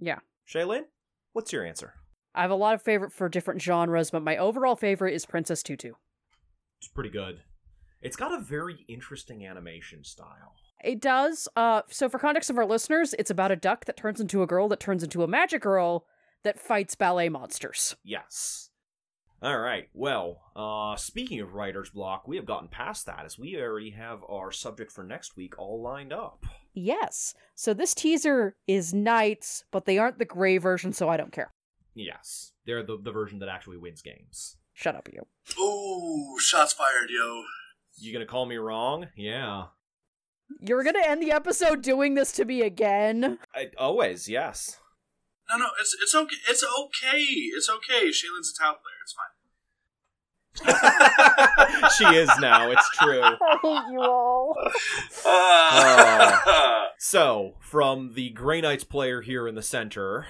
Yeah. 0.00 0.18
Shaylin, 0.48 0.90
what's 1.32 1.52
your 1.52 1.64
answer? 1.64 1.94
I 2.34 2.42
have 2.42 2.50
a 2.50 2.56
lot 2.56 2.74
of 2.74 2.82
favorite 2.82 3.12
for 3.12 3.28
different 3.28 3.62
genres, 3.62 4.10
but 4.10 4.22
my 4.22 4.36
overall 4.36 4.76
favorite 4.76 5.14
is 5.14 5.26
Princess 5.26 5.62
Tutu. 5.62 5.92
It's 6.78 6.88
pretty 6.88 7.10
good. 7.10 7.42
It's 8.02 8.16
got 8.16 8.32
a 8.32 8.40
very 8.40 8.84
interesting 8.88 9.46
animation 9.46 10.04
style. 10.04 10.54
It 10.84 11.00
does. 11.00 11.48
Uh, 11.56 11.82
so 11.90 12.08
for 12.08 12.18
context 12.18 12.50
of 12.50 12.58
our 12.58 12.66
listeners, 12.66 13.14
it's 13.18 13.30
about 13.30 13.50
a 13.50 13.56
duck 13.56 13.84
that 13.84 13.96
turns 13.96 14.20
into 14.20 14.42
a 14.42 14.46
girl 14.46 14.68
that 14.68 14.80
turns 14.80 15.02
into 15.02 15.22
a 15.22 15.28
magic 15.28 15.62
girl 15.62 16.06
that 16.42 16.58
fights 16.58 16.94
ballet 16.94 17.28
monsters. 17.28 17.96
Yes. 18.02 18.70
All 19.42 19.58
right. 19.58 19.88
Well, 19.94 20.42
uh, 20.54 20.96
speaking 20.96 21.40
of 21.40 21.54
writer's 21.54 21.90
block, 21.90 22.28
we 22.28 22.36
have 22.36 22.44
gotten 22.44 22.68
past 22.68 23.06
that 23.06 23.24
as 23.24 23.38
we 23.38 23.56
already 23.56 23.90
have 23.90 24.20
our 24.28 24.52
subject 24.52 24.92
for 24.92 25.02
next 25.02 25.36
week 25.36 25.58
all 25.58 25.80
lined 25.80 26.12
up. 26.12 26.44
Yes. 26.74 27.34
So 27.54 27.72
this 27.72 27.94
teaser 27.94 28.56
is 28.66 28.92
knights, 28.92 29.64
but 29.70 29.86
they 29.86 29.98
aren't 29.98 30.18
the 30.18 30.24
gray 30.26 30.58
version, 30.58 30.92
so 30.92 31.08
I 31.08 31.16
don't 31.16 31.32
care. 31.32 31.52
Yes, 31.94 32.52
they're 32.66 32.84
the 32.84 32.96
the 33.02 33.10
version 33.10 33.40
that 33.40 33.48
actually 33.48 33.76
wins 33.76 34.02
games. 34.02 34.56
Shut 34.72 34.94
up, 34.94 35.08
you. 35.12 35.26
Ooh, 35.60 36.38
shots 36.38 36.72
fired, 36.72 37.10
yo. 37.10 37.42
You 37.96 38.12
gonna 38.12 38.26
call 38.26 38.46
me 38.46 38.56
wrong? 38.56 39.08
Yeah. 39.16 39.64
You're 40.60 40.82
gonna 40.82 41.02
end 41.04 41.22
the 41.22 41.32
episode 41.32 41.82
doing 41.82 42.14
this 42.14 42.32
to 42.32 42.44
me 42.44 42.62
again. 42.62 43.38
I, 43.54 43.70
always, 43.78 44.28
yes. 44.28 44.78
No, 45.50 45.56
no, 45.58 45.66
it's 45.80 45.96
it's 46.02 46.14
okay. 46.14 46.36
It's 46.48 46.64
okay. 46.64 47.18
It's 47.20 47.68
okay. 47.70 48.08
Shaylin's 48.08 48.52
a 48.54 48.62
top 48.62 48.80
player. 48.82 48.94
It's 49.02 49.12
fine. 49.12 49.26
she 51.98 52.04
is 52.16 52.30
now. 52.40 52.70
It's 52.70 52.88
true. 52.98 53.20
I 53.22 53.36
hate 53.62 53.92
you 53.92 54.00
all. 54.00 54.56
Uh, 55.24 56.36
So, 56.98 57.54
from 57.60 58.12
the 58.14 58.30
Grey 58.30 58.60
Knights 58.60 58.84
player 58.84 59.22
here 59.22 59.48
in 59.48 59.54
the 59.54 59.62
center, 59.62 60.26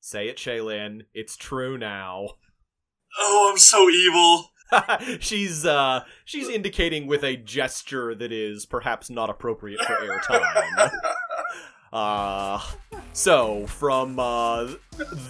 say 0.00 0.28
it, 0.28 0.36
Shaylin. 0.36 1.02
It's 1.14 1.36
true 1.36 1.78
now. 1.78 2.28
oh, 3.18 3.48
I'm 3.50 3.58
so 3.58 3.88
evil. 3.88 4.50
she's 5.20 5.64
uh 5.66 6.04
she's 6.24 6.48
indicating 6.48 7.06
with 7.06 7.22
a 7.22 7.36
gesture 7.36 8.14
that 8.14 8.32
is 8.32 8.66
perhaps 8.66 9.10
not 9.10 9.30
appropriate 9.30 9.80
for 9.84 9.94
airtime. 9.94 10.90
Uh 11.92 12.60
so 13.12 13.68
from 13.68 14.18
uh 14.18 14.64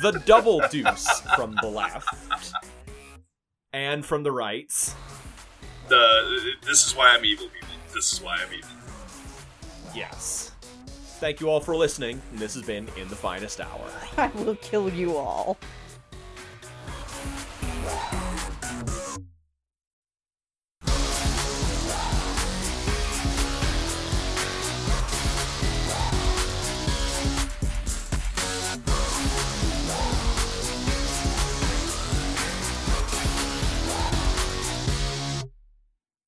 the 0.00 0.22
double 0.24 0.62
deuce 0.70 1.20
from 1.36 1.54
the 1.60 1.68
left 1.68 2.08
and 3.74 4.02
from 4.06 4.22
the 4.22 4.32
right. 4.32 4.72
The 5.88 6.54
this 6.64 6.86
is 6.86 6.96
why 6.96 7.10
I'm 7.10 7.22
evil, 7.22 7.48
people. 7.48 7.74
This 7.94 8.14
is 8.14 8.22
why 8.22 8.36
I'm 8.36 8.54
evil. 8.54 8.70
Yes. 9.94 10.52
Thank 11.20 11.40
you 11.40 11.50
all 11.50 11.60
for 11.60 11.76
listening. 11.76 12.22
and 12.30 12.38
This 12.38 12.54
has 12.54 12.62
been 12.62 12.88
In 12.96 13.08
the 13.08 13.16
Finest 13.16 13.60
Hour. 13.60 13.90
I 14.16 14.28
will 14.28 14.56
kill 14.56 14.88
you 14.88 15.16
all. 15.18 15.58